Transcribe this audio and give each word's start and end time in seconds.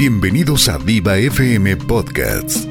Bienvenidos 0.00 0.66
a 0.70 0.78
Viva 0.78 1.18
FM 1.18 1.76
Podcasts. 1.76 2.66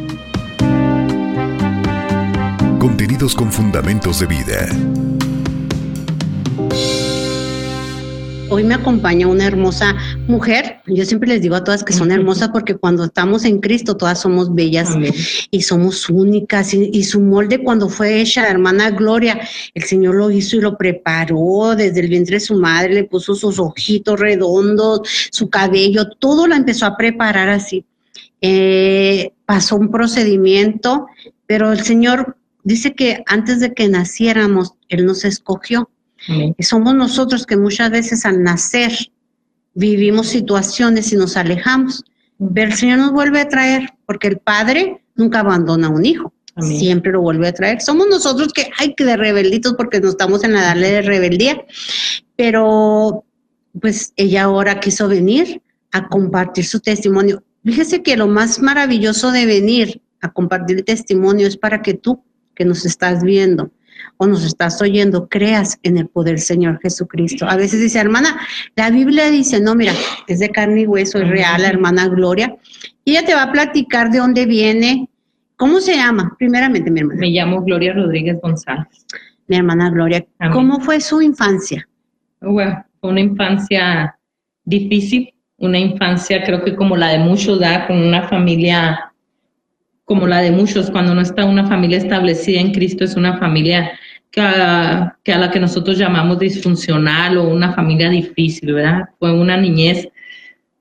Contenidos 2.79 3.35
con 3.35 3.51
fundamentos 3.51 4.19
de 4.19 4.25
vida. 4.25 4.67
Hoy 8.49 8.63
me 8.63 8.73
acompaña 8.73 9.27
una 9.27 9.45
hermosa 9.45 9.95
mujer. 10.29 10.81
Yo 10.85 11.03
siempre 11.03 11.27
les 11.27 11.41
digo 11.41 11.55
a 11.55 11.63
todas 11.63 11.83
que 11.83 11.91
son 11.91 12.11
hermosas 12.11 12.49
porque 12.49 12.75
cuando 12.75 13.03
estamos 13.03 13.43
en 13.43 13.59
Cristo 13.59 13.97
todas 13.97 14.21
somos 14.21 14.53
bellas 14.53 14.95
y 15.51 15.61
somos 15.63 16.09
únicas. 16.09 16.73
Y, 16.73 17.03
su 17.03 17.19
molde 17.19 17.63
cuando 17.63 17.89
fue 17.89 18.21
hecha, 18.21 18.43
la 18.43 18.49
hermana 18.49 18.91
Gloria, 18.91 19.41
el 19.73 19.83
Señor 19.83 20.15
lo 20.15 20.31
hizo 20.31 20.55
y 20.55 20.61
lo 20.61 20.77
preparó 20.77 21.75
desde 21.75 21.99
el 22.01 22.07
vientre 22.07 22.35
de 22.35 22.41
su 22.41 22.55
madre, 22.55 22.93
le 22.93 23.03
puso 23.03 23.35
sus 23.35 23.59
ojitos 23.59 24.19
redondos, 24.19 25.01
su 25.31 25.49
cabello, 25.49 26.09
todo 26.11 26.47
la 26.47 26.55
empezó 26.55 26.85
a 26.85 26.95
preparar 26.95 27.49
así. 27.49 27.83
Eh, 28.41 29.33
pasó 29.45 29.75
un 29.75 29.91
procedimiento, 29.91 31.07
pero 31.47 31.71
el 31.71 31.81
Señor 31.81 32.37
dice 32.63 32.93
que 32.93 33.23
antes 33.25 33.59
de 33.59 33.73
que 33.73 33.89
naciéramos, 33.89 34.73
Él 34.87 35.05
nos 35.05 35.25
escogió 35.25 35.89
y 36.57 36.63
somos 36.63 36.93
nosotros 36.95 37.45
que 37.45 37.55
muchas 37.55 37.89
veces 37.91 38.25
al 38.25 38.43
nacer 38.43 38.91
vivimos 39.79 40.27
situaciones 40.27 41.11
y 41.13 41.15
nos 41.15 41.37
alejamos. 41.37 42.03
Pero 42.53 42.67
el 42.67 42.77
Señor 42.77 42.99
nos 42.99 43.11
vuelve 43.11 43.41
a 43.41 43.47
traer, 43.47 43.89
porque 44.05 44.27
el 44.27 44.37
Padre 44.37 45.01
nunca 45.15 45.39
abandona 45.39 45.87
a 45.87 45.91
un 45.91 46.05
hijo. 46.05 46.33
Siempre 46.61 47.13
lo 47.13 47.21
vuelve 47.21 47.47
a 47.47 47.53
traer. 47.53 47.81
Somos 47.81 48.07
nosotros 48.09 48.51
que 48.51 48.69
hay 48.77 48.93
que 48.93 49.05
de 49.05 49.15
rebelditos 49.15 49.75
porque 49.75 50.01
no 50.01 50.09
estamos 50.09 50.43
en 50.43 50.53
la 50.53 50.59
edad 50.59 50.75
de 50.75 51.01
rebeldía. 51.01 51.65
Pero 52.35 53.23
pues 53.79 54.11
ella 54.17 54.43
ahora 54.43 54.81
quiso 54.81 55.07
venir 55.07 55.61
a 55.91 56.09
compartir 56.09 56.65
su 56.65 56.81
testimonio. 56.81 57.43
Fíjese 57.63 58.03
que 58.03 58.17
lo 58.17 58.27
más 58.27 58.59
maravilloso 58.61 59.31
de 59.31 59.45
venir 59.45 60.01
a 60.21 60.33
compartir 60.33 60.77
el 60.77 60.83
testimonio 60.83 61.47
es 61.47 61.55
para 61.55 61.81
que 61.81 61.93
tú, 61.93 62.23
que 62.55 62.65
nos 62.65 62.85
estás 62.85 63.23
viendo, 63.23 63.71
o 64.17 64.27
nos 64.27 64.45
estás 64.45 64.81
oyendo, 64.81 65.27
creas 65.27 65.79
en 65.83 65.97
el 65.97 66.07
poder 66.07 66.39
Señor 66.39 66.79
Jesucristo. 66.81 67.45
A 67.47 67.55
veces 67.55 67.79
dice, 67.79 67.99
hermana, 67.99 68.39
la 68.75 68.89
Biblia 68.89 69.29
dice, 69.29 69.59
no, 69.61 69.75
mira, 69.75 69.93
es 70.27 70.39
de 70.39 70.49
carne 70.49 70.81
y 70.81 70.87
hueso, 70.87 71.19
es 71.19 71.27
real, 71.29 71.61
la 71.61 71.69
hermana 71.69 72.07
Gloria. 72.07 72.55
Y 73.05 73.11
ella 73.11 73.25
te 73.25 73.35
va 73.35 73.43
a 73.43 73.51
platicar 73.51 74.11
de 74.11 74.19
dónde 74.19 74.45
viene. 74.45 75.09
¿Cómo 75.55 75.79
se 75.79 75.95
llama? 75.95 76.35
Primeramente, 76.37 76.91
mi 76.91 76.99
hermana. 77.01 77.19
Me 77.19 77.29
llamo 77.29 77.61
Gloria 77.63 77.93
Rodríguez 77.93 78.37
González. 78.41 79.05
Mi 79.47 79.57
hermana 79.57 79.89
Gloria, 79.89 80.25
¿cómo 80.53 80.79
fue 80.79 81.01
su 81.01 81.21
infancia? 81.21 81.87
Bueno, 82.39 82.85
fue 83.01 83.09
una 83.09 83.21
infancia 83.21 84.15
difícil, 84.63 85.33
una 85.57 85.79
infancia 85.79 86.43
creo 86.43 86.63
que 86.63 86.75
como 86.75 86.95
la 86.95 87.09
de 87.09 87.19
muchos, 87.19 87.59
da 87.59 87.87
con 87.87 87.97
una 87.97 88.27
familia 88.27 89.08
como 90.09 90.25
la 90.25 90.41
de 90.41 90.49
muchos, 90.49 90.89
cuando 90.89 91.13
no 91.13 91.21
está 91.21 91.45
una 91.45 91.67
familia 91.67 91.99
establecida 91.99 92.59
en 92.59 92.73
Cristo, 92.73 93.03
es 93.03 93.15
una 93.15 93.37
familia 93.37 93.91
que 94.31 94.41
a, 94.41 95.15
la 95.23 95.51
que 95.51 95.59
nosotros 95.59 95.99
llamamos 95.99 96.39
disfuncional 96.39 97.37
o 97.37 97.47
una 97.47 97.73
familia 97.73 98.09
difícil, 98.09 98.73
¿verdad? 98.73 99.03
Fue 99.19 99.31
una 99.31 99.55
niñez 99.55 100.09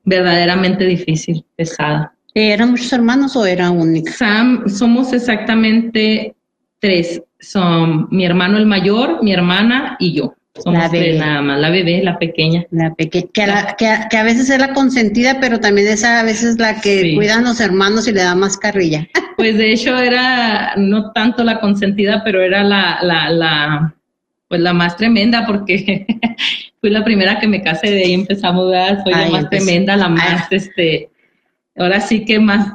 verdaderamente 0.03 0.83
difícil, 0.83 1.45
pesada. 1.55 2.11
¿Eran 2.33 2.71
muchos 2.71 2.91
hermanos 2.91 3.35
o 3.35 3.45
era 3.45 3.69
única? 3.69 4.11
Sam, 4.13 4.67
somos 4.67 5.13
exactamente 5.13 6.33
tres. 6.79 7.21
Son 7.39 8.07
mi 8.09 8.25
hermano 8.25 8.57
el 8.57 8.65
mayor, 8.65 9.23
mi 9.23 9.31
hermana 9.31 9.95
y 9.99 10.13
yo. 10.13 10.33
Somos 10.55 10.81
la 10.81 10.89
bebé. 10.89 11.17
nada 11.17 11.41
más, 11.41 11.59
la 11.59 11.69
bebé, 11.69 12.01
la 12.03 12.17
pequeña. 12.17 12.65
La 12.71 12.93
pequeña, 12.95 13.27
que, 13.77 13.87
que, 14.09 14.17
a 14.17 14.23
veces 14.23 14.49
es 14.49 14.59
la 14.59 14.73
consentida, 14.73 15.39
pero 15.39 15.59
también 15.59 15.87
es 15.87 16.03
a 16.03 16.23
veces 16.23 16.57
la 16.57 16.81
que 16.81 17.15
cuidan 17.15 17.43
los 17.43 17.61
hermanos 17.61 18.07
y 18.07 18.13
le 18.13 18.23
da 18.23 18.35
más 18.35 18.57
carrilla. 18.57 19.07
Pues 19.37 19.57
de 19.57 19.71
hecho 19.71 19.97
era 19.97 20.73
no 20.75 21.13
tanto 21.13 21.45
la 21.45 21.61
consentida, 21.61 22.23
pero 22.25 22.41
era 22.41 22.61
la, 22.61 22.99
la, 23.01 23.29
la 23.29 23.95
pues 24.49 24.59
la 24.59 24.73
más 24.73 24.97
tremenda 24.97 25.45
porque 25.47 26.05
fui 26.81 26.89
la 26.89 27.05
primera 27.05 27.39
que 27.39 27.47
me 27.47 27.61
casé, 27.61 27.89
de 27.89 28.03
ahí 28.03 28.13
empezamos, 28.13 28.73
a 28.73 29.01
soy 29.01 29.13
la 29.13 29.29
más 29.29 29.49
tremenda, 29.49 29.95
la 29.95 30.09
más, 30.09 30.51
este, 30.51 31.09
ahora 31.77 32.01
sí 32.01 32.25
que 32.25 32.37
más 32.37 32.73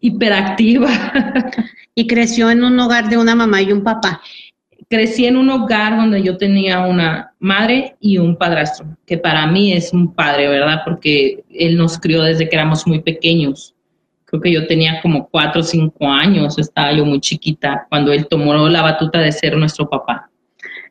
hiperactiva. 0.00 0.88
y 1.94 2.06
creció 2.06 2.48
en 2.50 2.62
un 2.64 2.78
hogar 2.78 3.08
de 3.08 3.18
una 3.18 3.34
mamá 3.34 3.60
y 3.60 3.72
un 3.72 3.82
papá 3.82 4.22
crecí 4.88 5.26
en 5.26 5.36
un 5.36 5.50
hogar 5.50 5.96
donde 5.96 6.22
yo 6.22 6.36
tenía 6.36 6.80
una 6.80 7.32
madre 7.38 7.96
y 8.00 8.18
un 8.18 8.36
padrastro, 8.36 8.86
que 9.06 9.18
para 9.18 9.46
mí 9.46 9.72
es 9.72 9.92
un 9.92 10.14
padre, 10.14 10.48
¿verdad? 10.48 10.80
Porque 10.84 11.44
él 11.50 11.76
nos 11.76 11.98
crió 11.98 12.22
desde 12.22 12.48
que 12.48 12.56
éramos 12.56 12.86
muy 12.86 13.00
pequeños. 13.00 13.74
Creo 14.24 14.40
que 14.40 14.52
yo 14.52 14.66
tenía 14.66 15.00
como 15.02 15.28
cuatro 15.28 15.60
o 15.60 15.64
cinco 15.64 16.08
años, 16.08 16.58
estaba 16.58 16.92
yo 16.92 17.04
muy 17.04 17.20
chiquita, 17.20 17.86
cuando 17.88 18.12
él 18.12 18.26
tomó 18.26 18.54
la 18.68 18.82
batuta 18.82 19.20
de 19.20 19.32
ser 19.32 19.56
nuestro 19.56 19.88
papá. 19.88 20.30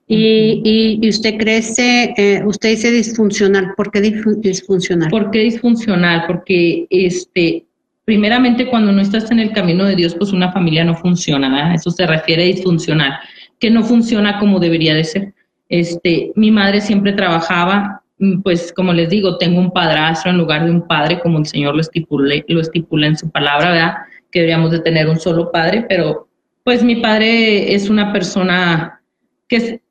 Y, 0.09 0.99
y, 1.01 1.09
usted 1.09 1.37
crece, 1.37 2.13
eh, 2.15 2.41
usted 2.45 2.69
dice 2.69 2.91
disfuncional, 2.91 3.73
¿por 3.75 3.91
qué 3.91 3.99
disfuncional? 3.99 5.09
¿Por 5.09 5.31
qué 5.31 5.39
disfuncional? 5.39 6.23
Porque 6.25 6.87
este, 6.89 7.65
primeramente 8.05 8.69
cuando 8.69 8.93
no 8.93 9.01
estás 9.01 9.29
en 9.31 9.39
el 9.39 9.51
camino 9.51 9.83
de 9.83 9.97
Dios, 9.97 10.15
pues 10.15 10.31
una 10.31 10.53
familia 10.53 10.85
no 10.85 10.95
funciona, 10.95 11.49
¿verdad? 11.49 11.75
Eso 11.75 11.91
se 11.91 12.07
refiere 12.07 12.43
a 12.43 12.45
disfuncional 12.45 13.19
que 13.59 13.69
no 13.69 13.83
funciona 13.83 14.39
como 14.39 14.59
debería 14.59 14.95
de 14.95 15.03
ser. 15.03 15.33
Este, 15.69 16.31
mi 16.35 16.51
madre 16.51 16.81
siempre 16.81 17.13
trabajaba, 17.13 18.03
mm, 18.19 18.41
pues 18.41 18.71
como 18.73 18.93
les 18.93 19.09
digo, 19.09 19.37
tengo 19.37 19.59
un 19.59 19.71
padrastro 19.71 20.31
en 20.31 20.37
lugar 20.37 20.65
de 20.65 20.71
un 20.71 20.87
padre, 20.87 21.19
como 21.19 21.39
el 21.39 21.45
Señor 21.45 21.75
lo, 21.75 21.81
estipule, 21.81 22.45
lo 22.47 22.61
estipula 22.61 23.07
en 23.07 23.17
su 23.17 23.29
palabra, 23.29 23.71
¿verdad? 23.71 23.95
Que 24.31 24.39
deberíamos 24.39 24.71
de 24.71 24.79
tener 24.79 25.07
un 25.07 25.19
solo 25.19 25.51
padre, 25.51 25.85
pero 25.87 26.27
pues 26.63 26.83
mi 26.83 26.97
padre 26.97 27.73
es 27.73 27.89
una 27.89 28.11
persona 28.11 29.01
que 29.47 29.81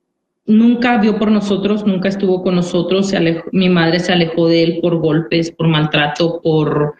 nunca 0.44 0.98
vio 0.98 1.18
por 1.18 1.30
nosotros, 1.30 1.86
nunca 1.86 2.08
estuvo 2.08 2.42
con 2.42 2.54
nosotros, 2.54 3.08
se 3.08 3.42
mi 3.52 3.68
madre 3.68 3.98
se 3.98 4.12
alejó 4.12 4.48
de 4.48 4.62
él 4.62 4.78
por 4.82 4.98
golpes, 4.98 5.50
por 5.50 5.68
maltrato, 5.68 6.40
por 6.42 6.94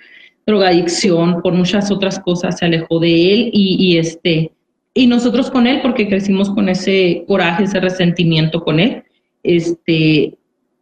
drogadicción, 0.47 1.43
por 1.43 1.53
muchas 1.53 1.91
otras 1.91 2.19
cosas, 2.21 2.59
se 2.59 2.65
alejó 2.65 2.99
de 3.01 3.33
él 3.33 3.51
y 3.53 3.99
este, 3.99 4.53
y 4.97 5.07
nosotros 5.07 5.51
con 5.51 5.67
él, 5.67 5.81
porque 5.83 6.09
crecimos 6.09 6.49
con 6.49 6.71
ese 6.71 7.23
coraje, 7.29 7.65
ese 7.65 7.81
resentimiento 7.81 8.65
con 8.65 8.81
él. 8.81 9.05
Este, 9.43 10.39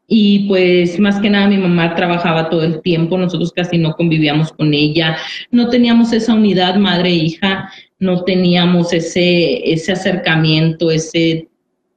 y 0.07 0.47
pues 0.47 1.01
más 1.01 1.19
que 1.21 1.29
nada 1.29 1.49
mi 1.49 1.59
mamá 1.59 1.97
trabajaba 1.97 2.49
todo 2.49 2.63
el 2.63 2.81
tiempo, 2.81 3.19
nosotros 3.19 3.51
casi 3.53 3.77
no 3.77 3.95
convivíamos 3.95 4.53
con 4.53 4.73
ella, 4.73 5.17
no 5.51 5.69
teníamos 5.69 6.13
esa 6.13 6.33
unidad 6.33 6.77
madre-hija, 6.77 7.73
no 7.99 8.23
teníamos 8.23 8.93
ese, 8.93 9.73
ese 9.73 9.91
acercamiento, 9.91 10.93
ese, 10.93 11.49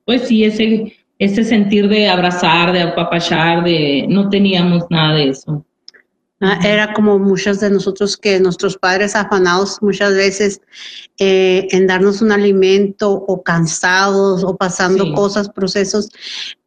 pues 0.03 0.27
sí, 0.27 0.43
ese, 0.43 0.97
ese 1.19 1.43
sentir 1.43 1.87
de 1.87 2.09
abrazar, 2.09 2.73
de 2.73 2.81
apapachar, 2.81 3.63
de, 3.63 4.07
no 4.09 4.27
teníamos 4.29 4.85
nada 4.89 5.17
de 5.17 5.29
eso. 5.29 5.63
Ah, 6.39 6.59
era 6.63 6.93
como 6.93 7.17
muchos 7.17 7.59
de 7.59 7.71
nosotros 7.71 8.15
que 8.15 8.39
nuestros 8.39 8.77
padres 8.77 9.15
afanados 9.15 9.81
muchas 9.81 10.13
veces 10.13 10.61
eh, 11.17 11.67
en 11.71 11.87
darnos 11.87 12.21
un 12.21 12.31
alimento 12.31 13.11
o 13.11 13.41
cansados 13.41 14.43
o 14.43 14.55
pasando 14.55 15.13
cosas, 15.15 15.49
procesos, 15.49 16.09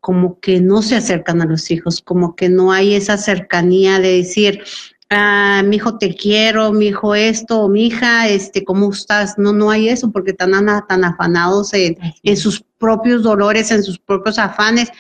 como 0.01 0.41
que 0.41 0.61
no 0.61 0.83
se 0.83 0.97
acercan 0.97 1.41
a 1.41 1.45
los 1.45 1.71
hijos, 1.71 2.03
como 2.03 2.35
que 2.35 2.49
no 2.49 2.73
hay 2.73 2.95
esa 2.95 3.17
cercanía 3.17 4.01
de 4.01 4.17
decir, 4.17 4.65
ah, 5.09 5.63
mi 5.65 5.77
hijo 5.77 5.99
te 5.99 6.17
quiero, 6.17 6.73
mi 6.73 6.89
hijo 6.89 7.15
esto, 7.15 7.69
mi 7.69 7.87
hija, 7.87 8.29
este, 8.29 8.65
¿cómo 8.65 8.91
estás? 8.91 9.39
No, 9.39 9.53
no 9.53 9.71
hay 9.71 9.89
eso 9.89 10.11
porque 10.11 10.33
están 10.33 10.51
tan 10.89 11.05
afanados 11.05 11.75
en, 11.75 11.97
en 12.25 12.37
sus 12.37 12.65
propios 12.79 13.23
dolores, 13.23 13.71
en 13.71 13.85
sus 13.85 14.01
propios 14.01 14.37
afanes, 14.41 14.91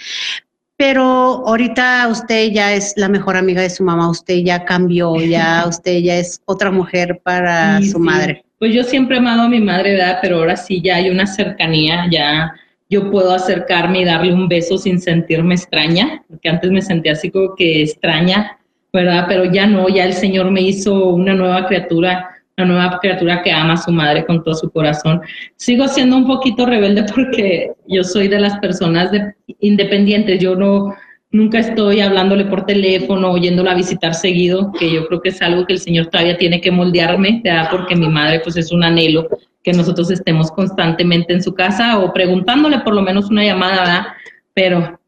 pero 0.80 1.46
ahorita 1.46 2.08
usted 2.10 2.53
ya 2.53 2.72
es 2.72 2.94
la 2.97 3.10
mejor 3.10 3.36
amiga 3.36 3.60
de 3.60 3.68
su 3.68 3.84
mamá, 3.84 4.09
usted 4.09 4.36
ya 4.36 4.65
cambió, 4.65 5.15
ya 5.16 5.65
usted 5.68 5.98
ya 5.98 6.16
es 6.16 6.41
otra 6.47 6.71
mujer 6.71 7.21
para 7.22 7.82
su 7.82 7.98
madre. 7.98 8.42
Pues 8.59 8.74
yo 8.74 8.82
siempre 8.82 9.16
he 9.16 9.18
amado 9.18 9.42
a 9.42 9.48
mi 9.50 9.60
madre, 9.60 9.92
¿verdad? 9.92 10.21
Pero 10.22 10.38
ahora 10.38 10.56
sí 10.56 10.80
ya 10.80 10.97
hay 10.97 11.10
una 11.10 11.27
cercanía, 11.27 12.06
ya 12.10 12.54
yo 12.88 13.10
puedo 13.10 13.34
acercarme 13.34 14.00
y 14.00 14.04
darle 14.06 14.32
un 14.32 14.48
beso 14.48 14.78
sin 14.78 15.03
sentirme 15.03 15.54
extraña, 15.54 16.24
porque 16.27 16.48
antes 16.48 16.71
me 16.71 16.80
sentía 16.80 17.12
así 17.12 17.30
como 17.30 17.54
que 17.56 17.83
extraña, 17.83 18.56
¿verdad? 18.91 19.26
Pero 19.28 19.44
ya 19.53 19.66
no, 19.66 19.86
ya 19.91 20.06
el 20.06 20.15
Señor 20.15 20.50
me 20.50 20.62
hizo 20.62 21.09
una 21.09 21.34
nueva 21.34 21.66
criatura 21.66 22.30
una 22.56 22.66
nueva 22.66 22.98
criatura 23.00 23.42
que 23.42 23.52
ama 23.52 23.74
a 23.74 23.76
su 23.76 23.91
madre 23.92 24.24
con 24.26 24.42
todo 24.42 24.54
su 24.54 24.70
corazón. 24.70 25.20
Sigo 25.56 25.88
siendo 25.88 26.16
un 26.16 26.26
poquito 26.26 26.66
rebelde 26.66 27.04
porque 27.14 27.72
yo 27.86 28.04
soy 28.04 28.28
de 28.28 28.41
las 28.41 28.58
personas 28.58 29.10
de, 29.10 29.34
independientes. 29.60 30.41
Yo 30.41 30.54
no 30.54 30.94
nunca 31.32 31.60
estoy 31.60 32.00
hablándole 32.00 32.44
por 32.44 32.66
teléfono, 32.66 33.30
oyéndola 33.30 33.74
visitar 33.74 34.14
seguido, 34.14 34.72
que 34.72 34.92
yo 34.92 35.06
creo 35.06 35.20
que 35.20 35.28
es 35.28 35.41
algo 35.42 35.64
que 35.64 35.74
el 35.74 35.78
Señor 35.78 36.06
todavía 36.06 36.36
tiene 36.36 36.60
que 36.60 36.72
moldearme, 36.72 37.41
¿verdad? 37.44 37.68
porque 37.70 37.94
mi 37.94 38.08
madre 38.08 38.41
pues 38.41 38.56
es 38.56 38.72
un 38.72 38.82
anhelo 38.82 39.28
que 39.62 39.72
nosotros 39.72 40.10
estemos 40.10 40.50
constantemente 40.50 41.32
en 41.32 41.42
su 41.42 41.54
casa 41.54 41.98
o 41.98 42.12
preguntándole 42.12 42.80
por 42.80 42.94
lo 42.94 43.02
menos 43.02 43.30
una 43.30 43.44
llamada. 43.44 44.14
Pero, 44.54 44.98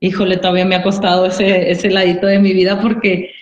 híjole, 0.00 0.36
todavía 0.36 0.64
me 0.64 0.76
ha 0.76 0.82
costado 0.82 1.26
ese, 1.26 1.70
ese 1.70 1.90
ladito 1.90 2.26
de 2.26 2.38
mi 2.38 2.52
vida 2.52 2.80
porque 2.80 3.32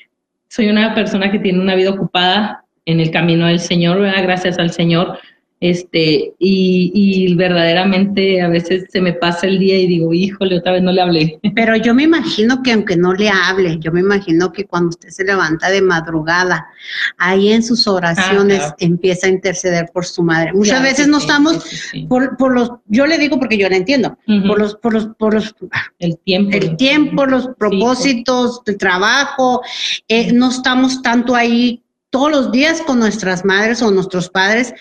soy 0.48 0.68
una 0.68 0.94
persona 0.94 1.30
que 1.30 1.38
tiene 1.38 1.60
una 1.60 1.74
vida 1.74 1.90
ocupada 1.90 2.64
en 2.86 3.00
el 3.00 3.10
camino 3.10 3.46
del 3.46 3.60
Señor, 3.60 4.00
¿verdad? 4.00 4.22
Gracias 4.22 4.58
al 4.58 4.72
Señor 4.72 5.18
este, 5.60 6.32
y, 6.38 6.90
y, 6.94 7.34
verdaderamente 7.34 8.40
a 8.40 8.48
veces 8.48 8.86
se 8.90 9.02
me 9.02 9.12
pasa 9.12 9.46
el 9.46 9.58
día 9.58 9.78
y 9.78 9.86
digo, 9.86 10.14
híjole, 10.14 10.56
otra 10.56 10.72
vez 10.72 10.82
no 10.82 10.90
le 10.90 11.02
hablé. 11.02 11.38
Pero 11.54 11.76
yo 11.76 11.94
me 11.94 12.04
imagino 12.04 12.62
que 12.62 12.72
aunque 12.72 12.96
no 12.96 13.12
le 13.12 13.28
hable, 13.28 13.78
yo 13.78 13.92
me 13.92 14.00
imagino 14.00 14.52
que 14.52 14.64
cuando 14.64 14.88
usted 14.88 15.10
se 15.10 15.22
levanta 15.22 15.68
de 15.68 15.82
madrugada, 15.82 16.66
ahí 17.18 17.52
en 17.52 17.62
sus 17.62 17.86
oraciones 17.86 18.60
ah, 18.62 18.76
empieza 18.78 19.26
a 19.26 19.30
interceder 19.30 19.90
por 19.92 20.06
su 20.06 20.22
madre. 20.22 20.54
Muchas 20.54 20.82
veces 20.82 21.08
no 21.08 21.18
estamos 21.18 21.62
Por, 22.08 22.38
por, 22.38 22.54
los, 22.54 22.72
yo 22.86 23.06
le 23.06 23.18
digo 23.18 23.38
porque 23.38 23.58
yo 23.58 23.68
la 23.68 23.76
entiendo, 23.76 24.16
por 24.46 24.58
los, 24.58 24.76
por 24.76 24.94
los, 24.94 25.08
por 25.18 25.34
los, 25.34 25.54
el 25.98 26.18
tiempo, 26.24 26.56
el 26.56 26.76
tiempo, 26.76 27.26
los 27.26 27.50
propósitos, 27.58 28.62
el 28.64 28.78
trabajo, 28.78 29.60
eh, 30.08 30.32
no 30.32 30.48
estamos 30.48 31.02
tanto 31.02 31.34
ahí 31.34 31.82
todos 32.10 32.30
los 32.30 32.52
días 32.52 32.82
con 32.82 32.98
nuestras 32.98 33.44
madres 33.44 33.82
o 33.82 33.90
nuestros 33.90 34.28
padres, 34.28 34.74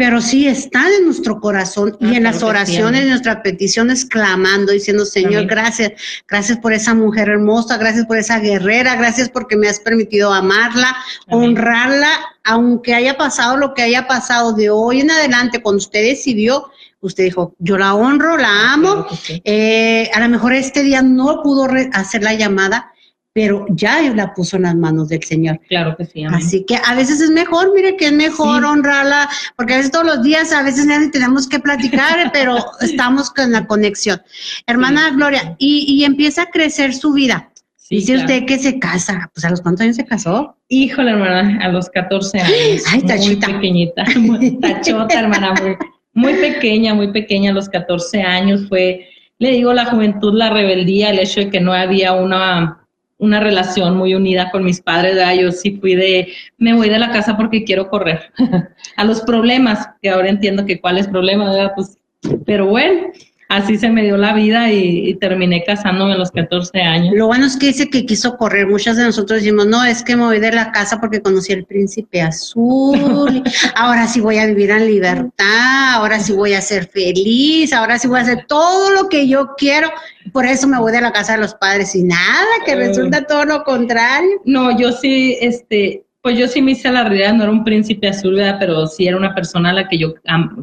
pero 0.00 0.22
sí 0.22 0.48
están 0.48 0.90
en 0.94 1.04
nuestro 1.04 1.40
corazón 1.40 1.94
y 2.00 2.06
ah, 2.06 2.16
en 2.16 2.22
las 2.22 2.42
oraciones, 2.42 3.02
en 3.02 3.10
nuestras 3.10 3.42
peticiones, 3.42 4.06
clamando, 4.06 4.72
diciendo, 4.72 5.04
Señor, 5.04 5.44
gracias, 5.44 5.92
gracias 6.26 6.56
por 6.56 6.72
esa 6.72 6.94
mujer 6.94 7.28
hermosa, 7.28 7.76
gracias 7.76 8.06
por 8.06 8.16
esa 8.16 8.38
guerrera, 8.38 8.96
gracias 8.96 9.28
porque 9.28 9.58
me 9.58 9.68
has 9.68 9.78
permitido 9.78 10.32
amarla, 10.32 10.96
honrarla, 11.28 12.08
aunque 12.44 12.94
haya 12.94 13.18
pasado 13.18 13.58
lo 13.58 13.74
que 13.74 13.82
haya 13.82 14.06
pasado 14.06 14.54
de 14.54 14.70
hoy 14.70 15.02
en 15.02 15.10
adelante, 15.10 15.60
cuando 15.60 15.80
usted 15.80 16.02
decidió, 16.02 16.70
usted 17.02 17.24
dijo, 17.24 17.54
yo 17.58 17.76
la 17.76 17.94
honro, 17.94 18.38
la 18.38 18.72
amo, 18.72 19.06
eh, 19.44 20.10
a 20.14 20.20
lo 20.20 20.30
mejor 20.30 20.54
este 20.54 20.82
día 20.82 21.02
no 21.02 21.42
pudo 21.42 21.68
hacer 21.92 22.22
la 22.22 22.32
llamada, 22.32 22.90
pero 23.32 23.66
ya 23.70 24.02
la 24.14 24.34
puso 24.34 24.56
en 24.56 24.62
las 24.62 24.74
manos 24.74 25.08
del 25.08 25.22
Señor. 25.22 25.60
Claro 25.68 25.96
que 25.96 26.04
sí. 26.04 26.24
Así 26.24 26.64
que 26.64 26.76
a 26.84 26.94
veces 26.94 27.20
es 27.20 27.30
mejor, 27.30 27.72
mire 27.74 27.96
que 27.96 28.06
es 28.06 28.12
mejor 28.12 28.64
honrarla, 28.64 29.28
porque 29.56 29.74
a 29.74 29.76
veces 29.76 29.92
todos 29.92 30.06
los 30.06 30.22
días, 30.22 30.52
a 30.52 30.62
veces 30.62 30.86
tenemos 31.12 31.48
que 31.48 31.60
platicar, 31.60 32.30
pero 32.32 32.56
estamos 32.80 33.30
con 33.30 33.52
la 33.52 33.66
conexión. 33.66 34.20
Hermana 34.66 35.10
Gloria, 35.10 35.54
y, 35.58 36.02
empieza 36.04 36.42
a 36.42 36.46
crecer 36.46 36.94
su 36.94 37.12
vida. 37.12 37.50
Dice 37.88 38.16
usted 38.16 38.46
que 38.46 38.58
se 38.58 38.78
casa, 38.78 39.30
pues 39.34 39.44
a 39.44 39.50
los 39.50 39.60
cuántos 39.60 39.82
años 39.82 39.96
se 39.96 40.06
casó? 40.06 40.56
Híjole, 40.68 41.10
hermana, 41.10 41.58
a 41.64 41.68
los 41.68 41.90
14 41.90 42.38
años. 42.38 42.84
Ay, 42.92 43.02
tachita. 43.02 43.48
Muy 43.48 43.54
pequeñita, 43.56 44.04
muy 44.16 44.60
tachota, 44.60 45.18
hermana, 45.18 45.54
muy, 45.60 45.76
muy 46.14 46.34
pequeña, 46.34 46.94
muy 46.94 47.12
pequeña, 47.12 47.50
a 47.50 47.54
los 47.54 47.68
14 47.68 48.22
años 48.22 48.68
fue, 48.68 49.08
le 49.38 49.50
digo, 49.50 49.72
la 49.72 49.86
juventud, 49.86 50.34
la 50.34 50.50
rebeldía, 50.50 51.10
el 51.10 51.18
hecho 51.18 51.40
de 51.40 51.50
que 51.50 51.60
no 51.60 51.72
había 51.72 52.12
una 52.12 52.79
una 53.20 53.38
relación 53.38 53.96
muy 53.96 54.14
unida 54.14 54.50
con 54.50 54.64
mis 54.64 54.80
padres, 54.80 55.16
yo 55.38 55.52
sí 55.52 55.78
fui 55.80 55.94
de, 55.94 56.28
me 56.58 56.74
voy 56.74 56.88
de 56.88 56.98
la 56.98 57.10
casa 57.10 57.36
porque 57.36 57.64
quiero 57.64 57.88
correr 57.88 58.32
a 58.96 59.04
los 59.04 59.20
problemas, 59.20 59.88
que 60.02 60.10
ahora 60.10 60.30
entiendo 60.30 60.66
que 60.66 60.80
cuáles 60.80 61.06
problemas, 61.06 61.54
¿verdad? 61.54 61.72
Pues, 61.76 61.98
pero 62.44 62.66
bueno, 62.66 63.12
así 63.50 63.76
se 63.76 63.90
me 63.90 64.04
dio 64.04 64.16
la 64.16 64.32
vida 64.32 64.70
y, 64.70 65.14
terminé 65.16 65.62
casándome 65.64 66.14
a 66.14 66.16
los 66.16 66.30
14 66.30 66.80
años. 66.80 67.14
Lo 67.14 67.26
bueno 67.26 67.46
es 67.46 67.56
que 67.56 67.66
dice 67.66 67.90
que 67.90 68.06
quiso 68.06 68.36
correr. 68.36 68.66
Muchas 68.66 68.96
de 68.96 69.02
nosotros 69.02 69.40
decimos, 69.40 69.66
no, 69.66 69.84
es 69.84 70.02
que 70.02 70.16
me 70.16 70.24
voy 70.24 70.38
de 70.38 70.52
la 70.52 70.70
casa 70.70 71.00
porque 71.00 71.20
conocí 71.20 71.52
al 71.52 71.64
príncipe 71.64 72.22
azul. 72.22 73.42
ahora 73.74 74.06
sí 74.06 74.20
voy 74.20 74.38
a 74.38 74.46
vivir 74.46 74.70
en 74.70 74.86
libertad. 74.86 75.94
Ahora 75.94 76.20
sí 76.20 76.32
voy 76.32 76.54
a 76.54 76.60
ser 76.60 76.88
feliz. 76.88 77.72
Ahora 77.72 77.98
sí 77.98 78.06
voy 78.06 78.20
a 78.20 78.22
hacer 78.22 78.46
todo 78.46 78.90
lo 78.90 79.08
que 79.08 79.28
yo 79.28 79.54
quiero. 79.58 79.90
Por 80.32 80.46
eso 80.46 80.68
me 80.68 80.78
voy 80.78 80.92
de 80.92 81.00
la 81.00 81.12
casa 81.12 81.32
de 81.32 81.40
los 81.40 81.54
padres 81.54 81.94
y 81.96 82.04
nada, 82.04 82.46
que 82.64 82.76
resulta 82.76 83.26
todo 83.26 83.44
lo 83.44 83.64
contrario. 83.64 84.40
No, 84.44 84.78
yo 84.78 84.92
sí, 84.92 85.36
este, 85.40 86.04
pues 86.22 86.38
yo 86.38 86.46
sí 86.48 86.60
me 86.60 86.72
hice 86.72 86.90
la 86.90 87.04
realidad, 87.04 87.34
no 87.34 87.44
era 87.44 87.52
un 87.52 87.64
príncipe 87.64 88.08
azul, 88.08 88.40
pero 88.58 88.86
sí 88.86 89.06
era 89.06 89.16
una 89.16 89.34
persona 89.34 89.70
a 89.70 89.72
la 89.72 89.88
que 89.88 89.98
yo 89.98 90.14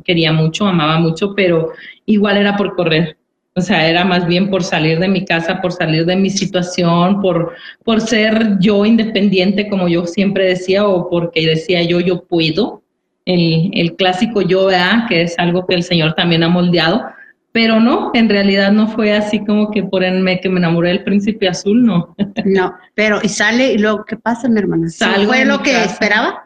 quería 0.04 0.32
mucho, 0.32 0.68
amaba 0.68 1.00
mucho, 1.00 1.34
pero 1.36 1.72
igual 2.06 2.38
era 2.38 2.56
por 2.56 2.76
correr. 2.76 3.18
O 3.56 3.62
sea, 3.62 3.88
era 3.88 4.06
más 4.06 4.28
bien 4.28 4.52
por 4.52 4.64
salir 4.64 5.00
de 5.00 5.08
mi 5.08 5.26
casa, 5.26 5.60
por 5.60 5.72
salir 5.72 6.06
de 6.06 6.16
mi 6.16 6.30
situación, 6.30 7.22
por, 7.22 7.56
por 7.84 8.02
ser 8.02 8.60
yo 8.60 8.86
independiente, 8.86 9.68
como 9.68 9.88
yo 9.88 10.06
siempre 10.06 10.46
decía, 10.46 10.86
o 10.86 11.10
porque 11.10 11.48
decía 11.48 11.82
yo, 11.82 12.00
yo 12.00 12.24
puedo. 12.24 12.84
El, 13.26 13.72
el 13.74 13.96
clásico 13.96 14.42
yo, 14.42 14.68
¿verdad? 14.68 15.08
que 15.10 15.24
es 15.24 15.38
algo 15.40 15.66
que 15.66 15.76
el 15.76 15.84
Señor 15.84 16.14
también 16.14 16.44
ha 16.44 16.50
moldeado 16.50 17.04
pero 17.52 17.80
no, 17.80 18.12
en 18.14 18.30
realidad 18.30 18.72
no 18.72 18.88
fue 18.88 19.14
así 19.14 19.44
como 19.44 19.72
que 19.72 19.84
por 19.84 20.04
el 20.04 20.24
que 20.40 20.50
me 20.50 20.60
enamoré 20.60 20.90
del 20.90 21.04
príncipe 21.04 21.48
azul, 21.48 21.84
no. 21.84 22.16
No, 22.46 22.76
pero 22.94 23.20
y 23.24 23.30
sale 23.30 23.74
y 23.74 23.78
luego, 23.78 24.06
¿qué 24.06 24.16
pasa, 24.16 24.48
mi 24.48 24.60
hermana? 24.60 24.88
¿Fue 25.26 25.44
lo 25.44 25.62
que 25.62 25.84
esperaba? 25.84 26.46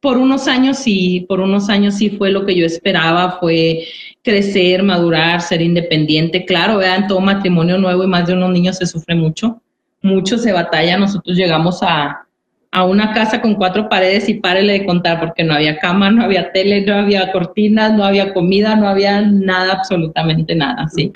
Por 0.00 0.18
unos 0.18 0.48
años 0.48 0.78
sí, 0.78 1.24
por 1.28 1.40
unos 1.40 1.68
años 1.68 1.94
sí 1.94 2.10
fue 2.10 2.30
lo 2.30 2.46
que 2.46 2.54
yo 2.54 2.64
esperaba, 2.64 3.38
fue 3.40 3.86
crecer, 4.22 4.82
madurar, 4.82 5.40
ser 5.40 5.62
independiente. 5.62 6.44
Claro, 6.44 6.78
vean, 6.78 7.06
todo 7.06 7.20
matrimonio 7.20 7.78
nuevo 7.78 8.04
y 8.04 8.06
más 8.06 8.26
de 8.26 8.34
unos 8.34 8.50
niños 8.50 8.76
se 8.76 8.86
sufre 8.86 9.14
mucho, 9.14 9.62
mucho 10.02 10.38
se 10.38 10.52
batalla. 10.52 10.98
Nosotros 10.98 11.36
llegamos 11.36 11.82
a, 11.82 12.23
a 12.74 12.84
una 12.84 13.12
casa 13.12 13.40
con 13.40 13.54
cuatro 13.54 13.88
paredes 13.88 14.28
y 14.28 14.34
párele 14.34 14.80
de 14.80 14.84
contar 14.84 15.20
porque 15.20 15.44
no 15.44 15.54
había 15.54 15.78
cama, 15.78 16.10
no 16.10 16.24
había 16.24 16.50
tele, 16.50 16.84
no 16.84 16.96
había 16.96 17.30
cortinas, 17.30 17.92
no 17.92 18.02
había 18.02 18.34
comida, 18.34 18.74
no 18.74 18.88
había 18.88 19.22
nada, 19.22 19.74
absolutamente 19.74 20.56
nada, 20.56 20.88
¿sí? 20.88 21.12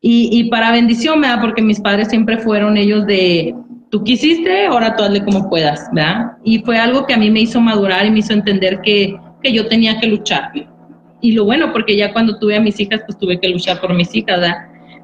Y, 0.00 0.30
y 0.32 0.48
para 0.50 0.70
bendición, 0.70 1.18
me 1.18 1.26
da 1.26 1.40
Porque 1.40 1.62
mis 1.62 1.80
padres 1.80 2.08
siempre 2.08 2.38
fueron 2.38 2.76
ellos 2.76 3.06
de, 3.08 3.52
tú 3.90 4.04
quisiste, 4.04 4.66
ahora 4.66 4.94
tú 4.94 5.02
hazle 5.02 5.24
como 5.24 5.50
puedas, 5.50 5.88
¿verdad? 5.92 6.32
Y 6.44 6.60
fue 6.60 6.78
algo 6.78 7.04
que 7.06 7.14
a 7.14 7.18
mí 7.18 7.28
me 7.28 7.40
hizo 7.40 7.60
madurar 7.60 8.06
y 8.06 8.12
me 8.12 8.20
hizo 8.20 8.32
entender 8.32 8.80
que, 8.80 9.16
que 9.42 9.52
yo 9.52 9.66
tenía 9.66 9.98
que 9.98 10.06
luchar. 10.06 10.52
Y 11.20 11.32
lo 11.32 11.44
bueno, 11.44 11.72
porque 11.72 11.96
ya 11.96 12.12
cuando 12.12 12.38
tuve 12.38 12.56
a 12.56 12.60
mis 12.60 12.78
hijas, 12.78 13.02
pues 13.04 13.18
tuve 13.18 13.40
que 13.40 13.48
luchar 13.48 13.80
por 13.80 13.92
mis 13.94 14.14
hijas, 14.14 14.38
¿verdad? 14.38 14.58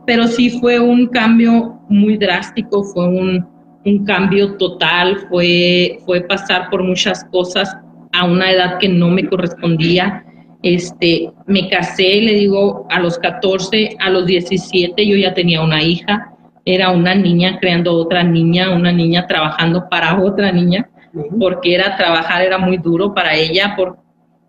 Pero 0.07 0.29
sí 0.29 0.51
fue 0.51 0.79
un 0.79 1.09
cambio 1.09 1.81
muy 1.89 2.17
drástico, 2.17 2.85
fue 2.85 3.09
un, 3.09 3.56
un 3.87 4.05
cambio 4.05 4.57
total, 4.57 5.27
fue, 5.31 6.01
fue 6.05 6.21
pasar 6.23 6.69
por 6.71 6.83
muchas 6.83 7.25
cosas 7.27 7.77
a 8.13 8.25
una 8.25 8.51
edad 8.51 8.79
que 8.79 8.89
no 8.89 9.09
me 9.11 9.29
correspondía. 9.29 10.25
Este, 10.63 11.31
me 11.47 11.69
casé, 11.69 12.21
le 12.21 12.33
digo, 12.33 12.87
a 12.91 12.99
los 12.99 13.17
14, 13.19 13.97
a 14.01 14.11
los 14.11 14.27
17 14.27 15.07
yo 15.07 15.17
ya 15.17 15.33
tenía 15.35 15.63
una 15.63 15.83
hija, 15.83 16.33
era 16.65 16.91
una 16.91 17.15
niña 17.15 17.59
creando 17.61 17.95
otra 17.95 18.25
niña, 18.25 18.75
una 18.75 18.91
niña 18.91 19.25
trabajando 19.29 19.89
para 19.89 20.21
otra 20.21 20.51
niña, 20.51 20.91
porque 21.39 21.77
era 21.77 21.97
trabajar 21.97 22.43
era 22.43 22.59
muy 22.59 22.79
duro 22.79 23.15
para 23.15 23.37
ella 23.37 23.75
por 23.77 23.99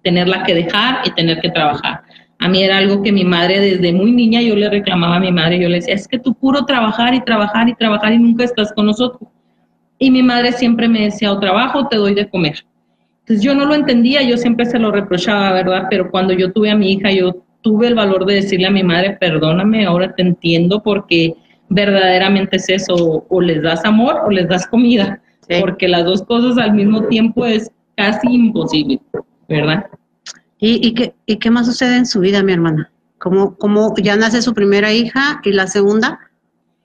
tenerla 0.02 0.44
que 0.44 0.56
dejar 0.56 1.02
y 1.06 1.12
tener 1.12 1.40
que 1.42 1.52
trabajar. 1.52 2.02
A 2.40 2.48
mí 2.48 2.64
era 2.64 2.78
algo 2.78 3.02
que 3.02 3.12
mi 3.12 3.24
madre 3.24 3.60
desde 3.60 3.92
muy 3.94 4.12
niña 4.12 4.42
yo 4.42 4.56
le 4.56 4.70
reclamaba 4.70 5.16
a 5.16 5.20
mi 5.20 5.32
madre, 5.32 5.60
yo 5.60 5.70
le 5.70 5.76
decía, 5.76 5.96
es 5.96 6.08
que 6.08 6.20
tú 6.20 6.34
puro 6.36 6.66
trabajar 6.66 7.14
y 7.14 7.22
trabajar 7.22 7.68
y 7.68 7.74
trabajar 7.74 8.14
y 8.14 8.20
nunca 8.20 8.44
estás 8.44 8.72
con 8.74 8.86
nosotros. 8.86 9.30
Y 9.98 10.12
mi 10.12 10.22
madre 10.22 10.52
siempre 10.52 10.88
me 10.88 11.06
decía, 11.06 11.32
o 11.32 11.40
trabajo 11.40 11.88
te 11.88 11.98
doy 11.98 12.14
de 12.14 12.30
comer. 12.30 12.64
Entonces 13.22 13.44
yo 13.44 13.56
no 13.56 13.66
lo 13.66 13.74
entendía, 13.74 14.22
yo 14.22 14.38
siempre 14.38 14.66
se 14.66 14.80
lo 14.80 14.92
reprochaba, 14.92 15.52
¿verdad? 15.52 15.88
Pero 15.90 16.12
cuando 16.12 16.34
yo 16.34 16.52
tuve 16.54 16.70
a 16.70 16.76
mi 16.76 16.94
hija, 16.94 17.12
yo 17.12 17.44
tuve 17.62 17.88
el 17.88 17.96
valor 17.96 18.26
de 18.26 18.36
decirle 18.36 18.68
a 18.68 18.72
mi 18.72 18.84
madre, 18.84 19.18
perdóname, 19.20 19.86
ahora 19.86 20.14
te 20.16 20.22
entiendo 20.22 20.82
porque 20.82 21.34
verdaderamente 21.70 22.58
es 22.58 22.70
eso, 22.70 23.26
o 23.28 23.42
les 23.42 23.62
das 23.62 23.84
amor 23.84 24.22
o 24.26 24.30
les 24.30 24.48
das 24.48 24.68
comida, 24.68 25.22
porque 25.60 25.88
las 25.88 26.06
dos 26.06 26.24
cosas 26.24 26.58
al 26.58 26.74
mismo 26.74 27.04
tiempo 27.08 27.46
es 27.46 27.70
casi 27.96 28.28
imposible, 28.34 29.02
¿verdad? 29.50 29.88
¿Y, 30.60 30.94
qué, 30.94 31.14
¿Y 31.26 31.38
qué 31.38 31.52
más 31.52 31.68
sucede 31.68 31.98
en 31.98 32.06
su 32.06 32.20
vida, 32.20 32.42
mi 32.42 32.54
hermana? 32.54 32.92
¿Cómo, 33.20 33.56
¿Cómo 33.58 33.94
ya 33.98 34.16
nace 34.16 34.42
su 34.42 34.54
primera 34.54 34.92
hija 34.92 35.40
y 35.44 35.52
la 35.52 35.68
segunda? 35.68 36.20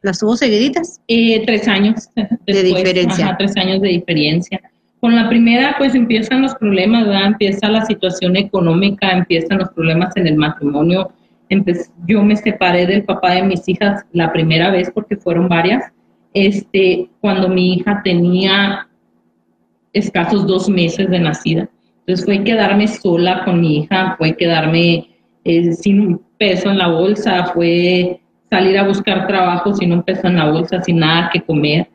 ¿Las 0.03 0.19
tuvo 0.19 0.37
seguiditas? 0.37 1.01
Eh, 1.09 1.45
tres 1.47 1.69
años. 1.69 2.11
de 2.47 2.63
diferencia. 2.63 3.35
tres 3.39 3.57
años 3.57 3.81
de 3.81 3.89
diferencia. 3.89 4.61
Con 5.01 5.17
la 5.17 5.29
primera, 5.29 5.75
pues 5.79 5.95
empiezan 5.95 6.43
los 6.43 6.55
problemas, 6.57 7.07
¿verdad? 7.07 7.27
Empieza 7.29 7.69
la 7.69 7.85
situación 7.87 8.37
económica, 8.37 9.11
empiezan 9.11 9.59
los 9.59 9.71
problemas 9.71 10.17
en 10.17 10.27
el 10.27 10.37
matrimonio. 10.37 11.13
yo 12.07 12.23
me 12.23 12.37
separé 12.37 12.87
del 12.87 13.05
papá 13.05 13.33
de 13.33 13.43
mis 13.43 13.69
hijas 13.69 14.05
la 14.13 14.33
primera 14.33 14.71
vez 14.71 14.91
porque 14.93 15.17
fueron 15.17 15.49
varias. 15.49 15.85
Este, 16.35 17.09
cuando 17.21 17.49
mi 17.49 17.75
hija 17.75 18.01
tenía 18.05 18.89
escasos 19.93 20.47
dos 20.47 20.69
meses 20.69 21.09
de 21.11 21.21
nacida. 21.21 21.69
Entonces 22.07 22.25
fue 22.25 22.43
quedarme 22.43 22.89
sola 22.89 23.45
con 23.45 23.61
mi 23.61 23.79
hija, 23.79 24.17
fue 24.19 24.37
quedarme 24.37 25.09
eh, 25.45 25.73
sin 25.73 26.01
un 26.01 26.23
peso 26.37 26.71
en 26.71 26.79
la 26.79 26.89
bolsa, 26.89 27.47
fue 27.55 28.21
salir 28.51 28.77
a 28.77 28.87
buscar 28.87 29.27
trabajo 29.27 29.73
sin 29.73 29.93
un 29.93 30.03
peso 30.03 30.27
en 30.27 30.37
la 30.37 30.51
bolsa, 30.51 30.83
sin 30.83 30.99
nada 30.99 31.31
que 31.33 31.41
comer. 31.41 31.89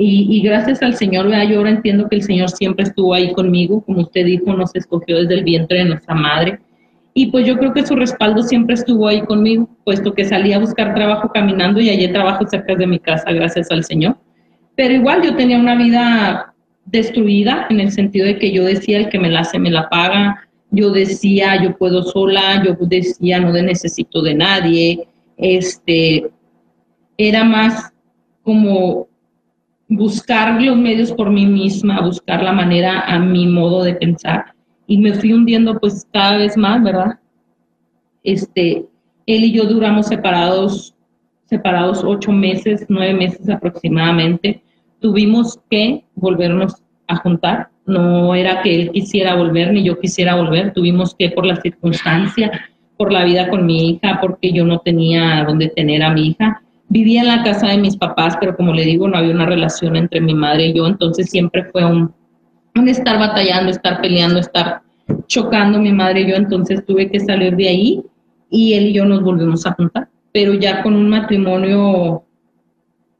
Y, 0.00 0.40
gracias 0.42 0.80
al 0.80 0.94
Señor, 0.94 1.28
¿verdad? 1.28 1.48
yo 1.48 1.58
ahora 1.58 1.70
entiendo 1.70 2.08
que 2.08 2.16
el 2.16 2.22
Señor 2.22 2.50
siempre 2.50 2.84
estuvo 2.84 3.12
ahí 3.14 3.32
conmigo, 3.32 3.80
como 3.80 4.02
usted 4.02 4.24
dijo, 4.24 4.52
nos 4.52 4.72
escogió 4.76 5.18
desde 5.18 5.34
el 5.34 5.44
vientre 5.44 5.78
de 5.78 5.86
nuestra 5.86 6.14
madre. 6.14 6.60
Y 7.14 7.32
pues 7.32 7.44
yo 7.44 7.58
creo 7.58 7.72
que 7.72 7.84
su 7.84 7.96
respaldo 7.96 8.44
siempre 8.44 8.76
estuvo 8.76 9.08
ahí 9.08 9.22
conmigo, 9.22 9.68
puesto 9.82 10.14
que 10.14 10.24
salí 10.24 10.52
a 10.52 10.60
buscar 10.60 10.94
trabajo 10.94 11.32
caminando 11.34 11.80
y 11.80 11.90
allí 11.90 12.06
trabajo 12.12 12.46
cerca 12.46 12.76
de 12.76 12.86
mi 12.86 13.00
casa, 13.00 13.32
gracias 13.32 13.72
al 13.72 13.82
Señor. 13.82 14.16
Pero 14.76 14.94
igual 14.94 15.22
yo 15.22 15.34
tenía 15.34 15.58
una 15.58 15.74
vida 15.74 16.54
destruida 16.90 17.66
en 17.70 17.80
el 17.80 17.92
sentido 17.92 18.26
de 18.26 18.38
que 18.38 18.52
yo 18.52 18.64
decía 18.64 18.98
el 18.98 19.08
que 19.08 19.18
me 19.18 19.30
la 19.30 19.40
hace 19.40 19.58
me 19.58 19.70
la 19.70 19.88
paga, 19.88 20.48
yo 20.70 20.90
decía 20.90 21.62
yo 21.62 21.76
puedo 21.76 22.02
sola, 22.02 22.62
yo 22.64 22.76
decía 22.80 23.40
no 23.40 23.52
necesito 23.52 24.22
de 24.22 24.34
nadie, 24.34 25.08
este 25.36 26.30
era 27.16 27.44
más 27.44 27.92
como 28.42 29.08
buscar 29.88 30.60
los 30.62 30.76
medios 30.76 31.12
por 31.12 31.30
mí 31.30 31.46
misma, 31.46 32.00
buscar 32.00 32.42
la 32.42 32.52
manera 32.52 33.00
a 33.00 33.18
mi 33.18 33.46
modo 33.46 33.82
de 33.82 33.94
pensar 33.94 34.54
y 34.86 34.98
me 34.98 35.12
fui 35.14 35.32
hundiendo 35.32 35.78
pues 35.78 36.06
cada 36.12 36.38
vez 36.38 36.56
más, 36.56 36.82
¿verdad? 36.82 37.18
Este, 38.22 38.86
él 39.26 39.44
y 39.44 39.52
yo 39.52 39.64
duramos 39.64 40.06
separados, 40.06 40.94
separados 41.44 42.02
ocho 42.04 42.32
meses, 42.32 42.86
nueve 42.88 43.14
meses 43.14 43.48
aproximadamente. 43.48 44.62
Tuvimos 45.00 45.58
que 45.70 46.04
volvernos 46.14 46.82
a 47.06 47.16
juntar. 47.16 47.70
No 47.86 48.34
era 48.34 48.62
que 48.62 48.74
él 48.74 48.90
quisiera 48.90 49.34
volver 49.34 49.72
ni 49.72 49.82
yo 49.82 49.98
quisiera 49.98 50.34
volver. 50.34 50.72
Tuvimos 50.72 51.14
que 51.14 51.30
por 51.30 51.46
la 51.46 51.56
circunstancia, 51.56 52.50
por 52.96 53.12
la 53.12 53.24
vida 53.24 53.48
con 53.48 53.64
mi 53.64 53.90
hija, 53.90 54.18
porque 54.20 54.52
yo 54.52 54.64
no 54.64 54.80
tenía 54.80 55.44
donde 55.44 55.68
tener 55.68 56.02
a 56.02 56.12
mi 56.12 56.28
hija. 56.28 56.62
Vivía 56.88 57.20
en 57.20 57.28
la 57.28 57.42
casa 57.42 57.68
de 57.68 57.78
mis 57.78 57.96
papás, 57.96 58.36
pero 58.40 58.56
como 58.56 58.72
le 58.72 58.84
digo, 58.84 59.08
no 59.08 59.16
había 59.16 59.34
una 59.34 59.46
relación 59.46 59.96
entre 59.96 60.20
mi 60.20 60.34
madre 60.34 60.68
y 60.68 60.74
yo, 60.74 60.86
entonces 60.86 61.30
siempre 61.30 61.64
fue 61.70 61.84
un, 61.84 62.12
un 62.74 62.88
estar 62.88 63.18
batallando, 63.18 63.70
estar 63.70 64.00
peleando, 64.00 64.40
estar 64.40 64.80
chocando 65.26 65.78
mi 65.78 65.92
madre 65.92 66.22
y 66.22 66.30
yo, 66.30 66.36
entonces 66.36 66.84
tuve 66.86 67.10
que 67.10 67.20
salir 67.20 67.56
de 67.56 67.68
ahí 67.68 68.02
y 68.50 68.74
él 68.74 68.86
y 68.86 68.92
yo 68.94 69.04
nos 69.04 69.22
volvimos 69.22 69.66
a 69.66 69.72
juntar, 69.72 70.08
pero 70.32 70.54
ya 70.54 70.82
con 70.82 70.94
un 70.94 71.08
matrimonio, 71.08 72.24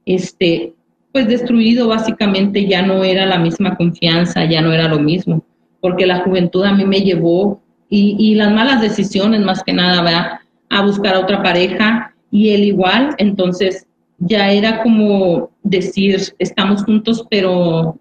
este, 0.06 0.74
pues 1.12 1.26
destruido 1.28 1.88
básicamente, 1.88 2.66
ya 2.66 2.82
no 2.82 3.04
era 3.04 3.26
la 3.26 3.38
misma 3.38 3.76
confianza, 3.76 4.44
ya 4.44 4.60
no 4.60 4.72
era 4.72 4.88
lo 4.88 4.98
mismo, 4.98 5.44
porque 5.80 6.06
la 6.06 6.20
juventud 6.20 6.64
a 6.64 6.72
mí 6.72 6.84
me 6.84 7.00
llevó 7.00 7.60
y, 7.88 8.16
y 8.18 8.34
las 8.34 8.52
malas 8.52 8.80
decisiones 8.80 9.40
más 9.40 9.62
que 9.62 9.72
nada, 9.72 10.02
¿verdad? 10.02 10.40
A 10.70 10.82
buscar 10.82 11.14
a 11.14 11.20
otra 11.20 11.42
pareja 11.42 12.14
y 12.30 12.50
él 12.50 12.64
igual, 12.64 13.14
entonces 13.18 13.86
ya 14.18 14.50
era 14.52 14.82
como 14.82 15.50
decir, 15.62 16.20
estamos 16.38 16.84
juntos, 16.84 17.24
pero 17.30 17.98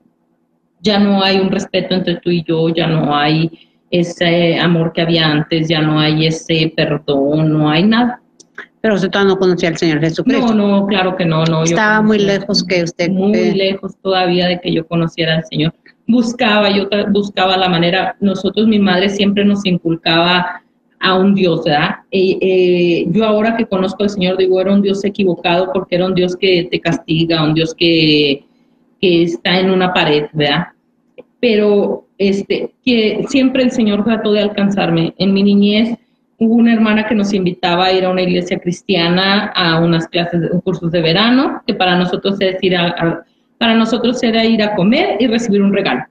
ya 0.82 1.00
no 1.00 1.24
hay 1.24 1.38
un 1.38 1.52
respeto 1.52 1.96
entre 1.96 2.18
tú 2.18 2.30
y 2.30 2.44
yo, 2.44 2.70
ya 2.70 2.88
no 2.88 3.16
hay 3.16 3.52
ese 3.90 4.60
amor 4.60 4.92
que 4.94 5.02
había 5.02 5.28
antes, 5.28 5.68
ya 5.68 5.82
no 5.82 6.00
hay 6.00 6.28
ese 6.28 6.74
perdón, 6.76 7.54
no 7.54 7.70
hay 7.70 7.84
nada. 7.84 8.22
Pero 8.88 8.96
usted 8.96 9.10
todavía 9.10 9.34
no 9.34 9.40
conocía 9.40 9.68
al 9.68 9.76
Señor 9.76 10.00
Jesucristo. 10.00 10.54
No, 10.54 10.80
no, 10.80 10.88
claro 10.88 11.18
que 11.18 11.26
no, 11.26 11.44
no. 11.44 11.64
Estaba 11.64 12.02
muy 12.02 12.20
lejos 12.20 12.64
que 12.64 12.84
usted. 12.84 13.10
Muy 13.10 13.52
lejos 13.52 13.98
todavía 14.02 14.48
de 14.48 14.62
que 14.62 14.72
yo 14.72 14.88
conociera 14.88 15.36
al 15.36 15.44
Señor. 15.44 15.74
Buscaba, 16.08 16.70
yo 16.70 16.88
buscaba 17.12 17.58
la 17.58 17.68
manera, 17.68 18.16
nosotros, 18.22 18.66
mi 18.66 18.80
madre 18.80 19.10
siempre 19.10 19.44
nos 19.44 19.66
inculcaba 19.66 20.62
a 21.02 21.16
un 21.16 21.36
Dios, 21.36 21.66
¿verdad? 21.66 21.98
Eh, 22.12 23.06
yo 23.10 23.26
ahora 23.26 23.58
que 23.58 23.66
conozco 23.66 24.04
al 24.04 24.10
Señor 24.10 24.38
digo, 24.38 24.62
era 24.62 24.72
un 24.74 24.82
Dios 24.82 25.04
equivocado 25.04 25.70
porque 25.74 25.96
era 25.96 26.06
un 26.06 26.16
Dios 26.16 26.38
que 26.38 26.70
te 26.72 26.80
castiga, 26.80 27.44
un 27.44 27.56
Dios 27.56 27.76
que, 27.76 28.46
que 29.02 29.24
está 29.24 29.60
en 29.60 29.70
una 29.70 29.92
pared, 29.92 30.28
¿verdad? 30.32 30.68
Pero 31.42 32.06
este, 32.18 32.74
que 32.86 33.26
siempre 33.28 33.64
el 33.64 33.72
Señor 33.72 34.06
trató 34.06 34.32
de 34.32 34.44
alcanzarme. 34.44 35.14
En 35.18 35.34
mi 35.34 35.44
niñez 35.44 35.98
hubo 36.40 36.56
una 36.56 36.74
hermana 36.74 37.08
que 37.08 37.16
nos 37.16 37.34
invitaba 37.34 37.86
a 37.86 37.94
ir 37.94 38.06
a 38.06 38.10
una 38.10 38.22
iglesia 38.22 38.60
cristiana 38.60 39.48
a 39.56 39.80
unas 39.80 40.08
clases, 40.08 40.42
de, 40.42 40.50
cursos 40.62 40.92
de 40.92 41.02
verano, 41.02 41.62
que 41.66 41.74
para 41.74 41.98
nosotros 41.98 42.40
era 42.40 42.58
ir 42.62 42.76
a, 42.76 43.26
para 43.58 43.74
nosotros 43.74 44.22
era 44.22 44.46
ir 44.46 44.62
a 44.62 44.76
comer 44.76 45.18
y 45.20 45.28
recibir 45.28 45.62
un 45.62 45.74
regalo. 45.74 46.04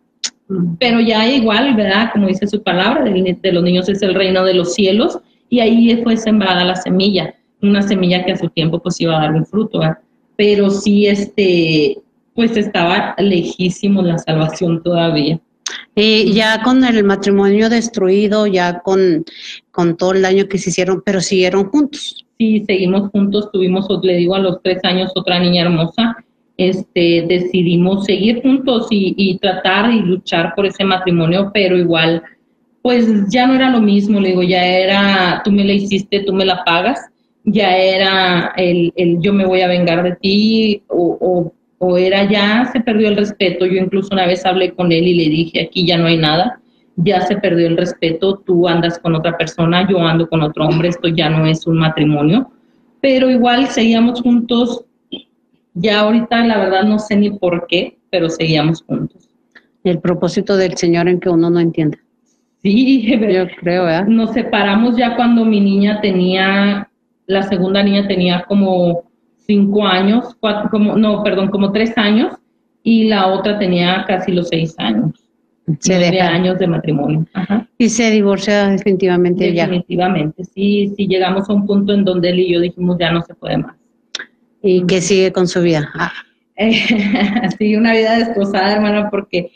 Pero 0.79 1.01
ya 1.01 1.29
igual, 1.29 1.75
¿verdad? 1.75 2.11
Como 2.13 2.29
dice 2.29 2.47
su 2.47 2.63
palabra, 2.63 3.05
de, 3.05 3.53
los 3.53 3.63
niños 3.63 3.89
es 3.89 4.03
el 4.03 4.15
reino 4.15 4.45
de 4.45 4.55
los 4.55 4.75
cielos, 4.75 5.19
y 5.49 5.61
ahí 5.61 6.01
fue 6.03 6.17
sembrada 6.17 6.65
la 6.65 6.75
semilla, 6.75 7.35
una 7.63 7.83
semilla 7.83 8.25
que 8.25 8.33
a 8.33 8.37
su 8.37 8.49
tiempo 8.49 8.81
pues 8.81 9.01
iba 9.01 9.17
a 9.17 9.23
dar 9.23 9.33
un 9.33 9.47
fruto, 9.47 9.79
¿verdad? 9.79 9.99
Pero 10.37 10.71
sí, 10.71 11.07
este, 11.07 11.99
pues 12.35 12.57
estaba 12.57 13.15
lejísimo 13.19 14.03
la 14.03 14.19
salvación 14.19 14.83
todavía. 14.83 15.41
Ya 15.97 16.63
con 16.63 16.85
el 16.85 17.05
matrimonio 17.05 17.69
destruido, 17.69 18.47
ya 18.47 18.81
con, 18.81 19.25
con 19.71 19.97
todo 19.97 20.13
el 20.13 20.23
daño 20.23 20.47
que 20.47 20.59
se 20.59 20.71
hicieron, 20.71 21.03
pero 21.05 21.21
siguieron 21.21 21.71
juntos. 21.71 22.27
Sí, 22.39 22.65
seguimos 22.67 23.11
juntos, 23.11 23.51
tuvimos, 23.53 23.89
le 24.03 24.17
digo, 24.17 24.35
a 24.35 24.41
los 24.41 24.63
tres 24.63 24.79
años 24.85 25.11
otra 25.15 25.41
niña 25.41 25.63
hermosa. 25.63 26.17
Este, 26.59 27.25
decidimos 27.29 28.05
seguir 28.05 28.43
juntos 28.43 28.89
y, 28.91 29.15
y 29.17 29.39
tratar 29.39 29.93
y 29.93 30.01
luchar 30.01 30.55
por 30.55 30.67
ese 30.67 30.85
matrimonio, 30.85 31.51
pero 31.53 31.77
igual, 31.77 32.23
pues 32.83 33.29
ya 33.29 33.47
no 33.47 33.55
era 33.55 33.71
lo 33.71 33.81
mismo, 33.81 34.21
le 34.21 34.31
digo, 34.31 34.43
ya 34.43 34.65
era, 34.65 35.43
tú 35.45 35.53
me 35.53 35.65
la 35.65 35.75
hiciste, 35.75 36.21
tú 36.21 36.33
me 36.33 36.47
la 36.47 36.65
pagas, 36.65 36.99
ya 37.45 37.77
era 37.77 38.53
el, 38.57 38.93
el 38.97 39.21
yo 39.21 39.33
me 39.33 39.45
voy 39.47 39.61
a 39.61 39.69
vengar 39.69 40.03
de 40.03 40.17
ti 40.17 40.83
o, 40.89 41.19
o 41.21 41.53
o 41.79 41.99
era 41.99 42.29
ya 42.31 42.71
se 42.73 42.81
perdió 42.81 43.09
el 43.09 43.17
respeto. 43.17 43.67
Yo 43.67 43.79
incluso 43.79 44.11
una 44.13 44.27
vez 44.27 44.45
hablé 44.47 44.73
con 44.73 44.93
él 44.93 45.07
y 45.07 45.15
le 45.15 45.31
dije, 45.31 45.63
aquí 45.63 45.87
ya 45.87 45.99
no 45.99 46.07
hay 46.07 46.17
nada, 46.17 46.61
ya 46.97 47.21
se 47.23 47.37
perdió 47.37 47.67
el 47.67 47.77
respeto, 47.77 48.43
tú 48.45 48.67
andas 48.67 48.99
con 48.99 49.15
otra 49.15 49.37
persona, 49.37 49.87
yo 49.89 50.01
ando 50.01 50.29
con 50.29 50.43
otro 50.43 50.67
hombre, 50.67 50.89
esto 50.89 51.09
ya 51.09 51.29
no 51.29 51.47
es 51.47 51.67
un 51.67 51.79
matrimonio. 51.79 52.51
Pero 53.01 53.31
igual 53.31 53.69
seguíamos 53.69 54.23
juntos, 54.23 54.85
ya 55.75 56.01
ahorita 56.01 56.45
la 56.47 56.59
verdad 56.59 56.85
no 56.85 56.99
sé 56.99 57.17
ni 57.17 57.31
por 57.31 57.67
qué, 57.67 57.99
pero 58.11 58.31
seguíamos 58.31 58.83
juntos. 58.83 59.29
El 59.85 60.01
propósito 60.01 60.57
del 60.57 60.77
Señor 60.77 61.09
en 61.09 61.21
que 61.21 61.29
uno 61.29 61.51
no 61.51 61.61
entiende. 61.61 61.99
Sí, 62.63 63.07
yo 63.33 63.47
creo, 63.61 63.85
¿verdad? 63.85 64.07
Nos 64.07 64.33
separamos 64.33 64.97
ya 64.97 65.15
cuando 65.15 65.45
mi 65.45 65.61
niña 65.61 66.01
tenía, 66.01 66.89
la 67.27 67.43
segunda 67.43 67.83
niña 67.83 68.09
tenía 68.09 68.45
como 68.49 69.05
cinco 69.47 69.87
años, 69.87 70.37
cuatro, 70.41 70.69
como, 70.71 70.97
no, 70.97 71.23
perdón, 71.23 71.49
como 71.49 71.73
tres 71.73 71.97
años, 71.97 72.35
y 72.83 73.05
la 73.05 73.27
otra 73.29 73.59
tenía 73.59 74.05
casi 74.07 74.33
los 74.33 74.49
seis 74.49 74.75
años. 74.79 75.13
Se 75.81 75.99
deja. 75.99 76.29
años 76.29 76.59
de 76.61 76.69
matrimonio. 76.69 77.27
Y 77.77 77.89
se 77.89 78.11
divorcia 78.13 78.69
definitivamente, 78.69 79.53
ya. 79.53 79.65
Definitivamente, 79.65 80.45
sí, 80.45 80.93
sí 80.97 81.09
llegamos 81.09 81.51
a 81.51 81.53
un 81.53 81.67
punto 81.67 81.93
en 81.93 82.05
donde 82.05 82.31
él 82.31 82.39
y 82.39 82.53
yo 82.53 82.61
dijimos 82.61 82.97
ya 83.01 83.11
no 83.11 83.23
se 83.23 83.35
puede 83.35 83.59
más. 83.59 83.75
¿Y 84.63 84.87
qué 84.87 85.01
sigue 85.01 85.33
con 85.33 85.49
su 85.49 85.63
vida? 85.63 85.91
Ah. 85.95 86.13
sí, 87.59 87.77
una 87.77 87.93
vida 87.93 88.19
destrozada, 88.19 88.75
hermana, 88.75 89.11
porque 89.11 89.51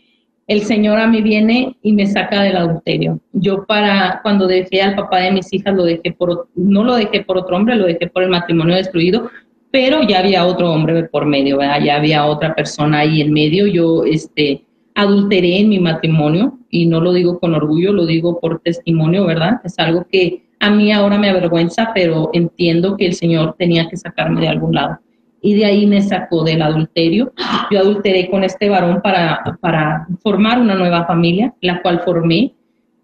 el 0.51 0.63
Señor 0.63 0.99
a 0.99 1.07
mí 1.07 1.23
viene 1.23 1.77
y 1.81 1.93
me 1.93 2.09
saca 2.09 2.43
del 2.43 2.57
adulterio. 2.57 3.21
Yo 3.33 3.65
para 3.67 4.21
cuando 4.23 4.49
dejé 4.49 4.83
al 4.83 4.97
papá 4.97 5.21
de 5.21 5.31
mis 5.31 5.53
hijas 5.53 5.75
lo 5.77 5.85
dejé 5.85 6.11
por 6.11 6.49
no 6.57 6.83
lo 6.83 6.97
dejé 6.97 7.23
por 7.23 7.39
otro 7.39 7.57
hombre, 7.57 7.77
lo 7.77 7.87
dejé 7.87 8.09
por 8.09 8.25
el 8.25 8.31
matrimonio 8.31 8.75
destruido, 8.75 9.31
pero 9.71 10.03
ya 10.03 10.19
había 10.19 10.47
otro 10.47 10.73
hombre 10.73 11.05
por 11.05 11.27
medio, 11.27 11.61
ya 11.61 11.97
había 11.97 12.27
otra 12.27 12.55
persona 12.55 13.01
ahí 13.01 13.21
en 13.21 13.33
medio. 13.33 13.67
Yo 13.67 14.05
este, 14.05 14.65
adulteré 14.95 15.61
en 15.61 15.69
mi 15.69 15.79
matrimonio 15.79 16.59
y 16.71 16.87
no 16.87 17.01
lo 17.01 17.13
digo 17.13 17.39
con 17.39 17.55
orgullo, 17.55 17.93
lo 17.93 18.07
digo 18.07 18.41
por 18.41 18.61
testimonio, 18.61 19.27
¿verdad? 19.27 19.61
Es 19.65 19.79
algo 19.79 20.07
que 20.11 20.45
a 20.59 20.71
mí 20.71 20.93
ahora 20.93 21.19
me 21.19 21.31
avergüenza, 21.31 21.91
pero 21.95 22.31
entiendo 22.33 22.97
que 22.97 23.07
el 23.07 23.15
Señor 23.15 23.55
tenía 23.59 23.89
que 23.89 23.97
sacarme 23.97 24.41
de 24.43 24.49
algún 24.49 24.75
lado. 24.75 24.99
Y 25.43 25.55
de 25.55 25.65
ahí 25.65 25.87
me 25.87 26.03
sacó 26.03 26.45
del 26.45 26.61
adulterio. 26.61 27.33
Yo 27.71 27.79
adulteré 27.79 28.29
con 28.29 28.45
este 28.45 28.69
varón 28.69 29.01
para, 29.03 29.43
para 29.61 30.07
formar 30.23 30.61
una 30.61 30.75
nueva 30.75 31.07
familia, 31.07 31.55
la 31.63 31.81
cual 31.81 32.01
formé. 32.05 32.53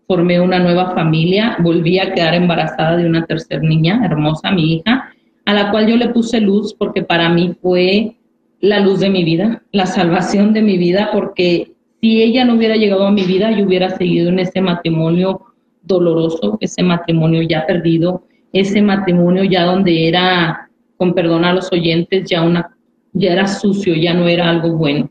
Formé 0.07 0.39
una 0.39 0.61
nueva 0.61 0.95
familia, 0.95 1.57
volví 1.61 1.99
a 1.99 2.13
quedar 2.13 2.35
embarazada 2.35 2.97
de 2.97 3.07
una 3.07 3.25
tercera 3.27 3.61
niña, 3.61 4.03
hermosa, 4.05 4.53
mi 4.53 4.75
hija, 4.75 5.11
a 5.47 5.55
la 5.55 5.71
cual 5.71 5.87
yo 5.87 5.97
le 5.97 6.11
puse 6.11 6.41
luz 6.41 6.75
porque 6.75 7.03
para 7.03 7.31
mí 7.31 7.55
fue 7.63 8.17
la 8.61 8.81
luz 8.81 9.01
de 9.01 9.11
mi 9.11 9.25
vida, 9.25 9.63
la 9.73 9.87
salvación 9.87 10.53
de 10.53 10.61
mi 10.61 10.77
vida, 10.77 11.11
porque 11.13 11.73
si 12.01 12.21
ella 12.21 12.45
no 12.45 12.55
hubiera 12.55 12.77
llegado 12.77 13.07
a 13.07 13.13
mi 13.13 13.23
vida, 13.23 13.51
yo 13.53 13.65
hubiera 13.65 13.91
seguido 13.91 14.29
en 14.29 14.41
ese 14.41 14.61
matrimonio 14.61 15.41
doloroso, 15.83 16.59
ese 16.61 16.83
matrimonio 16.83 17.43
ya 17.43 17.65
perdido, 17.65 18.25
ese 18.53 18.83
matrimonio 18.83 19.45
ya 19.45 19.65
donde 19.65 20.09
era, 20.09 20.69
con 20.97 21.15
perdón 21.15 21.45
a 21.45 21.53
los 21.53 21.73
oyentes, 21.73 22.29
ya 22.29 22.43
una, 22.43 22.77
ya 23.13 23.33
era 23.33 23.47
sucio, 23.47 23.95
ya 23.95 24.15
no 24.15 24.27
era 24.27 24.51
algo 24.51 24.77
bueno. 24.77 25.11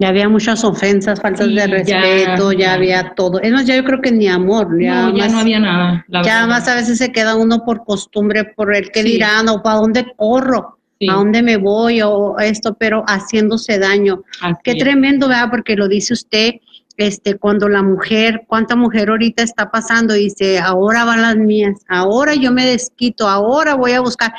Ya 0.00 0.08
había 0.08 0.28
muchas 0.28 0.62
ofensas, 0.62 1.20
faltas 1.20 1.52
de 1.52 1.66
respeto, 1.66 2.52
ya, 2.52 2.74
había 2.74 3.14
todo. 3.14 3.40
Es 3.40 3.52
más, 3.52 3.66
ya 3.66 3.74
yo 3.74 3.84
creo 3.84 4.00
que 4.00 4.12
ni 4.12 4.28
amor. 4.28 4.80
Ya, 4.80 5.08
no, 5.08 5.16
ya 5.16 5.28
no 5.28 5.40
había 5.40 5.58
nada. 5.58 6.04
ya 6.24 6.46
más 6.46 6.68
a 6.68 6.76
veces 6.76 6.98
se 6.98 7.10
queda 7.10 7.34
uno 7.34 7.64
por 7.64 7.84
costumbre, 7.84 8.44
por 8.44 8.74
el 8.74 8.90
que 8.90 9.02
dirán, 9.02 9.48
o 9.48 9.60
para 9.60 9.76
dónde 9.76 10.06
corro, 10.16 10.78
a 11.08 11.14
dónde 11.14 11.42
me 11.42 11.56
voy, 11.56 12.00
o 12.02 12.38
esto, 12.38 12.74
pero 12.78 13.02
haciéndose 13.08 13.80
daño. 13.80 14.22
Qué 14.62 14.76
tremendo, 14.76 15.26
¿verdad? 15.26 15.50
Porque 15.50 15.74
lo 15.74 15.88
dice 15.88 16.12
usted, 16.12 16.54
este, 16.96 17.36
cuando 17.36 17.68
la 17.68 17.82
mujer, 17.82 18.42
cuánta 18.46 18.76
mujer 18.76 19.08
ahorita 19.08 19.42
está 19.42 19.70
pasando, 19.70 20.14
dice, 20.14 20.60
ahora 20.60 21.04
van 21.04 21.22
las 21.22 21.36
mías, 21.36 21.80
ahora 21.88 22.34
yo 22.34 22.52
me 22.52 22.66
desquito, 22.66 23.28
ahora 23.28 23.74
voy 23.74 23.92
a 23.92 24.00
buscar. 24.00 24.32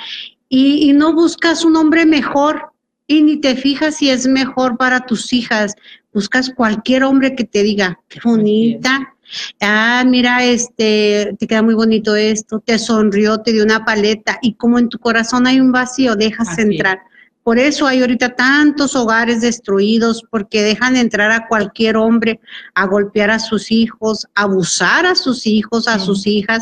Y, 0.47 0.89
y 0.89 0.93
no 0.93 1.13
buscas 1.13 1.65
un 1.65 1.75
hombre 1.75 2.05
mejor, 2.05 2.68
y 3.09 3.23
ni 3.23 3.37
te 3.37 3.55
fijas 3.55 3.95
si 3.95 4.11
es 4.11 4.27
mejor 4.27 4.77
para 4.77 4.99
tus 4.99 5.33
hijas, 5.33 5.73
buscas 6.13 6.53
cualquier 6.55 7.03
hombre 7.03 7.35
que 7.35 7.43
te 7.43 7.63
diga, 7.63 7.99
qué 8.07 8.19
bonita, 8.23 9.15
ah, 9.59 10.03
mira, 10.05 10.45
este, 10.45 11.35
te 11.39 11.47
queda 11.47 11.63
muy 11.63 11.73
bonito 11.73 12.15
esto, 12.15 12.59
te 12.59 12.77
sonrió, 12.77 13.39
te 13.39 13.51
dio 13.51 13.63
una 13.63 13.83
paleta 13.83 14.37
y 14.43 14.53
como 14.53 14.77
en 14.77 14.89
tu 14.89 14.99
corazón 14.99 15.47
hay 15.47 15.59
un 15.59 15.71
vacío, 15.71 16.15
dejas 16.15 16.59
entrar. 16.59 16.99
Por 17.41 17.57
eso 17.57 17.87
hay 17.87 18.01
ahorita 18.01 18.35
tantos 18.35 18.95
hogares 18.95 19.41
destruidos, 19.41 20.23
porque 20.29 20.61
dejan 20.61 20.95
entrar 20.95 21.31
a 21.31 21.47
cualquier 21.47 21.97
hombre 21.97 22.39
a 22.75 22.85
golpear 22.85 23.31
a 23.31 23.39
sus 23.39 23.71
hijos, 23.71 24.27
a 24.35 24.43
abusar 24.43 25.07
a 25.07 25.15
sus 25.15 25.47
hijos, 25.47 25.87
a 25.87 25.97
sus 25.97 26.27
hijas, 26.27 26.61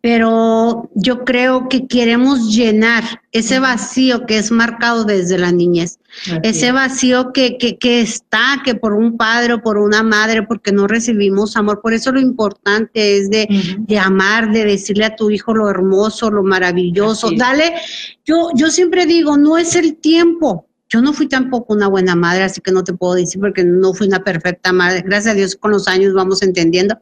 pero 0.00 0.90
yo 0.94 1.24
creo 1.24 1.68
que 1.68 1.86
queremos 1.86 2.54
llenar 2.54 3.04
ese 3.32 3.60
vacío 3.60 4.26
que 4.26 4.38
es 4.38 4.50
marcado 4.50 5.04
desde 5.04 5.38
la 5.38 5.52
niñez, 5.52 5.98
ese 6.42 6.72
vacío 6.72 7.32
que, 7.32 7.56
que, 7.56 7.78
que, 7.78 8.00
está, 8.00 8.60
que 8.64 8.74
por 8.74 8.92
un 8.94 9.16
padre 9.16 9.54
o 9.54 9.62
por 9.62 9.78
una 9.78 10.02
madre, 10.02 10.42
porque 10.42 10.72
no 10.72 10.86
recibimos 10.86 11.56
amor. 11.56 11.80
Por 11.80 11.92
eso 11.92 12.12
lo 12.12 12.20
importante 12.20 13.18
es 13.18 13.30
de, 13.30 13.48
de 13.78 13.98
amar, 13.98 14.52
de 14.52 14.64
decirle 14.64 15.04
a 15.04 15.16
tu 15.16 15.30
hijo 15.30 15.54
lo 15.54 15.70
hermoso, 15.70 16.30
lo 16.30 16.42
maravilloso. 16.42 17.30
Dale, 17.36 17.74
yo, 18.24 18.50
yo 18.54 18.70
siempre 18.70 19.06
digo, 19.06 19.36
no 19.36 19.56
es 19.56 19.76
el 19.76 19.96
tiempo, 19.96 20.66
yo 20.90 21.00
no 21.00 21.12
fui 21.12 21.28
tampoco 21.28 21.72
una 21.72 21.86
buena 21.86 22.16
madre, 22.16 22.42
así 22.42 22.60
que 22.60 22.72
no 22.72 22.82
te 22.82 22.92
puedo 22.92 23.14
decir 23.14 23.40
porque 23.40 23.62
no 23.62 23.94
fui 23.94 24.08
una 24.08 24.24
perfecta 24.24 24.72
madre. 24.72 25.02
Gracias 25.06 25.32
a 25.32 25.36
Dios 25.36 25.54
con 25.54 25.70
los 25.70 25.86
años 25.86 26.12
vamos 26.14 26.42
entendiendo. 26.42 26.98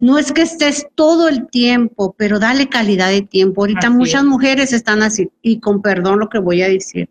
No 0.00 0.18
es 0.18 0.32
que 0.32 0.42
estés 0.42 0.88
todo 0.94 1.28
el 1.28 1.46
tiempo, 1.48 2.14
pero 2.16 2.38
dale 2.38 2.70
calidad 2.70 3.10
de 3.10 3.20
tiempo. 3.20 3.60
Ahorita 3.60 3.90
muchas 3.90 4.24
mujeres 4.24 4.72
están 4.72 5.02
así, 5.02 5.30
y 5.42 5.60
con 5.60 5.82
perdón 5.82 6.20
lo 6.20 6.30
que 6.30 6.38
voy 6.38 6.62
a 6.62 6.68
decir. 6.68 7.10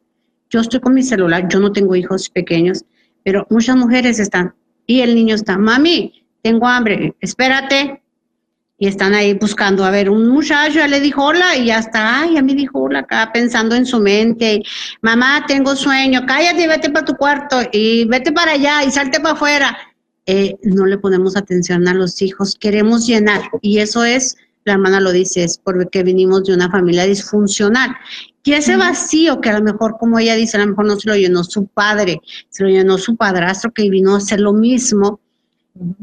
Yo 0.49 0.59
estoy 0.59 0.79
con 0.79 0.95
mi 0.95 1.03
celular, 1.03 1.47
yo 1.49 1.59
no 1.59 1.71
tengo 1.71 1.95
hijos 1.95 2.29
pequeños, 2.29 2.83
pero 3.23 3.45
muchas 3.51 3.75
mujeres 3.75 4.17
están, 4.17 4.55
y 4.87 5.01
el 5.01 5.13
niño 5.13 5.35
está, 5.35 5.57
mami, 5.57 6.25
tengo 6.41 6.67
hambre, 6.67 7.15
espérate, 7.19 8.01
y 8.79 8.87
están 8.87 9.13
ahí 9.15 9.33
buscando, 9.33 9.83
a 9.83 9.89
ver, 9.89 10.09
un 10.09 10.29
muchacho 10.29 10.75
ya 10.75 10.87
le 10.87 10.99
dijo 10.99 11.23
hola 11.23 11.55
y 11.55 11.65
ya 11.65 11.79
está, 11.79 12.21
ay, 12.21 12.35
ya 12.35 12.43
me 12.43 12.53
dijo 12.53 12.79
hola 12.79 12.99
acá 12.99 13.31
pensando 13.33 13.75
en 13.75 13.85
su 13.85 13.99
mente, 13.99 14.61
mamá, 15.01 15.45
tengo 15.47 15.75
sueño, 15.75 16.21
cállate 16.27 16.67
vete 16.67 16.89
para 16.91 17.05
tu 17.05 17.15
cuarto 17.15 17.61
y 17.71 18.05
vete 18.05 18.31
para 18.31 18.51
allá 18.51 18.83
y 18.83 18.91
salte 18.91 19.19
para 19.19 19.33
afuera. 19.33 19.77
Eh, 20.27 20.55
no 20.63 20.85
le 20.85 20.97
ponemos 20.97 21.37
atención 21.37 21.87
a 21.87 21.93
los 21.93 22.21
hijos, 22.21 22.55
queremos 22.59 23.07
llenar 23.07 23.49
y 23.61 23.79
eso 23.79 24.03
es, 24.03 24.35
la 24.65 24.73
hermana 24.73 24.99
lo 24.99 25.11
dice, 25.11 25.43
es 25.43 25.57
porque 25.57 26.03
venimos 26.03 26.43
de 26.43 26.53
una 26.53 26.69
familia 26.69 27.05
disfuncional. 27.05 27.95
Y 28.43 28.53
ese 28.53 28.77
vacío 28.77 29.41
que 29.41 29.49
a 29.49 29.59
lo 29.59 29.63
mejor, 29.63 29.97
como 29.99 30.19
ella 30.19 30.35
dice, 30.35 30.57
a 30.57 30.61
lo 30.61 30.67
mejor 30.67 30.85
no 30.85 30.99
se 30.99 31.09
lo 31.09 31.15
llenó 31.15 31.43
su 31.43 31.67
padre, 31.67 32.21
se 32.49 32.63
lo 32.63 32.69
llenó 32.69 32.97
su 32.97 33.15
padrastro 33.15 33.71
que 33.71 33.89
vino 33.89 34.13
a 34.13 34.17
hacer 34.17 34.39
lo 34.39 34.53
mismo, 34.53 35.19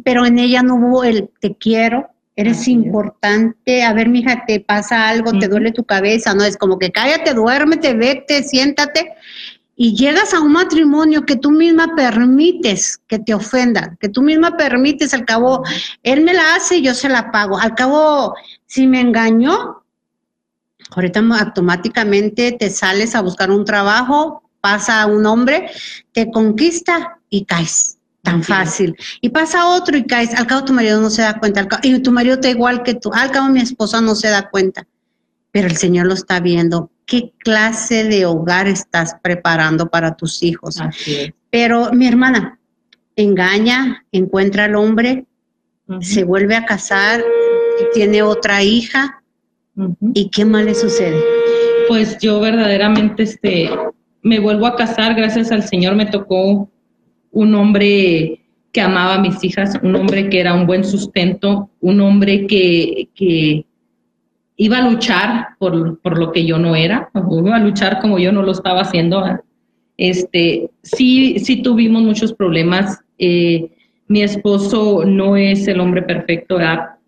pero 0.03 0.27
en 0.27 0.39
ella 0.39 0.63
no 0.63 0.77
hubo 0.77 1.05
el 1.05 1.31
te 1.41 1.55
quiero, 1.55 2.14
Eres 2.37 2.67
importante, 2.67 3.85
a 3.85 3.93
ver, 3.93 4.09
mija, 4.09 4.45
te 4.45 4.59
pasa 4.59 5.09
algo, 5.09 5.39
te 5.39 5.47
duele 5.47 5.71
tu 5.71 5.85
cabeza, 5.85 6.35
no 6.35 6.45
es 6.45 6.57
como 6.57 6.81
que 6.81 6.91
cállate, 6.91 7.33
duérmete, 7.33 7.95
vete, 7.95 8.43
siéntate. 8.43 9.15
Y 9.77 9.95
llegas 9.97 10.35
a 10.35 10.41
un 10.41 10.53
matrimonio 10.53 11.25
que 11.27 11.37
tú 11.37 11.53
misma 11.53 11.95
permites 11.95 12.99
que 13.07 13.21
te 13.21 13.35
ofenda, 13.35 13.97
que 14.01 14.09
tú 14.09 14.23
misma 14.23 14.57
permites, 14.57 15.15
al 15.15 15.25
cabo, 15.25 15.63
él 16.03 16.23
me 16.23 16.35
la 16.35 16.57
hace 16.57 16.79
y 16.79 16.83
yo 16.83 16.95
se 16.95 17.09
la 17.09 17.31
pago. 17.31 17.59
Al 17.59 17.75
cabo, 17.75 18.35
si 18.67 18.89
me 18.89 19.01
engañó, 19.01 19.85
ahorita 20.91 21.21
automáticamente 21.41 22.53
te 22.53 22.71
sales 22.71 23.15
a 23.15 23.23
buscar 23.23 23.53
un 23.53 23.65
trabajo, 23.65 24.43
pasa 24.61 25.07
un 25.07 25.25
hombre, 25.27 25.71
te 26.13 26.31
conquista 26.33 27.21
y 27.31 27.45
caes 27.45 27.94
tan 28.25 28.43
fácil. 28.43 28.97
Y 29.21 29.29
pasa 29.29 29.69
otro 29.69 29.97
y 29.97 30.05
caes, 30.05 30.35
al 30.35 30.47
cabo 30.47 30.65
tu 30.65 30.73
marido 30.73 31.01
no 31.01 31.11
se 31.11 31.23
da 31.23 31.39
cuenta, 31.39 31.69
y 31.83 32.01
tu 32.01 32.11
marido 32.11 32.35
está 32.35 32.49
igual 32.49 32.83
que 32.83 32.95
tú, 32.95 33.13
al 33.13 33.31
cabo 33.31 33.49
mi 33.51 33.61
esposa 33.61 34.01
no 34.01 34.17
se 34.17 34.29
da 34.29 34.49
cuenta, 34.51 34.87
pero 35.53 35.69
el 35.69 35.77
Señor 35.77 36.07
lo 36.07 36.15
está 36.15 36.41
viendo. 36.41 36.91
¿Qué 37.07 37.33
clase 37.39 38.05
de 38.05 38.25
hogar 38.25 38.67
estás 38.67 39.17
preparando 39.23 39.89
para 39.89 40.17
tus 40.17 40.43
hijos? 40.43 40.81
Pero 41.51 41.93
mi 41.93 42.09
hermana 42.09 42.59
engaña, 43.15 44.05
encuentra 44.11 44.65
al 44.65 44.75
hombre, 44.75 45.27
se 46.01 46.25
vuelve 46.25 46.57
a 46.57 46.65
casar, 46.65 47.23
tiene 47.93 48.23
otra 48.23 48.63
hija, 48.63 49.23
¿y 50.15 50.31
qué 50.31 50.47
más 50.47 50.65
le 50.65 50.75
sucede? 50.75 51.23
Pues 51.89 52.17
yo 52.19 52.41
verdaderamente 52.41 53.25
este, 53.25 53.71
me 54.23 54.41
vuelvo 54.41 54.67
a 54.67 54.77
casar, 54.77 55.15
gracias 55.15 55.53
al 55.53 55.69
Señor 55.69 55.95
me 55.95 56.07
tocó 56.07 56.71
un 57.35 57.55
hombre 57.55 58.41
que 58.73 58.81
amaba 58.81 59.15
a 59.15 59.21
mis 59.21 59.43
hijas, 59.45 59.79
un 59.83 59.95
hombre 59.95 60.29
que 60.29 60.41
era 60.41 60.55
un 60.55 60.67
buen 60.67 60.83
sustento, 60.83 61.71
un 61.81 62.01
hombre 62.01 62.47
que, 62.47 63.09
que 63.15 63.67
iba 64.57 64.79
a 64.79 64.91
luchar 64.91 65.49
por, 65.59 66.01
por, 66.01 66.19
lo 66.19 66.33
que 66.33 66.45
yo 66.45 66.59
no 66.59 66.75
era, 66.75 67.11
iba 67.15 67.57
a 67.57 67.61
luchar 67.61 68.01
como 68.01 68.19
yo 68.19 68.33
no 68.33 68.43
lo 68.43 68.53
estaba 68.53 68.81
haciendo. 68.81 69.23
Este, 69.97 70.71
sí, 70.83 71.39
sí 71.39 71.63
tuvimos 71.63 72.03
muchos 72.03 72.33
problemas. 72.33 73.01
Eh, 73.19 73.71
mi 74.09 74.23
esposo 74.23 75.05
no 75.05 75.37
es 75.37 75.69
el 75.69 75.81
hombre 75.81 76.03
perfecto, 76.03 76.59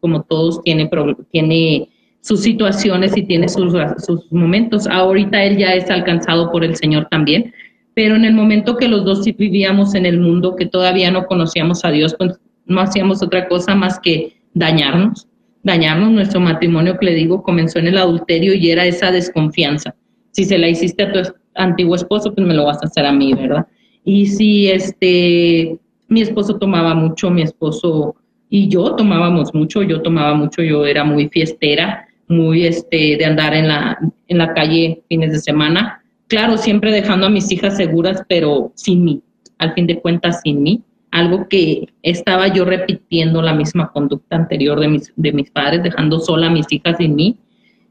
como 0.00 0.22
todos, 0.22 0.62
tiene, 0.62 0.88
tiene 1.30 1.88
sus 2.20 2.42
situaciones 2.42 3.16
y 3.16 3.22
tiene 3.22 3.48
sus, 3.48 3.74
sus 3.98 4.30
momentos. 4.32 4.86
Ahorita 4.86 5.42
él 5.42 5.58
ya 5.58 5.74
es 5.74 5.90
alcanzado 5.90 6.50
por 6.50 6.64
el 6.64 6.76
Señor 6.76 7.08
también, 7.10 7.52
pero 7.96 8.14
en 8.14 8.26
el 8.26 8.34
momento 8.34 8.76
que 8.76 8.88
los 8.88 9.06
dos 9.06 9.24
vivíamos 9.24 9.94
en 9.94 10.04
el 10.04 10.20
mundo, 10.20 10.54
que 10.54 10.66
todavía 10.66 11.10
no 11.10 11.24
conocíamos 11.24 11.82
a 11.82 11.90
Dios, 11.90 12.14
pues 12.18 12.38
no 12.66 12.82
hacíamos 12.82 13.22
otra 13.22 13.48
cosa 13.48 13.74
más 13.74 13.98
que 13.98 14.36
dañarnos, 14.52 15.26
dañarnos. 15.62 16.10
Nuestro 16.10 16.38
matrimonio, 16.38 16.98
que 16.98 17.06
le 17.06 17.14
digo, 17.14 17.42
comenzó 17.42 17.78
en 17.78 17.86
el 17.86 17.96
adulterio 17.96 18.52
y 18.52 18.70
era 18.70 18.84
esa 18.84 19.10
desconfianza. 19.12 19.94
Si 20.32 20.44
se 20.44 20.58
la 20.58 20.68
hiciste 20.68 21.04
a 21.04 21.12
tu 21.12 21.20
antiguo 21.54 21.94
esposo, 21.96 22.34
pues 22.34 22.46
me 22.46 22.52
lo 22.52 22.66
vas 22.66 22.82
a 22.82 22.86
hacer 22.86 23.06
a 23.06 23.12
mí, 23.12 23.32
¿verdad? 23.32 23.66
Y 24.04 24.26
si 24.26 24.68
este, 24.68 25.78
mi 26.08 26.20
esposo 26.20 26.58
tomaba 26.58 26.94
mucho, 26.94 27.30
mi 27.30 27.40
esposo 27.40 28.14
y 28.50 28.68
yo 28.68 28.94
tomábamos 28.94 29.54
mucho, 29.54 29.82
yo 29.82 30.02
tomaba 30.02 30.34
mucho, 30.34 30.62
yo 30.62 30.84
era 30.84 31.02
muy 31.02 31.30
fiestera, 31.30 32.06
muy 32.28 32.66
este, 32.66 33.16
de 33.16 33.24
andar 33.24 33.54
en 33.54 33.68
la, 33.68 33.98
en 34.28 34.36
la 34.36 34.52
calle 34.52 35.02
fines 35.08 35.32
de 35.32 35.38
semana 35.38 36.02
claro, 36.28 36.56
siempre 36.56 36.92
dejando 36.92 37.26
a 37.26 37.30
mis 37.30 37.50
hijas 37.52 37.76
seguras, 37.76 38.22
pero 38.28 38.72
sin 38.74 39.04
mí, 39.04 39.22
al 39.58 39.74
fin 39.74 39.86
de 39.86 40.00
cuentas 40.00 40.40
sin 40.42 40.62
mí, 40.62 40.82
algo 41.10 41.48
que 41.48 41.88
estaba 42.02 42.48
yo 42.48 42.64
repitiendo 42.64 43.40
la 43.40 43.54
misma 43.54 43.90
conducta 43.92 44.36
anterior 44.36 44.78
de 44.80 44.88
mis, 44.88 45.12
de 45.16 45.32
mis 45.32 45.50
padres, 45.50 45.82
dejando 45.82 46.20
sola 46.20 46.48
a 46.48 46.50
mis 46.50 46.70
hijas 46.70 46.96
sin 46.98 47.14
mí, 47.14 47.36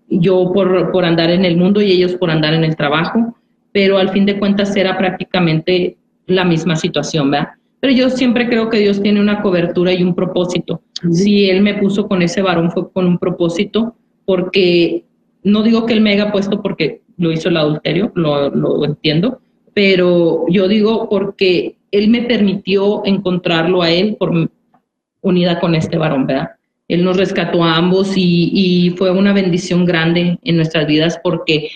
yo 0.09 0.51
por, 0.53 0.91
por 0.91 1.05
andar 1.05 1.31
en 1.31 1.45
el 1.45 1.57
mundo 1.57 1.81
y 1.81 1.91
ellos 1.91 2.13
por 2.13 2.29
andar 2.29 2.53
en 2.53 2.63
el 2.63 2.75
trabajo, 2.75 3.35
pero 3.71 3.97
al 3.97 4.09
fin 4.09 4.25
de 4.25 4.37
cuentas 4.37 4.75
era 4.75 4.97
prácticamente 4.97 5.97
la 6.27 6.45
misma 6.45 6.75
situación, 6.75 7.31
¿verdad? 7.31 7.49
Pero 7.79 7.93
yo 7.93 8.09
siempre 8.09 8.47
creo 8.47 8.69
que 8.69 8.79
Dios 8.79 9.01
tiene 9.01 9.19
una 9.19 9.41
cobertura 9.41 9.93
y 9.93 10.01
un 10.01 10.15
propósito. 10.15 10.81
Si 11.11 11.49
Él 11.49 11.61
me 11.61 11.75
puso 11.75 12.07
con 12.07 12.21
ese 12.21 12.41
varón 12.41 12.71
fue 12.71 12.91
con 12.91 13.05
un 13.05 13.19
propósito, 13.19 13.95
porque 14.25 15.05
no 15.43 15.61
digo 15.61 15.85
que 15.85 15.93
Él 15.93 16.01
me 16.01 16.13
haya 16.13 16.31
puesto 16.31 16.61
porque 16.61 17.01
lo 17.17 17.31
hizo 17.31 17.49
el 17.49 17.57
adulterio, 17.57 18.11
lo, 18.15 18.85
entiendo, 18.85 19.41
pero 19.73 20.45
yo 20.49 20.67
digo 20.67 21.09
porque 21.09 21.75
él 21.91 22.09
me 22.09 22.23
permitió 22.23 23.05
encontrarlo 23.05 23.81
a 23.81 23.91
él 23.91 24.15
por 24.19 24.49
unida 25.21 25.59
con 25.59 25.75
este 25.75 25.97
varón, 25.97 26.27
¿verdad? 26.27 26.51
Él 26.87 27.03
nos 27.03 27.17
rescató 27.17 27.63
a 27.63 27.77
ambos 27.77 28.13
y, 28.15 28.93
fue 28.97 29.11
una 29.11 29.33
bendición 29.33 29.85
grande 29.85 30.37
en 30.43 30.55
nuestras 30.55 30.85
vidas 30.85 31.19
porque 31.23 31.69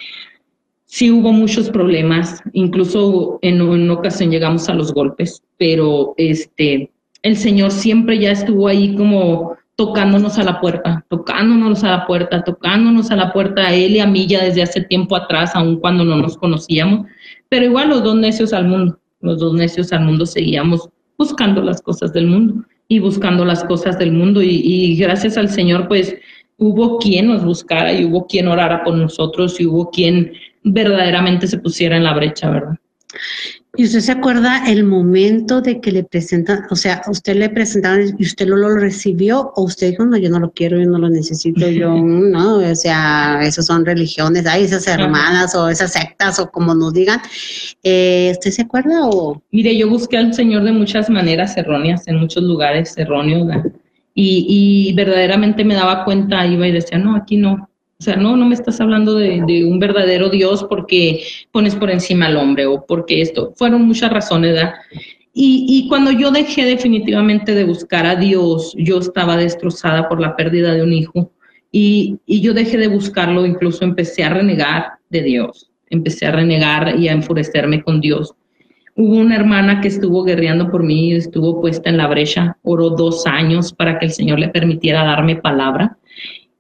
sí 0.85 1.11
hubo 1.11 1.31
muchos 1.31 1.69
problemas, 1.69 2.41
incluso 2.53 3.39
en 3.41 3.61
una 3.61 3.93
ocasión 3.93 4.29
llegamos 4.29 4.69
a 4.69 4.75
los 4.75 4.93
golpes, 4.93 5.41
pero 5.57 6.13
este, 6.17 6.91
el 7.23 7.35
Señor 7.37 7.71
siempre 7.71 8.19
ya 8.19 8.31
estuvo 8.31 8.67
ahí 8.67 8.95
como 8.95 9.57
tocándonos 9.79 10.37
a 10.37 10.43
la 10.43 10.59
puerta, 10.59 11.05
tocándonos 11.07 11.85
a 11.85 11.91
la 11.91 12.05
puerta, 12.05 12.43
tocándonos 12.43 13.11
a 13.11 13.15
la 13.15 13.31
puerta 13.31 13.65
a 13.65 13.73
él 13.73 13.95
y 13.95 13.99
a 14.01 14.07
mí 14.07 14.27
ya 14.27 14.43
desde 14.43 14.61
hace 14.61 14.81
tiempo 14.81 15.15
atrás, 15.15 15.51
aun 15.55 15.79
cuando 15.79 16.03
no 16.03 16.17
nos 16.17 16.37
conocíamos, 16.37 17.07
pero 17.47 17.63
igual 17.63 17.87
los 17.87 18.03
dos 18.03 18.17
necios 18.17 18.51
al 18.51 18.67
mundo, 18.67 18.99
los 19.21 19.39
dos 19.39 19.53
necios 19.53 19.93
al 19.93 20.01
mundo 20.01 20.25
seguíamos 20.25 20.89
buscando 21.17 21.61
las 21.61 21.81
cosas 21.81 22.11
del 22.11 22.27
mundo 22.27 22.65
y 22.89 22.99
buscando 22.99 23.45
las 23.45 23.63
cosas 23.63 23.97
del 23.97 24.11
mundo 24.11 24.43
y, 24.43 24.49
y 24.49 24.97
gracias 24.97 25.37
al 25.37 25.47
Señor 25.47 25.87
pues 25.87 26.13
hubo 26.57 26.97
quien 26.97 27.27
nos 27.27 27.45
buscara 27.45 27.93
y 27.93 28.03
hubo 28.03 28.27
quien 28.27 28.49
orara 28.49 28.83
por 28.83 28.95
nosotros 28.95 29.61
y 29.61 29.65
hubo 29.65 29.91
quien 29.91 30.33
verdaderamente 30.61 31.47
se 31.47 31.57
pusiera 31.57 31.95
en 31.95 32.03
la 32.03 32.13
brecha, 32.13 32.49
¿verdad? 32.49 32.75
¿Y 33.77 33.83
usted 33.83 33.99
se 33.99 34.11
acuerda 34.11 34.67
el 34.67 34.83
momento 34.83 35.61
de 35.61 35.79
que 35.79 35.91
le 35.91 36.03
presentan, 36.03 36.63
o 36.71 36.75
sea, 36.75 37.03
usted 37.07 37.35
le 37.35 37.49
presentaron 37.49 38.15
y 38.17 38.23
usted 38.23 38.47
lo, 38.47 38.57
lo 38.57 38.75
recibió 38.75 39.51
o 39.55 39.61
usted 39.61 39.91
dijo, 39.91 40.05
no, 40.05 40.17
yo 40.17 40.29
no 40.31 40.39
lo 40.39 40.51
quiero, 40.51 40.79
yo 40.79 40.87
no 40.87 40.97
lo 40.97 41.07
necesito, 41.07 41.67
yo 41.69 41.93
no, 41.95 42.55
o 42.57 42.75
sea, 42.75 43.39
esas 43.43 43.67
son 43.67 43.85
religiones, 43.85 44.47
hay 44.47 44.63
esas 44.63 44.87
hermanas 44.87 45.53
o 45.53 45.69
esas 45.69 45.93
sectas 45.93 46.39
o 46.39 46.49
como 46.49 46.73
nos 46.73 46.93
digan. 46.93 47.21
Eh, 47.83 48.31
¿Usted 48.31 48.51
se 48.51 48.63
acuerda 48.63 49.07
o...? 49.07 49.41
Mire, 49.51 49.77
yo 49.77 49.87
busqué 49.87 50.17
al 50.17 50.33
Señor 50.33 50.63
de 50.63 50.71
muchas 50.71 51.07
maneras 51.09 51.55
erróneas, 51.55 52.07
en 52.07 52.17
muchos 52.17 52.41
lugares 52.41 52.97
erróneos, 52.97 53.47
y, 54.15 54.89
y 54.89 54.93
verdaderamente 54.93 55.63
me 55.63 55.75
daba 55.75 56.05
cuenta, 56.05 56.45
iba 56.47 56.67
y 56.67 56.71
decía, 56.71 56.97
no, 56.97 57.15
aquí 57.15 57.37
no, 57.37 57.68
o 57.99 58.03
sea, 58.03 58.15
no, 58.15 58.37
no 58.37 58.45
me 58.45 58.55
estás 58.55 58.79
hablando 58.79 59.15
de, 59.15 59.65
un 59.65 59.77
verdadero 59.77 60.29
Dios 60.29 60.65
porque 60.69 61.21
pones 61.51 61.75
por 61.75 61.91
encima 61.91 62.27
al 62.27 62.37
hombre 62.37 62.65
o 62.65 62.85
porque 62.85 63.19
esto. 63.19 63.51
Fueron 63.57 63.85
muchas 63.85 64.09
razones. 64.09 64.57
Y, 65.33 65.65
y, 65.67 65.89
cuando 65.89 66.11
yo 66.11 66.31
dejé 66.31 66.63
definitivamente 66.63 67.53
de 67.53 67.65
buscar 67.65 68.05
a 68.05 68.15
Dios, 68.15 68.73
yo 68.77 68.99
estaba 68.99 69.35
destrozada 69.35 70.07
por 70.07 70.21
la 70.21 70.37
pérdida 70.37 70.73
de 70.73 70.81
un 70.81 70.93
hijo 70.93 71.33
y, 71.73 72.17
y 72.25 72.39
yo 72.39 72.53
dejé 72.53 72.77
de 72.77 72.87
buscarlo, 72.87 73.45
incluso 73.45 73.83
empecé 73.83 74.23
a 74.23 74.29
renegar 74.29 74.93
de 75.09 75.21
Dios, 75.21 75.69
empecé 75.89 76.25
a 76.25 76.31
renegar 76.31 76.97
y 76.97 77.09
a 77.09 77.11
enfurecerme 77.11 77.83
con 77.83 77.99
Dios. 77.99 78.33
Hubo 78.95 79.17
una 79.17 79.35
hermana 79.35 79.81
que 79.81 79.89
estuvo 79.89 80.23
guerreando 80.23 80.71
por 80.71 80.83
mí, 80.83 81.13
estuvo 81.13 81.59
puesta 81.59 81.89
en 81.89 81.97
la 81.97 82.07
brecha, 82.07 82.57
oró 82.63 82.91
dos 82.91 83.27
años 83.27 83.73
para 83.73 83.99
que 83.99 84.05
el 84.05 84.11
Señor 84.13 84.39
le 84.39 84.47
permitiera 84.47 85.03
darme 85.03 85.35
palabra 85.35 85.97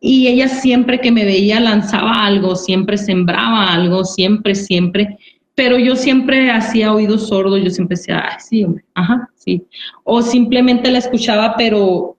y 0.01 0.27
ella 0.27 0.47
siempre 0.47 0.99
que 0.99 1.11
me 1.11 1.25
veía 1.25 1.59
lanzaba 1.59 2.25
algo, 2.25 2.55
siempre 2.55 2.97
sembraba 2.97 3.73
algo, 3.73 4.05
siempre, 4.05 4.55
siempre, 4.55 5.17
pero 5.55 5.77
yo 5.77 5.95
siempre 5.95 6.49
hacía 6.51 6.93
oídos 6.93 7.27
sordos, 7.27 7.61
yo 7.61 7.69
siempre 7.69 7.97
decía, 7.97 8.23
ay, 8.23 8.37
sí, 8.39 8.63
hombre, 8.63 8.85
ajá, 8.93 9.29
sí. 9.35 9.65
O 10.05 10.21
simplemente 10.21 10.89
la 10.89 10.99
escuchaba, 10.99 11.55
pero 11.57 12.17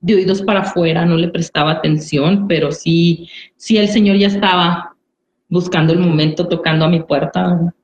de 0.00 0.14
oídos 0.14 0.42
para 0.42 0.60
afuera, 0.60 1.04
no 1.04 1.16
le 1.16 1.28
prestaba 1.28 1.72
atención, 1.72 2.46
pero 2.46 2.70
sí, 2.70 3.28
sí 3.56 3.78
el 3.78 3.88
Señor 3.88 4.16
ya 4.16 4.28
estaba 4.28 4.94
buscando 5.48 5.92
el 5.92 5.98
momento, 5.98 6.46
tocando 6.46 6.84
a 6.84 6.88
mi 6.88 7.00
puerta. 7.00 7.74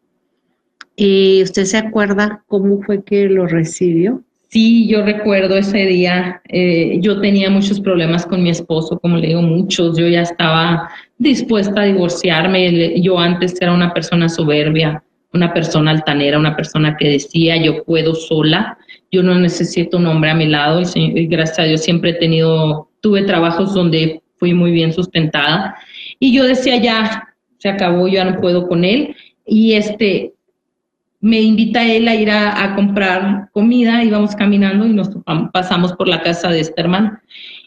¿Y 0.94 1.42
usted 1.42 1.64
se 1.64 1.78
acuerda 1.78 2.44
cómo 2.46 2.80
fue 2.82 3.02
que 3.02 3.28
lo 3.28 3.48
recibió? 3.48 4.22
Sí, 4.54 4.86
yo 4.86 5.02
recuerdo 5.02 5.56
ese 5.56 5.84
día, 5.84 6.40
eh, 6.48 6.98
yo 7.00 7.20
tenía 7.20 7.50
muchos 7.50 7.80
problemas 7.80 8.24
con 8.24 8.40
mi 8.40 8.50
esposo, 8.50 9.00
como 9.00 9.16
le 9.16 9.26
digo, 9.26 9.42
muchos, 9.42 9.98
yo 9.98 10.06
ya 10.06 10.22
estaba 10.22 10.90
dispuesta 11.18 11.80
a 11.80 11.86
divorciarme, 11.86 13.00
yo 13.00 13.18
antes 13.18 13.60
era 13.60 13.74
una 13.74 13.92
persona 13.92 14.28
soberbia, 14.28 15.02
una 15.32 15.52
persona 15.52 15.90
altanera, 15.90 16.38
una 16.38 16.54
persona 16.54 16.96
que 16.96 17.08
decía, 17.08 17.60
yo 17.60 17.82
puedo 17.82 18.14
sola, 18.14 18.78
yo 19.10 19.24
no 19.24 19.34
necesito 19.34 19.96
un 19.96 20.06
hombre 20.06 20.30
a 20.30 20.36
mi 20.36 20.46
lado, 20.46 20.82
y, 20.94 21.26
gracias 21.26 21.58
a 21.58 21.64
Dios 21.64 21.82
siempre 21.82 22.10
he 22.10 22.14
tenido, 22.14 22.88
tuve 23.00 23.22
trabajos 23.22 23.74
donde 23.74 24.22
fui 24.36 24.54
muy 24.54 24.70
bien 24.70 24.92
sustentada, 24.92 25.74
y 26.20 26.32
yo 26.32 26.44
decía, 26.44 26.76
ya, 26.76 27.34
se 27.58 27.70
acabó, 27.70 28.06
yo 28.06 28.14
ya 28.14 28.24
no 28.24 28.40
puedo 28.40 28.68
con 28.68 28.84
él, 28.84 29.16
y 29.44 29.72
este, 29.72 30.32
me 31.24 31.40
invita 31.40 31.82
él 31.82 32.06
a 32.06 32.14
ir 32.14 32.30
a, 32.30 32.74
comprar 32.76 33.48
comida, 33.50 34.04
íbamos 34.04 34.36
caminando 34.36 34.86
y 34.86 34.92
nos 34.92 35.08
pasamos 35.54 35.94
por 35.94 36.06
la 36.06 36.20
casa 36.20 36.50
de 36.50 36.60
este 36.60 36.78
hermano. 36.78 37.18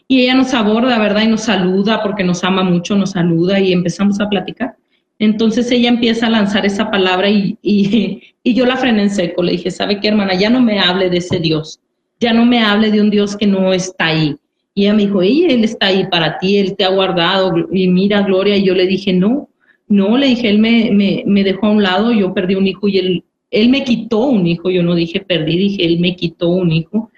Y 0.06 0.22
ella 0.22 0.36
nos 0.36 0.54
aborda, 0.54 0.96
¿verdad? 1.00 1.22
Y 1.22 1.26
nos 1.26 1.40
saluda 1.40 2.00
porque 2.00 2.22
nos 2.22 2.44
ama 2.44 2.62
mucho, 2.62 2.94
nos 2.94 3.10
saluda 3.10 3.58
y 3.58 3.72
empezamos 3.72 4.20
a 4.20 4.28
platicar. 4.28 4.76
Entonces 5.18 5.72
ella 5.72 5.88
empieza 5.88 6.28
a 6.28 6.30
lanzar 6.30 6.66
esa 6.66 6.88
palabra 6.88 7.28
y, 7.30 7.58
y, 7.60 8.22
y 8.44 8.54
yo 8.54 8.64
la 8.64 8.76
frené 8.76 9.02
en 9.02 9.10
seco. 9.10 9.42
Le 9.42 9.50
dije, 9.50 9.72
¿sabe 9.72 9.98
qué, 9.98 10.06
hermana? 10.06 10.34
Ya 10.34 10.50
no 10.50 10.60
me 10.60 10.78
hable 10.78 11.10
de 11.10 11.18
ese 11.18 11.40
Dios. 11.40 11.80
Ya 12.20 12.32
no 12.32 12.46
me 12.46 12.60
hable 12.60 12.92
de 12.92 13.00
un 13.00 13.10
Dios 13.10 13.36
que 13.36 13.48
no 13.48 13.72
está 13.72 14.06
ahí. 14.06 14.36
Y 14.72 14.82
ella 14.82 14.94
me 14.94 15.06
dijo, 15.06 15.20
ella, 15.20 15.48
Él 15.48 15.64
está 15.64 15.86
ahí 15.86 16.06
para 16.08 16.38
ti, 16.38 16.58
Él 16.58 16.76
te 16.76 16.84
ha 16.84 16.90
guardado. 16.90 17.52
Y 17.72 17.88
mira, 17.88 18.22
Gloria. 18.22 18.56
Y 18.56 18.62
yo 18.62 18.74
le 18.74 18.86
dije, 18.86 19.12
no, 19.12 19.48
no, 19.88 20.16
le 20.16 20.28
dije, 20.28 20.48
Él 20.48 20.60
me, 20.60 20.92
me, 20.92 21.24
me 21.26 21.42
dejó 21.42 21.66
a 21.66 21.70
un 21.70 21.82
lado, 21.82 22.12
yo 22.12 22.32
perdí 22.32 22.54
un 22.54 22.68
hijo 22.68 22.86
y 22.86 22.98
Él 22.98 23.24
él 23.50 23.70
me 23.70 23.84
quitó 23.84 24.26
un 24.26 24.46
hijo, 24.46 24.70
yo 24.70 24.82
no 24.82 24.94
dije 24.94 25.20
perdí, 25.20 25.56
dije, 25.56 25.84
él 25.84 26.00
me 26.00 26.16
quitó 26.16 26.48
un 26.48 26.72
hijo. 26.72 27.10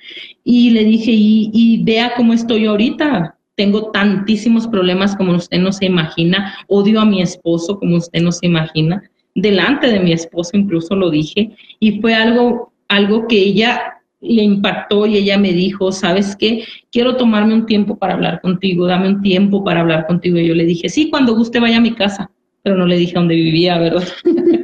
Y 0.45 0.71
le 0.71 0.85
dije, 0.85 1.12
y, 1.12 1.83
vea 1.85 2.12
cómo 2.16 2.33
estoy 2.33 2.66
ahorita. 2.66 3.37
Tengo 3.57 3.90
tantísimos 3.90 4.66
problemas 4.66 5.16
como 5.16 5.33
usted 5.33 5.59
no 5.59 5.73
se 5.73 5.87
imagina. 5.87 6.55
Odio 6.69 7.01
a 7.01 7.05
mi 7.05 7.21
esposo 7.21 7.79
como 7.79 7.97
usted 7.97 8.23
no 8.23 8.33
se 8.33 8.47
imagina. 8.47 9.03
Delante 9.35 9.88
de 9.88 10.01
mi 10.01 10.12
esposo 10.12 10.57
incluso 10.57 10.95
lo 10.95 11.11
dije. 11.11 11.51
Y 11.79 12.01
fue 12.01 12.14
algo, 12.14 12.73
algo 12.88 13.27
que 13.27 13.37
ella 13.37 14.01
le 14.21 14.43
impactó 14.43 15.07
y 15.07 15.16
ella 15.16 15.38
me 15.38 15.53
dijo, 15.53 15.93
¿sabes 15.93 16.37
qué? 16.37 16.64
Quiero 16.93 17.16
tomarme 17.16 17.55
un 17.55 17.66
tiempo 17.66 17.99
para 17.99 18.14
hablar 18.14 18.40
contigo, 18.40 18.87
dame 18.87 19.09
un 19.09 19.23
tiempo 19.23 19.64
para 19.64 19.81
hablar 19.81 20.07
contigo. 20.07 20.38
Y 20.38 20.47
yo 20.47 20.55
le 20.55 20.64
dije, 20.64 20.88
sí, 20.88 21.11
cuando 21.11 21.35
guste 21.35 21.59
vaya 21.59 21.79
a 21.79 21.81
mi 21.81 21.93
casa, 21.93 22.31
pero 22.62 22.77
no 22.77 22.87
le 22.87 22.99
dije 22.99 23.14
dónde 23.14 23.35
vivía, 23.35 23.79
¿verdad? 23.79 24.07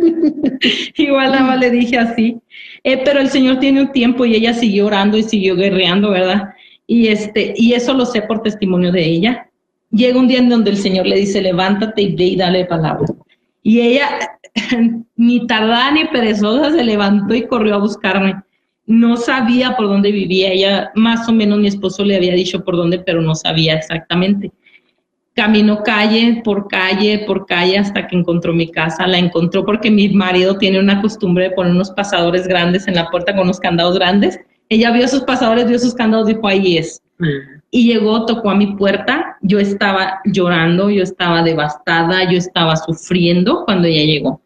Igual 0.97 1.33
nada 1.33 1.43
más 1.43 1.61
le 1.61 1.71
dije 1.71 1.99
así. 1.99 2.39
Eh, 2.85 3.03
pero 3.05 3.21
el 3.21 3.31
Señor 3.31 3.59
tiene 3.59 3.83
un 3.83 3.93
tiempo 3.93 4.25
y 4.25 4.35
ella 4.35 4.55
siguió 4.55 4.87
orando 4.87 5.17
y 5.17 5.23
siguió 5.23 5.57
guerreando, 5.57 6.11
¿verdad? 6.11 6.51
Y, 6.87 7.09
este, 7.09 7.55
y 7.57 7.73
eso 7.73 7.95
lo 7.95 8.07
sé 8.07 8.23
por 8.23 8.43
testimonio 8.43 8.93
de 8.93 9.05
ella. 9.05 9.51
Llega 9.91 10.19
un 10.19 10.29
día 10.29 10.39
en 10.39 10.49
donde 10.49 10.71
el 10.71 10.77
Señor 10.77 11.07
le 11.07 11.17
dice, 11.17 11.41
levántate 11.43 12.03
y 12.03 12.15
ve 12.15 12.25
y 12.25 12.37
dale 12.37 12.65
palabra. 12.65 13.07
Y 13.63 13.81
ella, 13.81 14.09
ni 15.17 15.47
tardada 15.47 15.91
ni 15.91 16.05
perezosa, 16.05 16.73
se 16.73 16.85
levantó 16.85 17.35
y 17.35 17.47
corrió 17.47 17.75
a 17.75 17.79
buscarme. 17.79 18.35
No 18.87 19.17
sabía 19.17 19.77
por 19.77 19.89
dónde 19.89 20.13
vivía. 20.13 20.53
Ella, 20.53 20.91
más 20.95 21.29
o 21.29 21.33
menos, 21.33 21.59
mi 21.59 21.67
esposo 21.67 22.05
le 22.05 22.17
había 22.17 22.35
dicho 22.35 22.65
por 22.65 22.77
dónde, 22.77 23.01
pero 23.01 23.21
no 23.21 23.35
sabía 23.35 23.75
exactamente 23.75 24.53
caminó 25.37 25.83
calle 25.83 26.41
por 26.43 26.67
calle 26.67 27.25
por 27.27 27.45
calle 27.47 27.79
hasta 27.79 28.07
que 28.07 28.17
encontró 28.17 28.55
mi 28.55 28.71
casa. 28.71 29.07
La 29.07 29.19
encontró 29.19 29.65
porque 29.65 29.91
mi 29.91 30.09
marido 30.09 30.57
tiene 30.57 30.81
una 30.81 31.03
costumbre 31.03 31.45
de 31.45 31.51
poner 31.51 31.73
unos 31.73 31.91
pasadores 31.91 32.49
grandes 32.49 32.89
en 32.89 32.95
la 32.95 33.11
puerta 33.11 33.35
con 33.35 33.45
unos 33.45 33.61
candados 33.61 33.97
grandes. 33.97 34.41
Ella 34.71 34.91
vio 34.91 35.05
esos 35.05 35.23
pasadores, 35.23 35.67
vio 35.67 35.77
esos 35.77 35.95
candados, 35.95 36.27
dijo, 36.27 36.49
ahí 36.49 36.79
es. 36.79 37.03
Mm. 37.19 37.61
Y 37.71 37.93
llegó, 37.93 38.25
tocó 38.25 38.51
a 38.51 38.55
mi 38.55 38.75
puerta. 38.77 39.37
Yo 39.43 39.61
estaba 39.61 40.21
llorando, 40.25 40.89
yo 40.89 41.03
estaba 41.03 41.43
devastada, 41.43 42.31
yo 42.31 42.39
estaba 42.39 42.75
sufriendo 42.77 43.65
cuando 43.67 43.89
ella 43.89 44.05
llegó. 44.05 44.41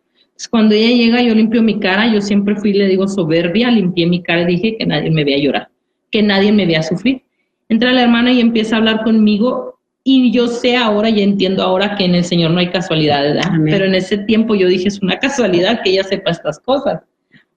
cuando 0.50 0.74
ella 0.74 0.90
llega, 0.90 1.22
yo 1.22 1.34
limpio 1.36 1.62
mi 1.62 1.78
cara. 1.78 2.12
Yo 2.12 2.20
siempre 2.20 2.56
fui, 2.56 2.72
le 2.72 2.88
digo, 2.88 3.06
soberbia. 3.06 3.70
Limpié 3.70 4.08
mi 4.08 4.24
cara 4.24 4.42
y 4.42 4.56
dije 4.56 4.76
que 4.76 4.86
nadie 4.86 5.10
me 5.10 5.22
vea 5.22 5.38
llorar, 5.38 5.68
que 6.10 6.20
nadie 6.20 6.50
me 6.50 6.66
vea 6.66 6.82
sufrir. 6.82 7.22
Entra 7.68 7.92
la 7.92 8.02
hermana 8.02 8.32
y 8.32 8.40
empieza 8.40 8.74
a 8.74 8.78
hablar 8.78 9.04
conmigo 9.04 9.79
y 10.10 10.32
yo 10.32 10.48
sé 10.48 10.76
ahora 10.76 11.08
y 11.08 11.22
entiendo 11.22 11.62
ahora 11.62 11.94
que 11.94 12.04
en 12.04 12.16
el 12.16 12.24
Señor 12.24 12.50
no 12.50 12.58
hay 12.58 12.70
casualidades, 12.70 13.34
¿verdad? 13.34 13.52
Pero 13.64 13.84
en 13.84 13.94
ese 13.94 14.18
tiempo 14.18 14.54
yo 14.56 14.66
dije, 14.66 14.88
es 14.88 15.00
una 15.00 15.18
casualidad 15.18 15.82
que 15.82 15.90
ella 15.90 16.04
sepa 16.04 16.32
estas 16.32 16.58
cosas. 16.58 17.00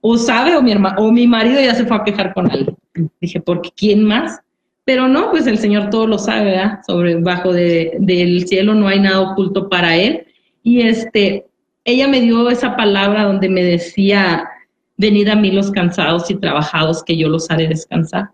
O 0.01 0.17
sabe, 0.17 0.55
o 0.55 0.61
mi, 0.61 0.71
hermano, 0.71 0.95
o 0.99 1.11
mi 1.11 1.25
marido 1.25 1.59
ya 1.59 1.73
se 1.73 1.85
fue 1.85 1.97
a 1.97 2.03
quejar 2.03 2.33
con 2.33 2.51
alguien. 2.51 2.77
Dije, 3.19 3.41
porque 3.41 3.69
¿quién 3.75 4.03
más? 4.03 4.39
Pero 4.85 5.07
no, 5.07 5.31
pues 5.31 5.47
el 5.47 5.57
Señor 5.57 5.89
todo 5.89 6.05
lo 6.05 6.19
sabe, 6.19 6.51
¿verdad? 6.51 6.79
Sobre, 6.85 7.15
bajo 7.15 7.53
de, 7.53 7.97
del 7.99 8.47
cielo 8.47 8.75
no 8.75 8.87
hay 8.87 8.99
nada 8.99 9.21
oculto 9.21 9.69
para 9.69 9.95
Él. 9.95 10.27
Y 10.61 10.81
este, 10.81 11.47
ella 11.85 12.07
me 12.07 12.21
dio 12.21 12.49
esa 12.49 12.75
palabra 12.75 13.23
donde 13.23 13.49
me 13.49 13.63
decía, 13.63 14.47
venid 14.97 15.27
a 15.29 15.35
mí 15.35 15.51
los 15.51 15.71
cansados 15.71 16.29
y 16.29 16.35
trabajados, 16.35 17.03
que 17.03 17.17
yo 17.17 17.29
los 17.29 17.49
haré 17.49 17.67
descansar. 17.67 18.29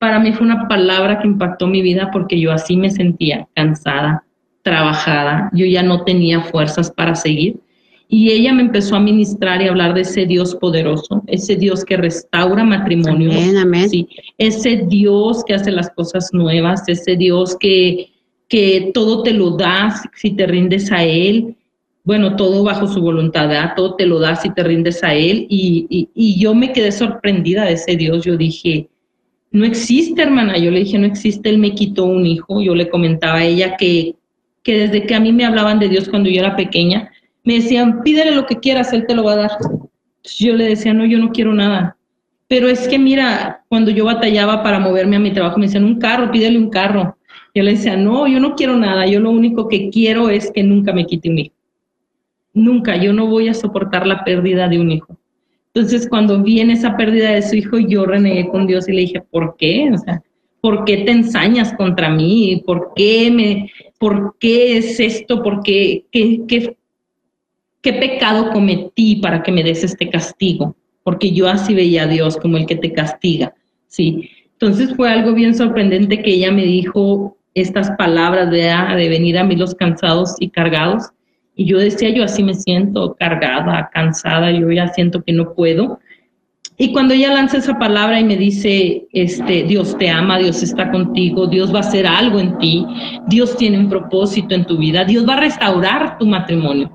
Para 0.00 0.18
mí 0.18 0.32
fue 0.32 0.46
una 0.46 0.66
palabra 0.66 1.18
que 1.20 1.28
impactó 1.28 1.66
mi 1.66 1.82
vida 1.82 2.08
porque 2.10 2.40
yo 2.40 2.52
así 2.52 2.74
me 2.74 2.88
sentía 2.88 3.46
cansada, 3.54 4.24
trabajada, 4.62 5.50
yo 5.52 5.66
ya 5.66 5.82
no 5.82 6.04
tenía 6.04 6.40
fuerzas 6.40 6.90
para 6.90 7.14
seguir. 7.14 7.60
Y 8.08 8.30
ella 8.30 8.54
me 8.54 8.62
empezó 8.62 8.96
a 8.96 9.00
ministrar 9.00 9.60
y 9.60 9.66
a 9.66 9.70
hablar 9.70 9.92
de 9.92 10.00
ese 10.00 10.24
Dios 10.24 10.54
poderoso, 10.54 11.22
ese 11.26 11.54
Dios 11.54 11.84
que 11.84 11.98
restaura 11.98 12.64
matrimonios, 12.64 13.36
ese 14.38 14.86
Dios 14.88 15.44
que 15.44 15.52
hace 15.52 15.70
las 15.70 15.90
cosas 15.90 16.30
nuevas, 16.32 16.88
ese 16.88 17.16
Dios 17.16 17.54
que, 17.60 18.08
que 18.48 18.92
todo 18.94 19.22
te 19.22 19.34
lo 19.34 19.50
das 19.50 20.02
si 20.14 20.30
te 20.30 20.46
rindes 20.46 20.90
a 20.90 21.04
Él, 21.04 21.56
bueno, 22.04 22.36
todo 22.36 22.64
bajo 22.64 22.88
su 22.88 23.02
voluntad, 23.02 23.74
todo 23.76 23.96
te 23.96 24.06
lo 24.06 24.18
das 24.18 24.40
si 24.40 24.54
te 24.54 24.64
rindes 24.64 25.04
a 25.04 25.14
Él. 25.14 25.46
Y, 25.50 25.86
y, 25.90 26.08
y, 26.14 26.40
yo 26.40 26.54
me 26.54 26.72
quedé 26.72 26.90
sorprendida 26.90 27.66
de 27.66 27.74
ese 27.74 27.96
Dios. 27.96 28.24
Yo 28.24 28.36
dije, 28.36 28.88
no 29.50 29.64
existe, 29.64 30.22
hermana. 30.22 30.58
Yo 30.58 30.70
le 30.70 30.80
dije, 30.80 30.98
no 30.98 31.06
existe, 31.06 31.48
él 31.50 31.58
me 31.58 31.74
quitó 31.74 32.04
un 32.04 32.26
hijo. 32.26 32.60
Yo 32.62 32.74
le 32.74 32.88
comentaba 32.88 33.38
a 33.38 33.44
ella 33.44 33.76
que, 33.76 34.14
que 34.62 34.78
desde 34.78 35.06
que 35.06 35.14
a 35.14 35.20
mí 35.20 35.32
me 35.32 35.44
hablaban 35.44 35.78
de 35.78 35.88
Dios 35.88 36.08
cuando 36.08 36.30
yo 36.30 36.40
era 36.40 36.56
pequeña, 36.56 37.10
me 37.44 37.54
decían, 37.54 38.02
pídele 38.02 38.32
lo 38.32 38.46
que 38.46 38.60
quieras, 38.60 38.92
él 38.92 39.06
te 39.06 39.14
lo 39.14 39.24
va 39.24 39.32
a 39.32 39.36
dar. 39.36 39.50
yo 40.38 40.54
le 40.54 40.64
decía, 40.64 40.94
no, 40.94 41.04
yo 41.04 41.18
no 41.18 41.32
quiero 41.32 41.52
nada. 41.54 41.96
Pero 42.48 42.68
es 42.68 42.88
que 42.88 42.98
mira, 42.98 43.64
cuando 43.68 43.90
yo 43.90 44.04
batallaba 44.04 44.62
para 44.62 44.80
moverme 44.80 45.16
a 45.16 45.20
mi 45.20 45.32
trabajo, 45.32 45.58
me 45.58 45.66
decían, 45.66 45.84
un 45.84 45.98
carro, 45.98 46.30
pídele 46.30 46.58
un 46.58 46.70
carro. 46.70 47.16
Yo 47.54 47.62
le 47.62 47.72
decía, 47.72 47.96
no, 47.96 48.26
yo 48.28 48.38
no 48.40 48.54
quiero 48.54 48.76
nada, 48.76 49.06
yo 49.06 49.20
lo 49.20 49.30
único 49.30 49.68
que 49.68 49.88
quiero 49.90 50.28
es 50.30 50.50
que 50.52 50.62
nunca 50.62 50.92
me 50.92 51.06
quite 51.06 51.30
un 51.30 51.38
hijo. 51.38 51.54
Nunca, 52.52 52.96
yo 52.96 53.12
no 53.12 53.26
voy 53.26 53.48
a 53.48 53.54
soportar 53.54 54.06
la 54.06 54.24
pérdida 54.24 54.68
de 54.68 54.80
un 54.80 54.90
hijo. 54.90 55.19
Entonces, 55.72 56.08
cuando 56.08 56.42
viene 56.42 56.72
esa 56.72 56.96
pérdida 56.96 57.30
de 57.30 57.42
su 57.42 57.56
hijo, 57.56 57.78
yo 57.78 58.04
renegué 58.04 58.48
con 58.48 58.66
Dios 58.66 58.88
y 58.88 58.92
le 58.92 59.00
dije, 59.02 59.20
¿por 59.30 59.56
qué? 59.56 59.90
O 59.92 59.98
sea, 59.98 60.22
¿por 60.60 60.84
qué 60.84 60.98
te 60.98 61.12
ensañas 61.12 61.72
contra 61.74 62.10
mí? 62.10 62.62
¿Por 62.66 62.92
qué, 62.96 63.30
me, 63.30 63.70
por 63.98 64.36
qué 64.38 64.78
es 64.78 64.98
esto? 64.98 65.42
¿Por 65.42 65.62
qué, 65.62 66.04
qué, 66.10 66.42
qué, 66.48 66.76
qué 67.82 67.92
pecado 67.92 68.50
cometí 68.50 69.16
para 69.16 69.42
que 69.42 69.52
me 69.52 69.62
des 69.62 69.84
este 69.84 70.10
castigo? 70.10 70.74
Porque 71.04 71.30
yo 71.30 71.48
así 71.48 71.72
veía 71.74 72.02
a 72.02 72.08
Dios 72.08 72.36
como 72.36 72.56
el 72.56 72.66
que 72.66 72.76
te 72.76 72.92
castiga, 72.92 73.54
¿sí? 73.86 74.28
Entonces 74.52 74.94
fue 74.94 75.10
algo 75.10 75.32
bien 75.32 75.54
sorprendente 75.54 76.20
que 76.20 76.32
ella 76.32 76.50
me 76.50 76.64
dijo 76.64 77.38
estas 77.54 77.90
palabras 77.92 78.50
de, 78.50 78.62
de 78.96 79.08
venir 79.08 79.38
a 79.38 79.44
mí 79.44 79.56
los 79.56 79.74
cansados 79.74 80.34
y 80.38 80.50
cargados. 80.50 81.10
Y 81.60 81.66
yo 81.66 81.76
decía, 81.76 82.08
yo 82.08 82.24
así 82.24 82.42
me 82.42 82.54
siento 82.54 83.14
cargada, 83.18 83.90
cansada, 83.92 84.50
yo 84.50 84.72
ya 84.72 84.88
siento 84.94 85.22
que 85.22 85.34
no 85.34 85.52
puedo. 85.52 86.00
Y 86.78 86.90
cuando 86.90 87.12
ella 87.12 87.34
lanza 87.34 87.58
esa 87.58 87.78
palabra 87.78 88.18
y 88.18 88.24
me 88.24 88.38
dice, 88.38 89.06
este, 89.12 89.64
Dios 89.64 89.94
te 89.98 90.08
ama, 90.08 90.38
Dios 90.38 90.62
está 90.62 90.90
contigo, 90.90 91.46
Dios 91.46 91.70
va 91.70 91.80
a 91.80 91.82
hacer 91.82 92.06
algo 92.06 92.40
en 92.40 92.56
ti, 92.56 92.86
Dios 93.28 93.58
tiene 93.58 93.78
un 93.78 93.90
propósito 93.90 94.54
en 94.54 94.64
tu 94.64 94.78
vida, 94.78 95.04
Dios 95.04 95.28
va 95.28 95.34
a 95.34 95.40
restaurar 95.40 96.16
tu 96.16 96.24
matrimonio. 96.24 96.90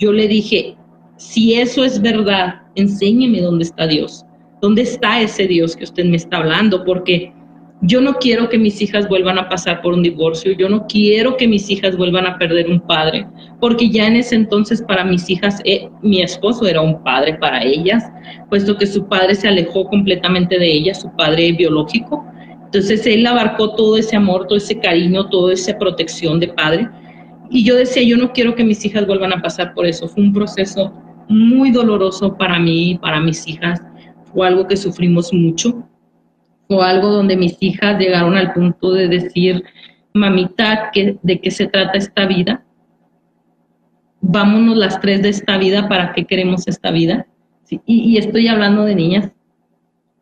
Yo 0.00 0.12
le 0.12 0.26
dije, 0.26 0.76
si 1.16 1.54
eso 1.54 1.84
es 1.84 2.02
verdad, 2.02 2.62
enséñeme 2.74 3.40
dónde 3.40 3.66
está 3.66 3.86
Dios. 3.86 4.24
¿Dónde 4.60 4.82
está 4.82 5.20
ese 5.20 5.46
Dios 5.46 5.76
que 5.76 5.84
usted 5.84 6.04
me 6.06 6.16
está 6.16 6.38
hablando? 6.38 6.84
Porque 6.84 7.32
yo 7.82 8.00
no 8.00 8.14
quiero 8.14 8.48
que 8.48 8.58
mis 8.58 8.82
hijas 8.82 9.08
vuelvan 9.08 9.38
a 9.38 9.48
pasar 9.48 9.82
por 9.82 9.94
un 9.94 10.02
divorcio, 10.02 10.52
yo 10.52 10.68
no 10.68 10.86
quiero 10.86 11.36
que 11.36 11.46
mis 11.46 11.70
hijas 11.70 11.96
vuelvan 11.96 12.26
a 12.26 12.36
perder 12.36 12.68
un 12.68 12.80
padre, 12.80 13.26
porque 13.60 13.88
ya 13.88 14.08
en 14.08 14.16
ese 14.16 14.34
entonces 14.34 14.82
para 14.82 15.04
mis 15.04 15.30
hijas 15.30 15.60
eh, 15.64 15.88
mi 16.02 16.20
esposo 16.20 16.66
era 16.66 16.80
un 16.80 17.02
padre 17.04 17.34
para 17.34 17.62
ellas, 17.62 18.04
puesto 18.50 18.76
que 18.76 18.86
su 18.86 19.06
padre 19.06 19.34
se 19.36 19.46
alejó 19.46 19.84
completamente 19.84 20.58
de 20.58 20.72
ellas, 20.72 21.00
su 21.02 21.10
padre 21.16 21.52
biológico. 21.52 22.24
Entonces 22.64 23.06
él 23.06 23.26
abarcó 23.26 23.74
todo 23.74 23.96
ese 23.96 24.16
amor, 24.16 24.46
todo 24.46 24.58
ese 24.58 24.78
cariño, 24.78 25.28
toda 25.30 25.54
esa 25.54 25.78
protección 25.78 26.40
de 26.40 26.48
padre. 26.48 26.88
Y 27.48 27.64
yo 27.64 27.76
decía, 27.76 28.02
yo 28.02 28.16
no 28.18 28.32
quiero 28.32 28.54
que 28.54 28.64
mis 28.64 28.84
hijas 28.84 29.06
vuelvan 29.06 29.32
a 29.32 29.40
pasar 29.40 29.72
por 29.72 29.86
eso. 29.86 30.06
Fue 30.06 30.22
un 30.22 30.34
proceso 30.34 30.92
muy 31.28 31.70
doloroso 31.70 32.36
para 32.36 32.58
mí 32.58 32.98
para 33.00 33.20
mis 33.20 33.46
hijas 33.48 33.80
fue 34.32 34.46
algo 34.46 34.66
que 34.66 34.76
sufrimos 34.76 35.32
mucho, 35.32 35.87
fue 36.68 36.84
algo 36.84 37.08
donde 37.08 37.36
mis 37.36 37.56
hijas 37.60 37.98
llegaron 37.98 38.36
al 38.36 38.52
punto 38.52 38.92
de 38.92 39.08
decir, 39.08 39.64
mamita, 40.12 40.90
¿de 40.94 41.40
qué 41.40 41.50
se 41.50 41.66
trata 41.66 41.98
esta 41.98 42.26
vida? 42.26 42.62
Vámonos 44.20 44.76
las 44.76 45.00
tres 45.00 45.22
de 45.22 45.30
esta 45.30 45.56
vida, 45.56 45.88
¿para 45.88 46.12
qué 46.12 46.24
queremos 46.24 46.68
esta 46.68 46.90
vida? 46.90 47.26
y, 47.84 48.16
estoy 48.16 48.48
hablando 48.48 48.86
de 48.86 48.94
niñas, 48.94 49.30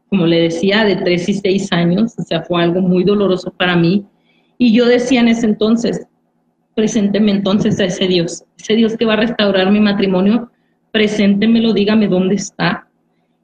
como 0.08 0.26
le 0.26 0.42
decía, 0.42 0.84
de 0.84 0.96
tres 0.96 1.28
y 1.28 1.34
seis 1.34 1.72
años, 1.72 2.14
o 2.18 2.22
sea, 2.22 2.42
fue 2.42 2.62
algo 2.62 2.80
muy 2.80 3.04
doloroso 3.04 3.52
para 3.56 3.76
mí. 3.76 4.04
Y 4.58 4.72
yo 4.72 4.86
decía 4.86 5.20
en 5.20 5.28
ese 5.28 5.46
entonces, 5.46 6.06
presénteme 6.74 7.30
entonces 7.30 7.78
a 7.80 7.84
ese 7.84 8.06
Dios, 8.08 8.44
ese 8.58 8.74
Dios 8.74 8.96
que 8.96 9.04
va 9.04 9.14
a 9.14 9.18
restaurar 9.18 9.70
mi 9.70 9.80
matrimonio, 9.80 10.50
preséntemelo, 10.90 11.72
dígame 11.72 12.08
dónde 12.08 12.36
está, 12.36 12.85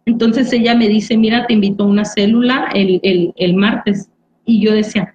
entonces 0.05 0.53
ella 0.53 0.75
me 0.75 0.88
dice, 0.88 1.17
mira, 1.17 1.47
te 1.47 1.55
invito 1.55 1.85
a 1.85 1.87
una 1.87 2.05
célula 2.05 2.69
el, 2.75 3.55
martes. 3.55 4.11
Y 4.45 4.61
yo 4.61 4.73
decía, 4.73 5.15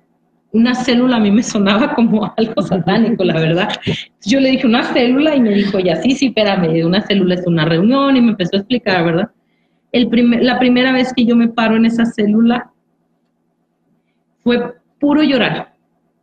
una 0.51 0.73
célula 0.75 1.17
a 1.17 1.19
mí 1.19 1.29
me 1.29 1.43
sonaba 1.43 1.93
como 1.93 2.33
algo 2.37 2.61
satánico, 2.61 3.23
la 3.23 3.39
verdad. 3.39 3.69
Yo 4.25 4.39
le 4.39 4.51
dije, 4.51 4.65
una 4.65 4.83
célula 4.83 5.35
y 5.35 5.41
me 5.41 5.53
dijo, 5.53 5.79
ya, 5.79 5.97
sí, 5.97 6.11
sí, 6.11 6.27
espérame, 6.27 6.85
una 6.85 7.01
célula 7.01 7.35
es 7.35 7.45
una 7.45 7.65
reunión 7.65 8.15
y 8.15 8.21
me 8.21 8.31
empezó 8.31 8.55
a 8.55 8.59
explicar, 8.59 9.03
¿verdad? 9.03 9.29
El 9.91 10.09
la 10.41 10.59
primera 10.59 10.91
vez 10.91 11.13
que 11.13 11.25
yo 11.25 11.35
me 11.35 11.47
paro 11.47 11.75
en 11.75 11.85
esa 11.85 12.05
célula 12.05 12.71
fue 14.43 14.75
puro 14.99 15.23
llorar, 15.23 15.73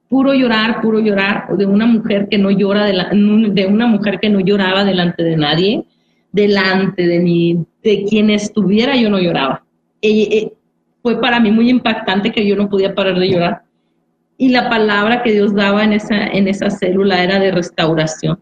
puro 0.08 0.32
llorar, 0.32 0.80
puro 0.80 1.00
llorar 1.00 1.48
de 1.56 1.66
una 1.66 1.86
mujer 1.86 2.28
que 2.30 2.38
no 2.38 2.50
llora, 2.50 2.84
de, 2.84 3.50
de 3.52 3.66
una 3.66 3.86
mujer 3.86 4.20
que 4.20 4.30
no 4.30 4.40
lloraba 4.40 4.84
delante 4.84 5.22
de 5.22 5.36
nadie, 5.36 5.84
delante 6.32 7.06
de 7.06 7.18
ni 7.20 7.66
de 7.84 8.04
quien 8.04 8.30
estuviera, 8.30 8.96
yo 8.96 9.10
no 9.10 9.20
lloraba. 9.20 9.64
Fue 11.02 11.20
para 11.20 11.38
mí 11.38 11.52
muy 11.52 11.68
impactante 11.68 12.32
que 12.32 12.46
yo 12.46 12.56
no 12.56 12.70
podía 12.70 12.94
parar 12.94 13.18
de 13.18 13.28
llorar. 13.28 13.62
Y 14.38 14.48
la 14.48 14.70
palabra 14.70 15.22
que 15.22 15.32
Dios 15.32 15.54
daba 15.54 15.84
en 15.84 15.92
esa, 15.92 16.26
en 16.26 16.48
esa 16.48 16.70
célula 16.70 17.22
era 17.22 17.38
de 17.38 17.52
restauración, 17.52 18.40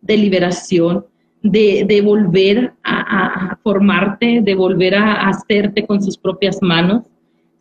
de 0.00 0.16
liberación, 0.16 1.04
de, 1.42 1.84
de 1.86 2.00
volver 2.00 2.72
a, 2.82 3.58
formarte, 3.62 4.40
de 4.42 4.54
volver 4.54 4.94
a, 4.94 5.28
hacerte 5.28 5.86
con 5.86 6.02
sus 6.02 6.16
propias 6.16 6.58
manos. 6.62 7.04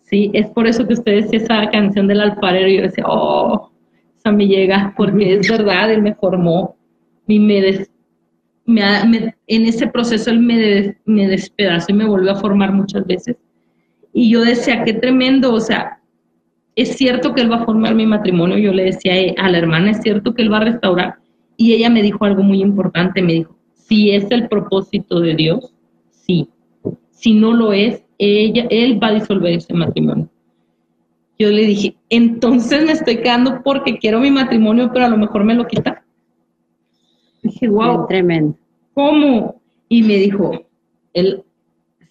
Sí, 0.03 0.31
es 0.33 0.47
por 0.47 0.67
eso 0.67 0.87
que 0.87 0.93
ustedes 0.93 1.31
esa 1.33 1.69
canción 1.69 2.07
del 2.07 2.21
alfarero, 2.21 2.69
yo 2.69 2.81
decía, 2.83 3.03
oh, 3.07 3.71
esa 4.17 4.31
me 4.31 4.47
llega, 4.47 4.93
porque 4.95 5.33
es 5.33 5.49
verdad, 5.51 5.91
Él 5.91 6.01
me 6.01 6.15
formó 6.15 6.77
y 7.27 7.39
me, 7.39 7.85
en 8.77 9.65
ese 9.65 9.87
proceso 9.87 10.29
él 10.29 10.39
me, 10.39 10.97
me 11.05 11.27
despedazó 11.27 11.87
y 11.89 11.95
me 11.95 12.05
volvió 12.05 12.31
a 12.31 12.35
formar 12.35 12.71
muchas 12.73 13.05
veces. 13.05 13.37
Y 14.13 14.29
yo 14.31 14.41
decía, 14.41 14.83
qué 14.83 14.93
tremendo, 14.93 15.53
o 15.53 15.59
sea, 15.59 15.99
es 16.75 16.95
cierto 16.95 17.33
que 17.33 17.41
él 17.41 17.51
va 17.51 17.57
a 17.57 17.65
formar 17.65 17.95
mi 17.95 18.05
matrimonio, 18.05 18.57
yo 18.57 18.71
le 18.71 18.85
decía 18.85 19.13
a 19.37 19.49
la 19.49 19.57
hermana, 19.57 19.91
es 19.91 20.01
cierto 20.01 20.33
que 20.33 20.41
él 20.41 20.51
va 20.51 20.57
a 20.57 20.65
restaurar. 20.65 21.15
Y 21.57 21.73
ella 21.73 21.89
me 21.89 22.01
dijo 22.01 22.23
algo 22.23 22.41
muy 22.41 22.61
importante, 22.61 23.21
me 23.21 23.33
dijo, 23.33 23.55
si 23.73 24.11
es 24.11 24.29
el 24.29 24.47
propósito 24.47 25.19
de 25.19 25.35
Dios, 25.35 25.73
sí. 26.09 26.47
Si 27.11 27.33
no 27.33 27.53
lo 27.53 27.73
es, 27.73 28.03
ella, 28.17 28.65
él 28.69 29.01
va 29.01 29.07
a 29.07 29.13
disolver 29.15 29.53
ese 29.53 29.73
matrimonio. 29.73 30.29
Yo 31.37 31.49
le 31.49 31.65
dije, 31.65 31.95
entonces 32.09 32.85
me 32.85 32.91
estoy 32.91 33.17
quedando 33.17 33.61
porque 33.63 33.97
quiero 33.97 34.19
mi 34.19 34.31
matrimonio, 34.31 34.89
pero 34.93 35.05
a 35.05 35.09
lo 35.09 35.17
mejor 35.17 35.43
me 35.43 35.55
lo 35.55 35.67
quita. 35.67 36.03
Dije, 37.59 37.73
wow. 37.73 38.07
Tremendo. 38.07 38.55
¿Cómo? 38.93 39.61
Y 39.89 40.03
me 40.03 40.15
dijo, 40.15 40.65
él 41.13 41.43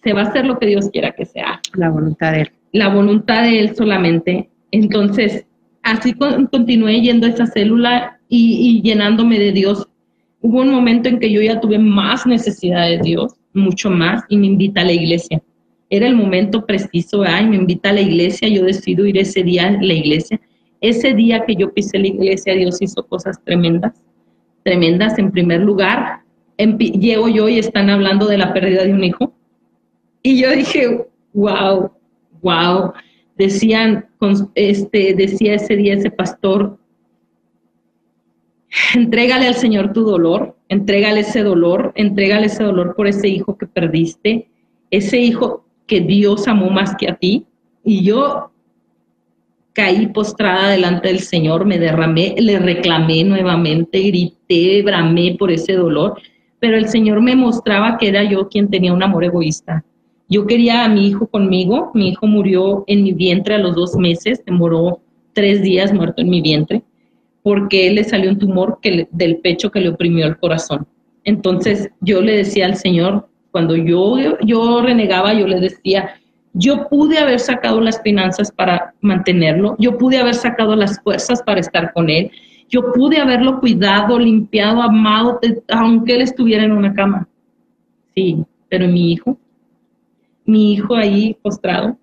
se 0.03 0.13
va 0.13 0.21
a 0.21 0.25
hacer 0.25 0.45
lo 0.45 0.59
que 0.59 0.67
Dios 0.67 0.89
quiera 0.91 1.11
que 1.11 1.25
sea. 1.25 1.59
La 1.73 1.89
voluntad 1.89 2.33
de 2.33 2.41
él. 2.41 2.51
La 2.71 2.89
voluntad 2.89 3.43
de 3.43 3.59
él 3.59 3.75
solamente. 3.75 4.49
Entonces, 4.71 5.45
así 5.81 6.13
continué 6.13 7.01
yendo 7.01 7.25
a 7.25 7.31
esa 7.31 7.47
célula 7.47 8.19
y, 8.27 8.81
llenándome 8.83 9.39
de 9.39 9.51
Dios. 9.51 9.87
Hubo 10.41 10.61
un 10.61 10.69
momento 10.69 11.09
en 11.09 11.19
que 11.19 11.31
yo 11.31 11.41
ya 11.41 11.59
tuve 11.59 11.79
más 11.79 12.25
necesidad 12.27 12.87
de 12.87 12.99
Dios, 12.99 13.33
mucho 13.53 13.89
más, 13.89 14.23
y 14.29 14.37
me 14.37 14.47
invita 14.47 14.81
a 14.81 14.85
la 14.85 14.93
iglesia. 14.93 15.41
Era 15.89 16.07
el 16.07 16.15
momento 16.15 16.65
preciso, 16.65 17.23
ay, 17.23 17.47
me 17.47 17.55
invita 17.55 17.89
a 17.89 17.93
la 17.93 18.01
iglesia, 18.01 18.47
yo 18.47 18.63
decido 18.63 19.05
ir 19.07 19.17
ese 19.17 19.41
día 19.41 19.67
a 19.67 19.71
la 19.71 19.93
iglesia. 19.93 20.39
Ese 20.79 21.13
día 21.13 21.43
que 21.45 21.55
yo 21.55 21.73
pisé 21.73 21.97
la 21.97 22.07
iglesia, 22.07 22.53
Dios 22.53 22.81
hizo 22.81 23.05
cosas 23.07 23.43
tremendas 23.43 23.93
tremendas. 24.63 25.17
En 25.17 25.31
primer 25.31 25.61
lugar, 25.61 26.21
llego 26.57 27.27
yo 27.27 27.49
y 27.49 27.59
están 27.59 27.89
hablando 27.89 28.27
de 28.27 28.37
la 28.37 28.53
pérdida 28.53 28.83
de 28.83 28.93
un 28.93 29.03
hijo. 29.03 29.33
Y 30.21 30.41
yo 30.41 30.51
dije, 30.51 31.07
wow, 31.33 31.91
wow. 32.41 32.93
Decían, 33.37 34.07
este, 34.55 35.13
decía 35.13 35.55
ese 35.55 35.75
día 35.75 35.93
ese 35.93 36.11
pastor, 36.11 36.77
entrégale 38.93 39.47
al 39.47 39.55
Señor 39.55 39.93
tu 39.93 40.03
dolor, 40.03 40.55
entrégale 40.67 41.21
ese 41.21 41.43
dolor, 41.43 41.93
entrégale 41.95 42.47
ese 42.47 42.63
dolor 42.63 42.95
por 42.95 43.07
ese 43.07 43.29
hijo 43.29 43.57
que 43.57 43.65
perdiste, 43.65 44.49
ese 44.91 45.19
hijo 45.19 45.65
que 45.87 46.01
Dios 46.01 46.47
amó 46.47 46.69
más 46.69 46.95
que 46.95 47.09
a 47.09 47.15
ti. 47.15 47.45
Y 47.83 48.03
yo 48.03 48.51
caí 49.79 50.07
postrada 50.07 50.71
delante 50.71 51.07
del 51.07 51.19
Señor, 51.19 51.63
me 51.63 51.79
derramé, 51.79 52.35
le 52.37 52.59
reclamé 52.59 53.23
nuevamente, 53.23 54.01
grité, 54.01 54.81
bramé 54.81 55.37
por 55.39 55.51
ese 55.51 55.71
dolor, 55.71 56.19
pero 56.59 56.75
el 56.75 56.89
Señor 56.89 57.21
me 57.21 57.33
mostraba 57.33 57.97
que 57.97 58.09
era 58.09 58.29
yo 58.29 58.49
quien 58.49 58.69
tenía 58.69 58.91
un 58.91 59.01
amor 59.01 59.23
egoísta. 59.23 59.85
Yo 60.27 60.45
quería 60.45 60.83
a 60.83 60.89
mi 60.89 61.07
hijo 61.07 61.27
conmigo, 61.27 61.91
mi 61.93 62.09
hijo 62.09 62.27
murió 62.27 62.83
en 62.87 63.03
mi 63.03 63.13
vientre 63.13 63.55
a 63.55 63.57
los 63.57 63.73
dos 63.73 63.95
meses, 63.95 64.43
demoró 64.45 64.99
tres 65.31 65.61
días 65.61 65.93
muerto 65.93 66.21
en 66.23 66.29
mi 66.29 66.41
vientre, 66.41 66.83
porque 67.41 67.89
le 67.89 68.03
salió 68.03 68.31
un 68.31 68.37
tumor 68.37 68.79
del 68.81 69.37
pecho 69.37 69.71
que 69.71 69.79
le 69.79 69.87
oprimió 69.87 70.27
el 70.27 70.37
corazón. 70.37 70.85
Entonces 71.23 71.89
yo 72.01 72.19
le 72.19 72.35
decía 72.35 72.65
al 72.65 72.75
Señor, 72.75 73.29
cuando 73.51 73.77
yo, 73.77 74.17
yo 74.41 74.81
renegaba, 74.81 75.33
yo 75.33 75.47
le 75.47 75.61
decía, 75.61 76.18
yo 76.53 76.87
pude 76.89 77.17
haber 77.17 77.39
sacado 77.39 77.79
las 77.81 78.01
finanzas 78.01 78.51
para 78.51 78.93
mantenerlo, 79.01 79.75
yo 79.79 79.97
pude 79.97 80.17
haber 80.17 80.35
sacado 80.35 80.75
las 80.75 81.01
fuerzas 81.01 81.41
para 81.43 81.59
estar 81.59 81.93
con 81.93 82.09
él, 82.09 82.31
yo 82.67 82.91
pude 82.93 83.17
haberlo 83.17 83.59
cuidado, 83.59 84.19
limpiado, 84.19 84.81
amado, 84.81 85.39
aunque 85.69 86.15
él 86.15 86.21
estuviera 86.21 86.63
en 86.63 86.71
una 86.71 86.93
cama. 86.93 87.27
Sí, 88.13 88.43
pero 88.67 88.87
mi 88.87 89.11
hijo, 89.11 89.37
mi 90.45 90.73
hijo 90.73 90.95
ahí 90.95 91.35
postrado, 91.41 91.97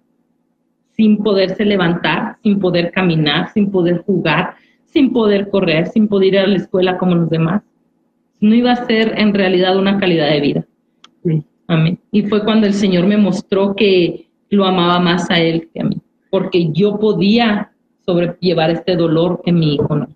sin 0.96 1.18
poderse 1.18 1.64
levantar, 1.64 2.38
sin 2.42 2.58
poder 2.58 2.90
caminar, 2.90 3.52
sin 3.52 3.70
poder 3.70 4.02
jugar, 4.04 4.54
sin 4.86 5.12
poder 5.12 5.50
correr, 5.50 5.88
sin 5.88 6.08
poder 6.08 6.34
ir 6.34 6.38
a 6.38 6.46
la 6.46 6.56
escuela 6.56 6.96
como 6.96 7.14
los 7.14 7.30
demás, 7.30 7.62
no 8.40 8.54
iba 8.54 8.72
a 8.72 8.86
ser 8.86 9.14
en 9.18 9.34
realidad 9.34 9.76
una 9.76 9.98
calidad 9.98 10.30
de 10.30 10.40
vida. 10.40 10.66
Amén. 11.68 11.98
Y 12.12 12.22
fue 12.22 12.44
cuando 12.44 12.66
el 12.66 12.74
Señor 12.74 13.06
me 13.06 13.16
mostró 13.16 13.74
que 13.74 14.25
lo 14.50 14.64
amaba 14.64 15.00
más 15.00 15.30
a 15.30 15.38
Él 15.38 15.68
que 15.72 15.80
a 15.80 15.84
mí, 15.84 16.00
porque 16.30 16.70
yo 16.72 16.98
podía 16.98 17.72
sobrellevar 18.04 18.70
este 18.70 18.96
dolor 18.96 19.42
en 19.46 19.58
mi 19.58 19.74
hijo. 19.74 19.96
¿no? 19.96 20.08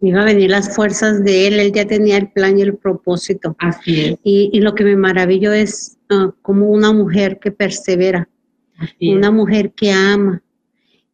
Iba 0.00 0.22
a 0.22 0.26
venir 0.26 0.50
las 0.50 0.74
fuerzas 0.74 1.24
de 1.24 1.48
Él, 1.48 1.58
Él 1.60 1.72
ya 1.72 1.86
tenía 1.86 2.16
el 2.18 2.30
plan 2.30 2.58
y 2.58 2.62
el 2.62 2.76
propósito. 2.76 3.56
Así 3.58 4.00
es. 4.00 4.18
Y, 4.22 4.50
y 4.52 4.60
lo 4.60 4.74
que 4.74 4.84
me 4.84 4.96
maravilló 4.96 5.52
es 5.52 5.98
ah, 6.10 6.32
como 6.42 6.70
una 6.70 6.92
mujer 6.92 7.38
que 7.40 7.50
persevera, 7.50 8.28
Así 8.78 9.10
es. 9.10 9.16
una 9.16 9.30
mujer 9.30 9.72
que 9.72 9.90
ama 9.90 10.42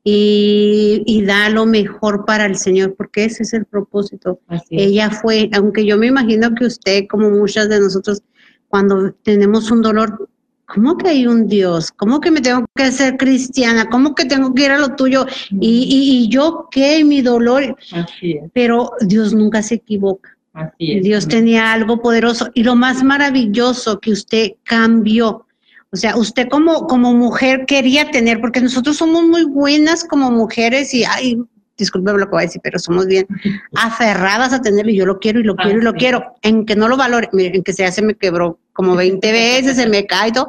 y, 0.02 1.02
y 1.06 1.24
da 1.24 1.48
lo 1.48 1.64
mejor 1.64 2.26
para 2.26 2.44
el 2.44 2.56
Señor, 2.56 2.94
porque 2.94 3.24
ese 3.24 3.44
es 3.44 3.54
el 3.54 3.64
propósito. 3.64 4.38
Así 4.48 4.76
es. 4.76 4.82
Ella 4.88 5.10
fue, 5.10 5.48
aunque 5.54 5.86
yo 5.86 5.96
me 5.96 6.08
imagino 6.08 6.54
que 6.54 6.66
usted, 6.66 7.04
como 7.08 7.30
muchas 7.30 7.70
de 7.70 7.80
nosotros, 7.80 8.22
cuando 8.68 9.12
tenemos 9.22 9.70
un 9.70 9.80
dolor, 9.80 10.28
¿cómo 10.66 10.96
que 10.96 11.08
hay 11.08 11.26
un 11.26 11.48
Dios? 11.48 11.92
¿Cómo 11.92 12.20
que 12.20 12.30
me 12.30 12.40
tengo 12.40 12.64
que 12.74 12.90
ser 12.92 13.16
cristiana? 13.16 13.88
¿Cómo 13.88 14.14
que 14.14 14.24
tengo 14.24 14.54
que 14.54 14.64
ir 14.64 14.70
a 14.70 14.78
lo 14.78 14.94
tuyo? 14.96 15.26
¿Y, 15.50 15.84
y, 15.84 16.24
y 16.24 16.28
yo 16.28 16.68
qué? 16.70 17.04
Mi 17.04 17.22
dolor. 17.22 17.76
Así 17.92 18.32
es. 18.32 18.50
Pero 18.52 18.92
Dios 19.00 19.34
nunca 19.34 19.62
se 19.62 19.76
equivoca. 19.76 20.36
Así 20.52 20.92
es. 20.92 21.04
Dios 21.04 21.28
tenía 21.28 21.72
algo 21.72 22.00
poderoso 22.00 22.50
y 22.54 22.62
lo 22.62 22.76
más 22.76 23.02
maravilloso 23.02 24.00
que 24.00 24.12
usted 24.12 24.52
cambió. 24.64 25.46
O 25.90 25.96
sea, 25.96 26.16
usted 26.16 26.48
como, 26.48 26.86
como 26.86 27.14
mujer 27.14 27.66
quería 27.66 28.10
tener, 28.10 28.40
porque 28.40 28.60
nosotros 28.60 28.96
somos 28.96 29.22
muy 29.22 29.44
buenas 29.44 30.02
como 30.04 30.30
mujeres 30.30 30.92
y, 30.92 31.04
ay, 31.04 31.38
disculpe 31.76 32.12
lo 32.12 32.26
que 32.26 32.30
voy 32.30 32.42
a 32.42 32.46
decir, 32.46 32.60
pero 32.64 32.78
somos 32.78 33.06
bien 33.06 33.26
aferradas 33.76 34.52
a 34.52 34.60
tenerlo 34.60 34.90
y 34.90 34.96
yo 34.96 35.06
lo 35.06 35.18
quiero 35.18 35.40
y 35.40 35.44
lo 35.44 35.54
quiero 35.54 35.78
y 35.78 35.82
lo 35.82 35.92
quiero. 35.94 36.34
En 36.42 36.66
que 36.66 36.74
no 36.74 36.88
lo 36.88 36.96
valore, 36.96 37.28
en 37.32 37.62
que 37.62 37.72
sea 37.72 37.92
se 37.92 38.02
me 38.02 38.14
quebró 38.14 38.58
como 38.74 38.94
20 38.94 39.32
veces, 39.32 39.76
se 39.76 39.88
me 39.88 40.06
cae 40.06 40.28
y 40.28 40.32
todo, 40.32 40.48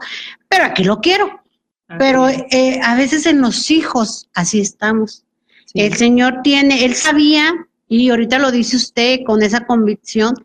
pero 0.50 0.66
aquí 0.66 0.84
lo 0.84 1.00
quiero. 1.00 1.42
Así 1.88 1.98
Pero 2.00 2.28
eh, 2.28 2.80
a 2.84 2.96
veces 2.96 3.26
en 3.26 3.42
los 3.42 3.72
hijos 3.72 4.28
así 4.34 4.60
estamos. 4.60 5.24
Sí. 5.66 5.82
El 5.82 5.94
Señor 5.96 6.42
tiene, 6.44 6.84
Él 6.84 6.96
sabía, 6.96 7.54
y 7.88 8.10
ahorita 8.10 8.40
lo 8.40 8.52
dice 8.52 8.76
usted 8.76 9.20
con 9.26 9.44
esa 9.44 9.66
convicción, 9.66 10.36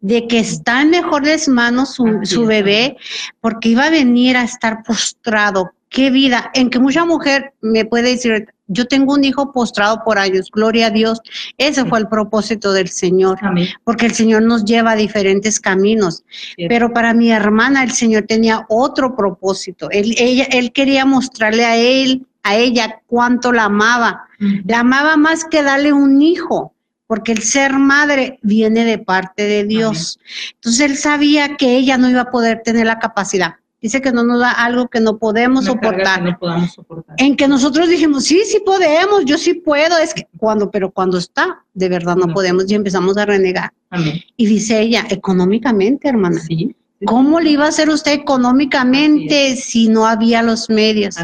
de 0.00 0.26
que 0.26 0.38
está 0.38 0.82
en 0.82 0.90
mejores 0.90 1.48
manos 1.48 1.94
su, 1.94 2.46
bebé, 2.46 2.96
porque 3.40 3.70
iba 3.70 3.84
a 3.84 3.90
venir 3.90 4.36
a 4.36 4.42
estar 4.42 4.82
postrado. 4.82 5.72
Qué 5.90 6.10
vida, 6.10 6.52
en 6.54 6.70
que 6.70 6.78
mucha 6.78 7.04
mujer 7.04 7.52
me 7.60 7.84
puede 7.84 8.10
decir, 8.10 8.46
yo 8.68 8.86
tengo 8.86 9.14
un 9.14 9.24
hijo 9.24 9.50
postrado 9.50 10.02
por 10.04 10.18
años, 10.18 10.48
gloria 10.52 10.86
a 10.86 10.90
Dios. 10.90 11.20
Ese 11.58 11.84
fue 11.84 11.98
el 11.98 12.06
propósito 12.06 12.72
del 12.72 12.88
Señor, 12.88 13.38
Amén. 13.42 13.66
porque 13.82 14.06
el 14.06 14.12
Señor 14.12 14.42
nos 14.42 14.64
lleva 14.64 14.92
a 14.92 14.96
diferentes 14.96 15.58
caminos. 15.58 16.22
Pero 16.56 16.92
para 16.92 17.12
mi 17.12 17.32
hermana 17.32 17.82
el 17.82 17.90
Señor 17.90 18.26
tenía 18.28 18.64
otro 18.68 19.16
propósito. 19.16 19.90
Él, 19.90 20.14
ella, 20.16 20.46
él 20.52 20.70
quería 20.70 21.04
mostrarle 21.04 21.64
a 21.64 21.76
él, 21.76 22.24
a 22.44 22.54
ella, 22.54 23.00
cuánto 23.08 23.52
la 23.52 23.64
amaba. 23.64 24.28
La 24.66 24.80
amaba 24.80 25.16
más 25.16 25.44
que 25.44 25.64
darle 25.64 25.92
un 25.92 26.22
hijo, 26.22 26.72
porque 27.08 27.32
el 27.32 27.42
ser 27.42 27.72
madre 27.74 28.38
viene 28.42 28.84
de 28.84 28.98
parte 28.98 29.42
de 29.42 29.64
Dios. 29.64 30.20
Entonces 30.54 30.80
él 30.82 30.96
sabía 30.96 31.56
que 31.56 31.76
ella 31.76 31.98
no 31.98 32.08
iba 32.08 32.20
a 32.20 32.30
poder 32.30 32.62
tener 32.64 32.86
la 32.86 33.00
capacidad. 33.00 33.56
Dice 33.82 34.00
que 34.02 34.12
no 34.12 34.22
nos 34.22 34.40
da 34.40 34.50
algo 34.52 34.88
que 34.88 35.00
no 35.00 35.16
podemos 35.16 35.62
Una 35.64 35.72
soportar. 35.72 36.18
que 36.22 36.30
no 36.30 36.38
podamos 36.38 36.72
soportar. 36.72 37.16
En 37.18 37.34
que 37.36 37.48
nosotros 37.48 37.88
dijimos, 37.88 38.24
sí, 38.24 38.42
sí 38.44 38.60
podemos, 38.64 39.24
yo 39.24 39.38
sí 39.38 39.54
puedo, 39.54 39.96
es 39.98 40.12
que 40.12 40.26
cuando, 40.36 40.70
pero 40.70 40.90
cuando 40.90 41.16
está, 41.16 41.64
de 41.72 41.88
verdad 41.88 42.14
no, 42.16 42.26
No. 42.26 42.34
podemos 42.34 42.70
y 42.70 42.74
empezamos 42.74 43.16
a 43.16 43.24
renegar. 43.24 43.72
Amén. 43.88 44.20
Y 44.36 44.46
dice 44.46 44.80
ella, 44.80 45.06
económicamente, 45.08 46.08
hermana. 46.08 46.40
Sí. 46.40 46.76
¿Cómo 47.06 47.40
le 47.40 47.52
iba 47.52 47.64
a 47.64 47.68
hacer 47.68 47.88
usted 47.88 48.12
económicamente 48.12 49.56
si 49.56 49.88
no 49.88 50.06
había 50.06 50.42
los 50.42 50.68
medios? 50.68 51.16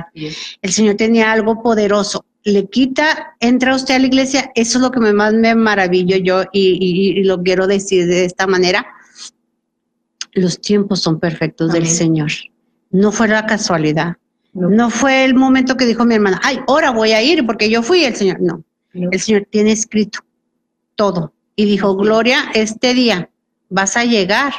El 0.62 0.73
Señor 0.73 0.95
tenía 0.97 1.33
algo 1.33 1.62
poderoso. 1.62 2.25
Le 2.45 2.66
quita, 2.66 3.35
entra 3.40 3.75
usted 3.75 3.97
a 3.97 3.99
la 3.99 4.07
iglesia, 4.07 4.51
eso 4.55 4.79
es 4.79 4.83
lo 4.83 4.90
que 4.90 5.01
más 5.01 5.35
me 5.35 5.55
maravillo 5.55 6.16
yo 6.16 6.45
y, 6.53 6.79
y- 6.81 7.21
y 7.21 7.25
lo 7.25 7.42
quiero 7.42 7.66
decir 7.66 8.07
de 8.07 8.25
esta 8.25 8.47
manera. 8.47 8.87
Los 10.37 10.61
tiempos 10.61 11.01
son 11.01 11.18
perfectos 11.18 11.72
del. 11.72 11.87
Señor. 11.87 12.31
No 12.90 13.11
fue 13.11 13.27
la 13.29 13.46
casualidad. 13.46 14.16
No. 14.53 14.70
No 14.70 14.90
fue 14.90 15.25
el 15.25 15.35
momento 15.35 15.77
que 15.77 15.87
dijo 15.87 16.05
mi 16.05 16.14
hermana, 16.14 16.40
ay, 16.44 16.61
ahora 16.68 16.90
voy 16.90 17.12
a 17.12 17.22
ir 17.22 17.44
porque 17.44 17.68
yo 17.68 17.83
fui 17.83 18.05
el 18.05 18.14
Señor. 18.14 18.40
No, 18.40 18.62
No. 18.92 19.09
el 19.11 19.20
Señor 19.20 19.46
tiene 19.51 19.72
escrito 19.72 20.20
todo. 20.94 21.33
Y 21.57 21.64
dijo, 21.64 21.96
Gloria, 21.96 22.51
este 22.55 22.94
día 22.94 23.29
vas 23.70 23.96
a 23.96 24.05
llegar 24.05 24.53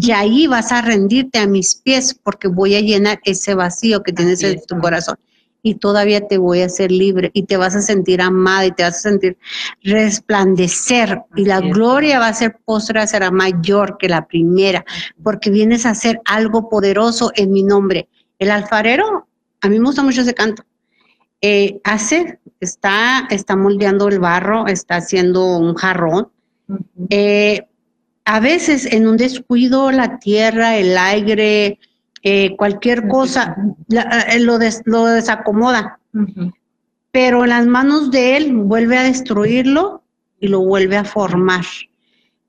y 0.00 0.10
ahí 0.12 0.46
vas 0.46 0.70
a 0.72 0.82
rendirte 0.82 1.38
a 1.38 1.46
mis 1.46 1.74
pies 1.76 2.14
porque 2.22 2.48
voy 2.48 2.74
a 2.76 2.80
llenar 2.80 3.18
ese 3.24 3.54
vacío 3.54 4.02
que 4.02 4.12
tienes 4.12 4.42
en 4.42 4.60
tu 4.66 4.78
corazón 4.78 5.16
y 5.64 5.76
todavía 5.76 6.28
te 6.28 6.38
voy 6.38 6.60
a 6.60 6.66
hacer 6.66 6.92
libre 6.92 7.30
y 7.32 7.44
te 7.44 7.56
vas 7.56 7.74
a 7.74 7.82
sentir 7.82 8.20
amada 8.20 8.66
y 8.66 8.72
te 8.72 8.84
vas 8.84 8.98
a 8.98 9.10
sentir 9.10 9.38
resplandecer 9.82 11.22
y 11.34 11.46
la 11.46 11.60
gloria 11.60 12.20
va 12.20 12.28
a 12.28 12.34
ser 12.34 12.58
postra 12.64 13.06
será 13.06 13.30
mayor 13.30 13.96
que 13.98 14.08
la 14.08 14.26
primera 14.26 14.84
porque 15.22 15.50
vienes 15.50 15.86
a 15.86 15.90
hacer 15.90 16.20
algo 16.26 16.68
poderoso 16.68 17.32
en 17.34 17.50
mi 17.50 17.62
nombre. 17.62 18.08
El 18.38 18.50
alfarero, 18.50 19.26
a 19.62 19.68
mí 19.68 19.78
me 19.78 19.86
gusta 19.86 20.02
mucho 20.02 20.20
ese 20.20 20.34
canto. 20.34 20.64
Eh, 21.40 21.80
hace, 21.82 22.38
está, 22.60 23.26
está 23.30 23.56
moldeando 23.56 24.08
el 24.08 24.18
barro, 24.18 24.66
está 24.66 24.96
haciendo 24.96 25.56
un 25.56 25.74
jarrón 25.74 26.28
eh, 27.10 27.66
a 28.24 28.40
veces 28.40 28.86
en 28.86 29.06
un 29.06 29.16
descuido 29.16 29.90
la 29.90 30.18
tierra, 30.18 30.76
el 30.76 30.96
aire, 30.96 31.78
eh, 32.26 32.56
cualquier 32.56 33.06
cosa 33.06 33.54
la- 33.88 34.22
eh, 34.32 34.40
lo, 34.40 34.58
des- 34.58 34.82
lo 34.86 35.04
desacomoda, 35.04 35.98
pero 37.12 37.44
en 37.44 37.50
las 37.50 37.66
manos 37.66 38.10
de 38.10 38.36
Él 38.36 38.52
vuelve 38.54 38.96
a 38.98 39.02
destruirlo 39.04 40.02
y 40.40 40.48
lo 40.48 40.60
vuelve 40.60 40.96
a 40.96 41.04
formar. 41.04 41.64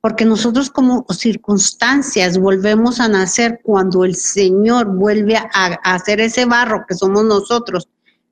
Porque 0.01 0.23
nosotros 0.25 0.69
como 0.69 1.05
circunstancias 1.09 2.37
volvemos 2.37 2.99
a 2.99 3.07
nacer 3.07 3.59
cuando 3.63 4.05
el 4.05 4.15
Señor 4.15 4.87
vuelve 4.95 5.35
a, 5.35 5.49
a 5.53 5.95
hacer 5.95 6.19
ese 6.21 6.45
barro 6.45 6.85
que 6.87 6.95
somos 6.95 7.23
nosotros, 7.25 7.87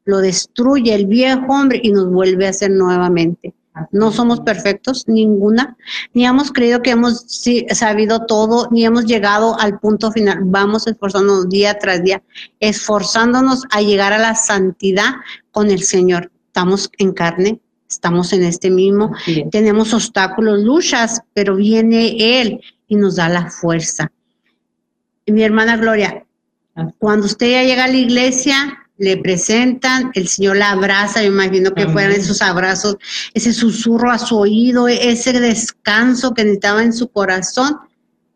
lo 0.06 0.19
destruye 0.19 0.93
el 0.93 1.08
viejo 1.08 1.45
hombre 1.47 1.79
y 1.84 1.91
nos 1.91 2.10
vuelve 2.12 2.45
a 2.45 2.49
hacer 2.51 2.71
nuevamente. 2.71 3.53
No 3.92 4.12
somos 4.12 4.42
perfectos, 4.42 5.08
ninguna, 5.08 5.76
ni 6.14 6.26
hemos 6.26 6.52
creído 6.52 6.82
que 6.82 6.92
hemos 6.92 7.26
sabido 7.72 8.26
todo, 8.26 8.68
ni 8.72 8.86
hemos 8.86 9.06
llegado 9.06 9.60
al 9.60 9.80
punto 9.80 10.12
final. 10.12 10.40
Vamos 10.44 10.86
esforzándonos 10.86 11.50
día 11.50 11.80
tras 11.80 12.04
día, 12.04 12.22
esforzándonos 12.60 13.64
a 13.72 13.82
llegar 13.82 14.14
a 14.14 14.20
la 14.20 14.36
santidad 14.36 15.14
con 15.52 15.72
el 15.72 15.82
Señor. 15.84 16.32
Estamos 16.48 16.92
en 17.00 17.14
carne, 17.14 17.60
estamos 17.90 18.32
en 18.34 18.44
este 18.44 18.70
mismo, 18.70 19.12
tenemos 19.52 19.94
obstáculos, 19.94 20.60
luchas, 20.60 21.22
pero 21.34 21.56
viene 21.56 22.42
Él 22.42 22.62
y 22.88 22.96
nos 22.96 23.16
da 23.16 23.28
la 23.28 23.50
fuerza. 23.50 24.12
Mi 25.26 25.42
hermana 25.44 25.78
Gloria, 25.78 26.26
cuando 27.00 27.26
usted 27.26 27.52
ya 27.52 27.64
llega 27.64 27.86
a 27.86 27.88
la 27.88 27.98
iglesia, 27.98 28.83
le 29.04 29.18
presentan, 29.18 30.12
el 30.13 30.28
Señor 30.28 30.58
la 30.58 30.72
abraza, 30.72 31.20
me 31.20 31.28
imagino 31.28 31.72
que 31.72 31.84
Amén. 31.84 31.94
fueran 31.94 32.12
esos 32.13 32.42
abrazos, 32.42 32.98
ese 33.34 33.52
susurro 33.52 34.10
a 34.12 34.18
su 34.18 34.38
oído, 34.38 34.88
ese 34.88 35.39
descanso 35.39 36.34
que 36.34 36.44
necesitaba 36.44 36.84
en 36.84 36.94
su 36.94 37.10
corazón, 37.10 37.78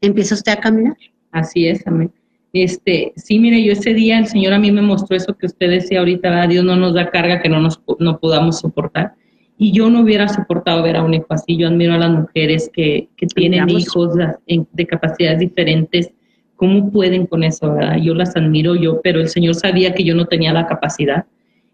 empieza 0.01 0.36
usted 0.36 0.51
a 0.51 0.60
caminar. 0.60 0.97
Así 1.32 1.67
es, 1.67 1.86
amén. 1.88 2.12
Este, 2.53 3.13
sí, 3.15 3.39
mire, 3.39 3.63
yo 3.63 3.73
ese 3.73 3.93
día 3.93 4.17
el 4.17 4.27
Señor 4.27 4.53
a 4.53 4.60
mí 4.60 4.71
me 4.71 4.82
mostró 4.82 5.15
eso 5.15 5.38
que 5.38 5.45
usted 5.45 5.69
decía 5.69 5.99
ahorita, 5.99 6.30
¿verdad? 6.30 6.49
Dios 6.49 6.65
no 6.65 6.75
nos 6.75 6.93
da 6.93 7.10
carga 7.10 7.41
que 7.41 7.49
no 7.49 7.60
nos 7.60 7.80
no 7.99 8.19
podamos 8.19 8.60
soportar. 8.60 9.13
Y 9.58 9.71
yo 9.71 9.89
no 9.89 10.01
hubiera 10.01 10.27
soportado 10.27 10.84
ver 10.84 10.97
a 10.97 11.03
un 11.03 11.13
hijo 11.13 11.27
así. 11.30 11.58
Yo 11.58 11.67
admiro 11.67 11.93
a 11.93 11.97
las 11.97 12.12
mujeres 12.12 12.69
que, 12.71 13.10
que 13.17 13.25
tienen 13.27 13.69
hijos 13.69 14.15
de 14.45 14.88
capacidades 14.88 15.39
diferentes. 15.39 16.12
¿Cómo 16.57 16.91
pueden 16.91 17.27
con 17.27 17.43
eso? 17.43 17.77
Yo 18.01 18.13
las 18.13 18.35
admiro 18.35 18.75
yo, 18.75 18.99
pero 19.01 19.21
el 19.21 19.29
Señor 19.29 19.55
sabía 19.55 19.93
que 19.93 20.03
yo 20.03 20.15
no 20.15 20.25
tenía 20.25 20.51
la 20.51 20.67
capacidad. 20.67 21.25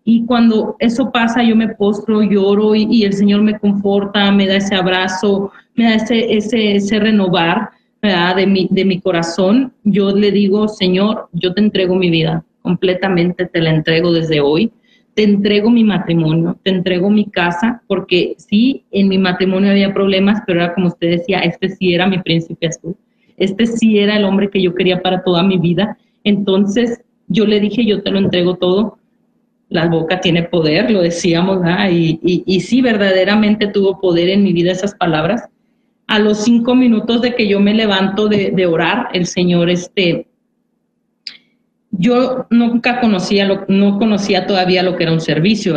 Y 0.03 0.25
cuando 0.25 0.75
eso 0.79 1.09
pasa, 1.11 1.41
yo 1.41 1.55
me 1.55 1.69
postro, 1.69 2.21
lloro 2.21 2.75
y, 2.75 3.03
el 3.03 3.13
Señor 3.13 3.41
me 3.41 3.57
conforta, 3.57 4.29
me 4.31 4.45
da 4.45 4.57
ese 4.57 4.75
abrazo, 4.75 5.51
me 5.75 5.85
da 5.85 5.95
ese, 5.95 6.33
ese, 6.35 6.75
ese 6.75 6.99
renovar. 6.99 7.71
De, 8.35 8.45
mi, 8.45 8.67
de 8.69 8.83
mi 8.83 8.99
corazón. 8.99 9.71
Yo 9.85 10.11
le 10.11 10.29
digo, 10.33 10.67
Señor, 10.67 11.29
yo 11.31 11.53
te 11.53 11.61
entrego 11.61 11.95
mi 11.95 12.09
vida, 12.09 12.43
completamente 12.61 13.45
te 13.45 13.61
la 13.61 13.69
entrego 13.69 14.11
desde 14.11 14.41
hoy. 14.41 14.73
Te 15.13 15.23
entrego 15.23 15.69
mi 15.69 15.85
matrimonio, 15.85 16.57
te 16.63 16.71
entrego 16.71 17.09
mi 17.09 17.29
casa, 17.29 17.81
porque 17.87 18.35
sí, 18.37 18.83
en 18.91 19.07
mi 19.07 19.17
matrimonio 19.17 19.71
había 19.71 19.93
problemas, 19.93 20.41
pero 20.45 20.59
era 20.59 20.73
como 20.73 20.87
usted 20.87 21.11
decía, 21.11 21.39
este 21.39 21.69
sí 21.69 21.93
era 21.93 22.05
mi 22.05 22.19
príncipe 22.19 22.67
azul. 22.67 22.97
Este 23.43 23.67
sí 23.67 23.99
era 23.99 24.17
el 24.17 24.25
hombre 24.25 24.49
que 24.49 24.61
yo 24.61 24.73
quería 24.73 25.01
para 25.01 25.23
toda 25.23 25.43
mi 25.43 25.57
vida. 25.57 25.97
Entonces 26.23 27.01
yo 27.27 27.45
le 27.45 27.59
dije, 27.59 27.85
yo 27.85 28.01
te 28.01 28.11
lo 28.11 28.19
entrego 28.19 28.55
todo 28.55 28.97
la 29.73 29.87
boca 29.87 30.21
tiene 30.21 30.43
poder, 30.43 30.91
lo 30.91 31.01
decíamos, 31.01 31.59
¿verdad? 31.59 31.89
Y, 31.89 32.59
sí, 32.61 32.81
verdaderamente 32.81 33.65
tuvo 33.65 33.99
poder 33.99 34.29
en 34.29 34.43
mi 34.43 34.53
vida 34.53 34.71
esas 34.71 34.93
palabras. 34.93 35.49
A 36.05 36.19
los 36.19 36.43
cinco 36.43 36.75
minutos 36.75 37.21
de 37.21 37.33
que 37.33 37.47
yo 37.47 37.59
me 37.59 37.73
levanto 37.73 38.27
de, 38.27 38.65
orar, 38.67 39.07
el 39.13 39.25
Señor 39.25 39.71
este, 39.71 40.27
yo 41.89 42.45
nunca 42.51 43.01
conocía, 43.01 43.45
lo, 43.45 43.65
no 43.67 43.97
conocía 43.97 44.45
todavía 44.45 44.83
lo 44.83 44.95
que 44.95 45.03
era 45.05 45.11
un 45.11 45.21
servicio, 45.21 45.75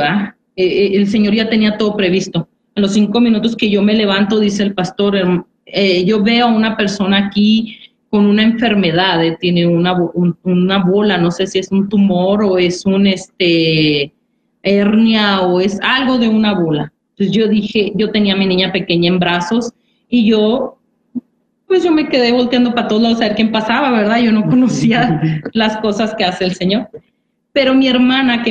eh, 0.57 0.91
el 0.93 1.07
Señor 1.07 1.35
ya 1.35 1.49
tenía 1.49 1.79
todo 1.79 1.97
previsto. 1.97 2.49
A 2.75 2.81
los 2.81 2.93
cinco 2.93 3.23
minutos 3.23 3.57
que 3.57 3.71
yo 3.71 3.81
me 3.81 3.95
levanto, 3.95 4.39
dice 4.39 4.63
el 4.63 4.75
pastor, 4.75 5.47
eh, 5.67 6.05
yo 6.05 6.23
veo 6.23 6.47
a 6.47 6.53
una 6.53 6.77
persona 6.77 7.27
aquí 7.27 7.79
con 8.09 8.27
una 8.27 8.45
enfermedad, 8.45 9.21
tiene 9.41 9.67
una, 9.67 9.95
una 10.45 10.85
bola, 10.85 11.19
no 11.19 11.31
sé 11.31 11.47
si 11.47 11.59
es 11.59 11.71
un 11.71 11.89
tumor 11.89 12.43
o 12.45 12.57
es 12.57 12.87
un 12.87 13.07
este 13.07 14.13
hernia 14.63 15.43
o 15.43 15.61
es 15.61 15.79
algo 15.83 16.17
de 16.17 16.29
una 16.29 16.55
bola. 16.55 16.93
Entonces 17.11 17.37
yo 17.37 17.49
dije, 17.49 17.93
yo 17.97 18.11
tenía 18.11 18.35
a 18.35 18.37
mi 18.37 18.47
niña 18.47 18.73
pequeña 18.73 19.09
en 19.09 19.19
brazos 19.19 19.73
y 20.09 20.27
yo, 20.27 20.79
pues 21.67 21.83
yo 21.83 21.91
me 21.91 22.09
quedé 22.09 22.33
volteando 22.33 22.75
para 22.75 22.89
todos 22.89 23.03
lados 23.03 23.21
a 23.21 23.29
ver 23.29 23.35
quién 23.35 23.51
pasaba, 23.51 23.91
¿verdad? 23.91 24.21
Yo 24.21 24.33
no 24.33 24.47
conocía 24.49 25.21
las 25.53 25.79
cosas 25.79 26.15
que 26.15 26.25
hace 26.25 26.45
el 26.45 26.55
Señor. 26.55 26.89
Pero 27.53 27.75
mi 27.75 27.89
hermana, 27.89 28.43
que 28.43 28.51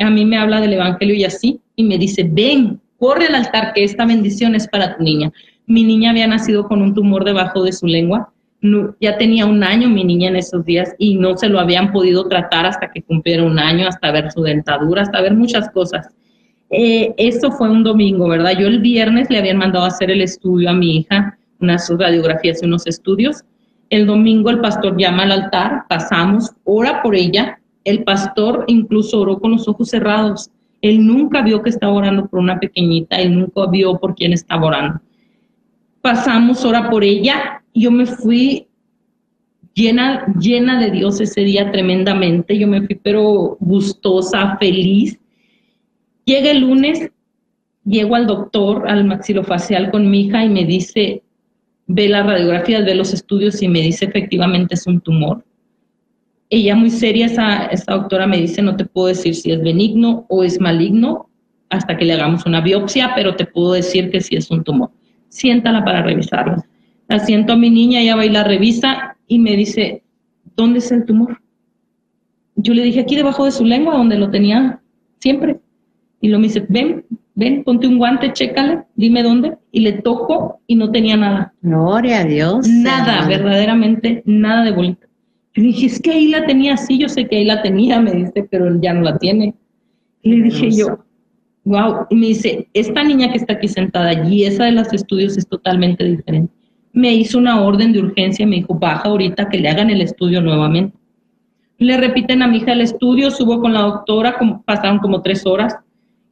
a 0.00 0.10
mí 0.10 0.24
me 0.24 0.38
habla 0.38 0.60
del 0.60 0.74
Evangelio 0.74 1.14
y 1.16 1.24
así, 1.24 1.60
y 1.74 1.84
me 1.84 1.98
dice, 1.98 2.24
ven, 2.24 2.80
corre 2.96 3.26
al 3.26 3.34
altar, 3.34 3.72
que 3.74 3.84
esta 3.84 4.06
bendición 4.06 4.54
es 4.54 4.68
para 4.68 4.96
tu 4.96 5.02
niña. 5.02 5.32
Mi 5.66 5.82
niña 5.82 6.10
había 6.10 6.28
nacido 6.28 6.68
con 6.68 6.80
un 6.80 6.94
tumor 6.94 7.24
debajo 7.24 7.64
de 7.64 7.72
su 7.72 7.86
lengua. 7.86 8.32
ya 9.00 9.18
tenía 9.18 9.46
un 9.46 9.62
año 9.62 9.88
mi 9.88 10.04
niña 10.04 10.28
en 10.28 10.36
esos 10.36 10.64
días 10.64 10.94
y 10.98 11.16
no 11.16 11.36
se 11.36 11.48
lo 11.48 11.60
habían 11.60 11.92
podido 11.92 12.26
tratar 12.28 12.66
hasta 12.66 12.90
que 12.90 13.02
cumpliera 13.02 13.42
un 13.42 13.58
año, 13.58 13.86
hasta 13.86 14.10
ver 14.12 14.30
su 14.32 14.42
dentadura, 14.42 15.02
hasta 15.02 15.20
ver 15.20 15.34
muchas 15.34 15.68
cosas. 15.70 16.08
Eh, 16.70 17.14
eso 17.16 17.52
fue 17.52 17.68
un 17.68 17.84
domingo, 17.84 18.28
¿verdad? 18.28 18.58
Yo 18.58 18.66
el 18.66 18.80
viernes 18.80 19.28
le 19.30 19.38
habían 19.38 19.58
mandado 19.58 19.84
a 19.84 19.88
hacer 19.88 20.10
el 20.10 20.20
estudio 20.20 20.70
a 20.70 20.72
mi 20.72 20.98
hija, 20.98 21.38
unas 21.60 21.88
radiografías 21.96 22.62
y 22.62 22.66
unos 22.66 22.86
estudios. 22.86 23.44
El 23.90 24.06
domingo 24.06 24.50
el 24.50 24.60
pastor 24.60 24.96
llama 24.96 25.24
al 25.24 25.32
altar, 25.32 25.84
pasamos, 25.88 26.52
ora 26.64 27.02
por 27.02 27.14
ella. 27.14 27.60
El 27.84 28.02
pastor 28.04 28.64
incluso 28.68 29.20
oró 29.20 29.38
con 29.38 29.52
los 29.52 29.68
ojos 29.68 29.90
cerrados. 29.90 30.50
Él 30.80 31.06
nunca 31.06 31.42
vio 31.42 31.62
que 31.62 31.70
estaba 31.70 31.92
orando 31.92 32.26
por 32.26 32.40
una 32.40 32.58
pequeñita, 32.58 33.16
él 33.16 33.38
nunca 33.38 33.66
vio 33.70 33.98
por 33.98 34.14
quién 34.14 34.32
estaba 34.32 34.66
orando. 34.66 35.00
Pasamos, 36.06 36.64
ora 36.64 36.88
por 36.88 37.02
ella. 37.02 37.64
Yo 37.74 37.90
me 37.90 38.06
fui 38.06 38.68
llena, 39.74 40.24
llena 40.38 40.78
de 40.78 40.92
Dios 40.92 41.20
ese 41.20 41.40
día 41.40 41.72
tremendamente. 41.72 42.56
Yo 42.56 42.68
me 42.68 42.80
fui 42.82 42.94
pero 42.94 43.56
gustosa, 43.58 44.56
feliz 44.60 45.18
Llega 46.24 46.52
el 46.52 46.60
lunes, 46.60 47.10
llego 47.84 48.14
al 48.14 48.28
doctor, 48.28 48.88
al 48.88 49.04
maxilofacial 49.04 49.90
con 49.90 50.08
mi 50.08 50.26
hija 50.26 50.44
y 50.44 50.48
me 50.48 50.64
dice, 50.64 51.24
ve 51.88 52.08
la 52.08 52.22
radiografía, 52.22 52.82
ve 52.82 52.94
los 52.94 53.12
estudios 53.12 53.60
y 53.60 53.66
me 53.66 53.80
dice 53.80 54.04
efectivamente 54.04 54.76
es 54.76 54.86
un 54.86 55.00
tumor. 55.00 55.44
Ella 56.50 56.76
muy 56.76 56.90
seria, 56.90 57.26
esa, 57.26 57.66
esa 57.66 57.94
doctora 57.94 58.28
me 58.28 58.38
dice, 58.38 58.62
no 58.62 58.76
te 58.76 58.84
puedo 58.84 59.08
decir 59.08 59.34
si 59.34 59.50
es 59.50 59.60
benigno 59.60 60.24
o 60.28 60.44
es 60.44 60.60
maligno 60.60 61.28
hasta 61.68 61.96
que 61.96 62.04
le 62.04 62.12
hagamos 62.12 62.46
una 62.46 62.60
biopsia, 62.60 63.10
pero 63.16 63.34
te 63.34 63.44
puedo 63.44 63.72
decir 63.72 64.08
que 64.12 64.20
sí 64.20 64.36
es 64.36 64.48
un 64.52 64.62
tumor. 64.62 64.90
Siéntala 65.28 65.84
para 65.84 66.02
revisarla. 66.02 66.64
La 67.08 67.18
siento 67.20 67.52
a 67.52 67.56
mi 67.56 67.70
niña, 67.70 68.00
ella 68.00 68.16
va 68.16 68.26
y 68.26 68.30
la 68.30 68.44
revisa 68.44 69.16
y 69.26 69.38
me 69.38 69.56
dice, 69.56 70.02
¿dónde 70.56 70.78
es 70.78 70.90
el 70.90 71.04
tumor? 71.04 71.40
Yo 72.56 72.74
le 72.74 72.82
dije, 72.82 73.00
aquí 73.00 73.16
debajo 73.16 73.44
de 73.44 73.52
su 73.52 73.64
lengua, 73.64 73.96
donde 73.96 74.18
lo 74.18 74.30
tenía 74.30 74.80
siempre. 75.18 75.60
Y 76.20 76.28
lo 76.28 76.38
me 76.38 76.44
dice, 76.48 76.64
ven, 76.68 77.04
ven, 77.34 77.62
ponte 77.62 77.86
un 77.86 77.98
guante, 77.98 78.32
chécale, 78.32 78.84
dime 78.94 79.22
dónde. 79.22 79.56
Y 79.70 79.80
le 79.80 79.92
toco 79.92 80.60
y 80.66 80.74
no 80.74 80.90
tenía 80.90 81.16
nada. 81.16 81.52
Gloria 81.60 82.20
a 82.20 82.24
Dios. 82.24 82.66
Nada, 82.68 83.26
verdaderamente, 83.28 84.22
nada 84.24 84.64
de 84.64 84.72
bolita. 84.72 85.06
Yo 85.54 85.62
le 85.62 85.68
dije, 85.68 85.86
es 85.86 86.00
que 86.00 86.10
ahí 86.10 86.28
la 86.28 86.46
tenía, 86.46 86.76
sí, 86.76 86.98
yo 86.98 87.08
sé 87.08 87.28
que 87.28 87.36
ahí 87.36 87.44
la 87.44 87.62
tenía, 87.62 88.00
me 88.00 88.12
dice, 88.12 88.46
pero 88.50 88.80
ya 88.80 88.92
no 88.92 89.02
la 89.02 89.18
tiene. 89.18 89.54
Le 90.22 90.42
dije 90.42 90.70
yo, 90.70 91.05
wow. 91.66 92.06
Y 92.08 92.16
me 92.16 92.26
dice, 92.28 92.68
esta 92.72 93.04
niña 93.04 93.30
que 93.30 93.38
está 93.38 93.54
aquí 93.54 93.68
sentada 93.68 94.08
allí, 94.08 94.44
esa 94.44 94.64
de 94.64 94.72
los 94.72 94.92
estudios 94.92 95.36
es 95.36 95.46
totalmente 95.46 96.04
diferente. 96.04 96.52
Me 96.92 97.14
hizo 97.14 97.36
una 97.36 97.60
orden 97.60 97.92
de 97.92 97.98
urgencia, 97.98 98.46
me 98.46 98.56
dijo, 98.56 98.74
baja 98.74 99.08
ahorita 99.08 99.48
que 99.50 99.58
le 99.58 99.68
hagan 99.68 99.90
el 99.90 100.00
estudio 100.00 100.40
nuevamente. 100.40 100.96
Le 101.78 101.98
repiten 101.98 102.40
a 102.40 102.48
mi 102.48 102.58
hija 102.58 102.72
el 102.72 102.80
estudio, 102.80 103.30
subo 103.30 103.60
con 103.60 103.74
la 103.74 103.82
doctora, 103.82 104.38
como, 104.38 104.62
pasaron 104.62 104.98
como 104.98 105.20
tres 105.20 105.44
horas 105.44 105.76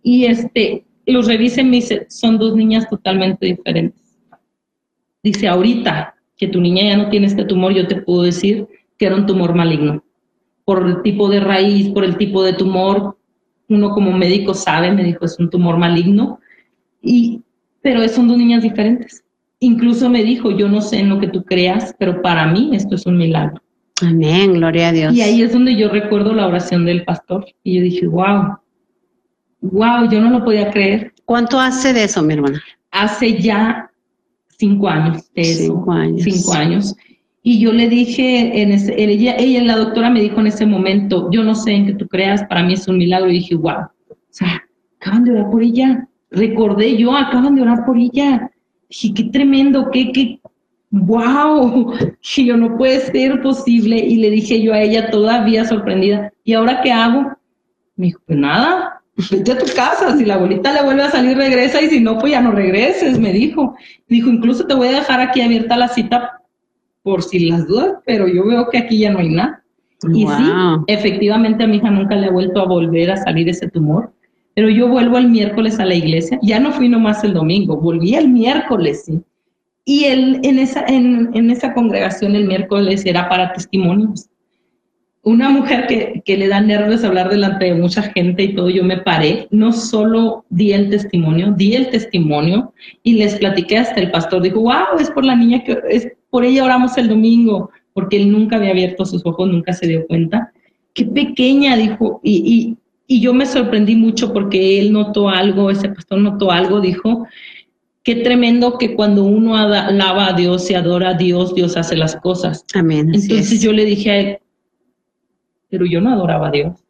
y 0.02 0.24
este, 0.24 0.86
los 1.04 1.26
revisa 1.26 1.60
y 1.60 1.64
me 1.64 1.76
dice, 1.76 2.06
son 2.08 2.38
dos 2.38 2.56
niñas 2.56 2.88
totalmente 2.88 3.44
diferentes. 3.44 4.00
Dice, 5.22 5.48
ahorita 5.48 6.14
que 6.36 6.48
tu 6.48 6.60
niña 6.60 6.84
ya 6.84 6.96
no 6.96 7.10
tiene 7.10 7.26
este 7.26 7.44
tumor, 7.44 7.74
yo 7.74 7.86
te 7.86 7.96
puedo 7.96 8.22
decir 8.22 8.66
que 8.96 9.06
era 9.06 9.16
un 9.16 9.26
tumor 9.26 9.54
maligno. 9.54 10.02
Por 10.64 10.86
el 10.86 11.02
tipo 11.02 11.28
de 11.28 11.40
raíz, 11.40 11.90
por 11.90 12.04
el 12.04 12.16
tipo 12.16 12.42
de 12.42 12.54
tumor, 12.54 13.18
uno 13.68 13.90
como 13.90 14.12
médico 14.12 14.54
sabe, 14.54 14.92
me 14.92 15.04
dijo, 15.04 15.24
es 15.24 15.38
un 15.38 15.50
tumor 15.50 15.76
maligno. 15.78 16.40
Y, 17.02 17.42
pero 17.82 18.06
son 18.08 18.28
dos 18.28 18.38
niñas 18.38 18.62
diferentes. 18.62 19.24
Incluso 19.60 20.10
me 20.10 20.22
dijo, 20.22 20.50
yo 20.50 20.68
no 20.68 20.80
sé 20.80 21.00
en 21.00 21.08
lo 21.08 21.20
que 21.20 21.28
tú 21.28 21.44
creas, 21.44 21.94
pero 21.98 22.22
para 22.22 22.46
mí 22.46 22.70
esto 22.74 22.94
es 22.94 23.06
un 23.06 23.16
milagro. 23.16 23.62
Amén, 24.02 24.54
gloria 24.54 24.88
a 24.88 24.92
Dios. 24.92 25.14
Y 25.14 25.22
ahí 25.22 25.42
es 25.42 25.52
donde 25.52 25.76
yo 25.76 25.88
recuerdo 25.88 26.34
la 26.34 26.46
oración 26.46 26.84
del 26.84 27.04
pastor. 27.04 27.46
Y 27.62 27.76
yo 27.76 27.82
dije, 27.82 28.06
wow, 28.06 28.58
wow, 29.60 30.10
yo 30.10 30.20
no 30.20 30.30
lo 30.30 30.44
podía 30.44 30.70
creer. 30.70 31.12
¿Cuánto 31.24 31.58
hace 31.58 31.92
de 31.92 32.04
eso, 32.04 32.22
mi 32.22 32.34
hermana? 32.34 32.62
Hace 32.90 33.40
ya 33.40 33.90
cinco 34.58 34.88
años 34.88 35.32
de 35.34 35.42
eso. 35.42 35.62
Cinco 35.62 35.92
años. 35.92 36.22
Cinco 36.22 36.52
años. 36.52 36.96
Y 37.46 37.58
yo 37.58 37.74
le 37.74 37.90
dije, 37.90 38.62
en 38.62 38.72
ese, 38.72 38.94
ella, 38.96 39.62
la 39.62 39.76
doctora 39.76 40.08
me 40.08 40.22
dijo 40.22 40.40
en 40.40 40.46
ese 40.46 40.64
momento, 40.64 41.28
yo 41.30 41.44
no 41.44 41.54
sé 41.54 41.72
en 41.72 41.84
qué 41.84 41.92
tú 41.92 42.08
creas, 42.08 42.42
para 42.44 42.62
mí 42.62 42.72
es 42.72 42.88
un 42.88 42.96
milagro. 42.96 43.28
Y 43.28 43.34
dije, 43.34 43.54
wow, 43.54 43.82
o 43.82 44.16
sea, 44.30 44.64
acaban 44.98 45.24
de 45.24 45.32
orar 45.32 45.50
por 45.50 45.62
ella. 45.62 46.08
Recordé 46.30 46.96
yo, 46.96 47.14
acaban 47.14 47.54
de 47.54 47.60
orar 47.60 47.84
por 47.84 47.98
ella. 47.98 48.50
Dije, 48.88 49.12
qué 49.12 49.24
tremendo, 49.24 49.90
qué, 49.90 50.10
qué, 50.10 50.40
wow. 50.90 51.92
Y 52.34 52.46
yo 52.46 52.56
no 52.56 52.78
puede 52.78 53.00
ser 53.00 53.42
posible. 53.42 53.98
Y 53.98 54.16
le 54.16 54.30
dije 54.30 54.62
yo 54.62 54.72
a 54.72 54.80
ella 54.80 55.10
todavía 55.10 55.66
sorprendida, 55.66 56.32
¿y 56.44 56.54
ahora 56.54 56.80
qué 56.80 56.92
hago? 56.92 57.30
Me 57.96 58.06
dijo, 58.06 58.22
pues 58.24 58.38
nada, 58.38 59.02
vete 59.30 59.52
a 59.52 59.58
tu 59.58 59.66
casa, 59.76 60.16
si 60.16 60.24
la 60.24 60.36
abuelita 60.36 60.72
le 60.72 60.82
vuelve 60.82 61.02
a 61.02 61.10
salir, 61.10 61.36
regresa, 61.36 61.82
y 61.82 61.90
si 61.90 62.00
no, 62.00 62.18
pues 62.18 62.32
ya 62.32 62.40
no 62.40 62.52
regreses, 62.52 63.18
me 63.18 63.34
dijo. 63.34 63.76
Dijo, 64.08 64.30
incluso 64.30 64.66
te 64.66 64.72
voy 64.72 64.88
a 64.88 64.92
dejar 64.92 65.20
aquí 65.20 65.42
abierta 65.42 65.76
la 65.76 65.88
cita 65.88 66.40
por 67.04 67.22
si 67.22 67.50
las 67.50 67.68
dudas, 67.68 67.98
pero 68.04 68.26
yo 68.26 68.44
veo 68.44 68.68
que 68.70 68.78
aquí 68.78 68.98
ya 68.98 69.12
no 69.12 69.20
hay 69.20 69.28
nada. 69.28 69.62
Y 70.12 70.26
sí, 70.26 70.50
efectivamente 70.88 71.62
a 71.62 71.66
mi 71.66 71.76
hija 71.76 71.90
nunca 71.90 72.16
le 72.16 72.26
ha 72.26 72.30
vuelto 72.30 72.60
a 72.60 72.66
volver 72.66 73.10
a 73.10 73.16
salir 73.16 73.48
ese 73.48 73.68
tumor, 73.68 74.12
pero 74.54 74.68
yo 74.68 74.88
vuelvo 74.88 75.18
el 75.18 75.28
miércoles 75.28 75.78
a 75.78 75.84
la 75.84 75.94
iglesia, 75.94 76.38
ya 76.42 76.58
no 76.58 76.72
fui 76.72 76.88
nomás 76.88 77.22
el 77.22 77.34
domingo, 77.34 77.76
volví 77.76 78.14
el 78.14 78.28
miércoles, 78.30 79.04
sí. 79.06 79.20
Y 79.84 80.04
él, 80.04 80.40
en, 80.42 80.58
esa, 80.58 80.84
en, 80.86 81.30
en 81.34 81.50
esa 81.50 81.74
congregación 81.74 82.34
el 82.34 82.46
miércoles 82.46 83.04
era 83.04 83.28
para 83.28 83.52
testimonios 83.52 84.28
una 85.24 85.48
mujer 85.48 85.86
que, 85.86 86.22
que, 86.24 86.36
le 86.36 86.48
da 86.48 86.60
nervios 86.60 87.02
hablar 87.02 87.30
delante 87.30 87.64
de 87.64 87.74
mucha 87.74 88.02
gente 88.02 88.42
y 88.42 88.54
todo, 88.54 88.68
yo 88.68 88.84
me 88.84 88.98
paré, 88.98 89.48
no 89.50 89.72
solo 89.72 90.44
di 90.50 90.72
el 90.72 90.90
testimonio, 90.90 91.52
di 91.56 91.74
el 91.74 91.88
testimonio 91.88 92.74
y 93.02 93.14
les 93.14 93.36
platiqué 93.36 93.78
hasta 93.78 94.00
el 94.00 94.10
pastor, 94.10 94.42
dijo, 94.42 94.60
wow, 94.60 94.98
es 95.00 95.10
por 95.10 95.24
la 95.24 95.34
niña 95.34 95.64
que, 95.64 95.78
es 95.88 96.08
por 96.34 96.44
ella 96.44 96.64
oramos 96.64 96.98
el 96.98 97.08
domingo, 97.08 97.70
porque 97.92 98.16
él 98.16 98.32
nunca 98.32 98.56
había 98.56 98.70
abierto 98.72 99.06
sus 99.06 99.24
ojos, 99.24 99.48
nunca 99.48 99.72
se 99.72 99.86
dio 99.86 100.04
cuenta. 100.04 100.52
Qué 100.92 101.04
pequeña, 101.04 101.76
dijo, 101.76 102.20
y, 102.24 102.76
y, 103.06 103.14
y 103.14 103.20
yo 103.20 103.32
me 103.32 103.46
sorprendí 103.46 103.94
mucho 103.94 104.32
porque 104.32 104.80
él 104.80 104.92
notó 104.92 105.28
algo, 105.28 105.70
ese 105.70 105.90
pastor 105.90 106.18
notó 106.18 106.50
algo, 106.50 106.80
dijo, 106.80 107.28
qué 108.02 108.16
tremendo 108.16 108.78
que 108.78 108.96
cuando 108.96 109.22
uno 109.22 109.56
alaba 109.56 110.26
a 110.26 110.32
Dios 110.32 110.68
y 110.72 110.74
adora 110.74 111.10
a 111.10 111.14
Dios, 111.14 111.54
Dios 111.54 111.76
hace 111.76 111.94
las 111.94 112.16
cosas. 112.16 112.64
Amén. 112.74 113.12
Entonces 113.14 113.62
yo 113.62 113.72
le 113.72 113.84
dije 113.84 114.10
a 114.10 114.16
él, 114.18 114.38
pero 115.70 115.86
yo 115.86 116.00
no 116.00 116.10
adoraba 116.10 116.48
a 116.48 116.50
Dios. 116.50 116.80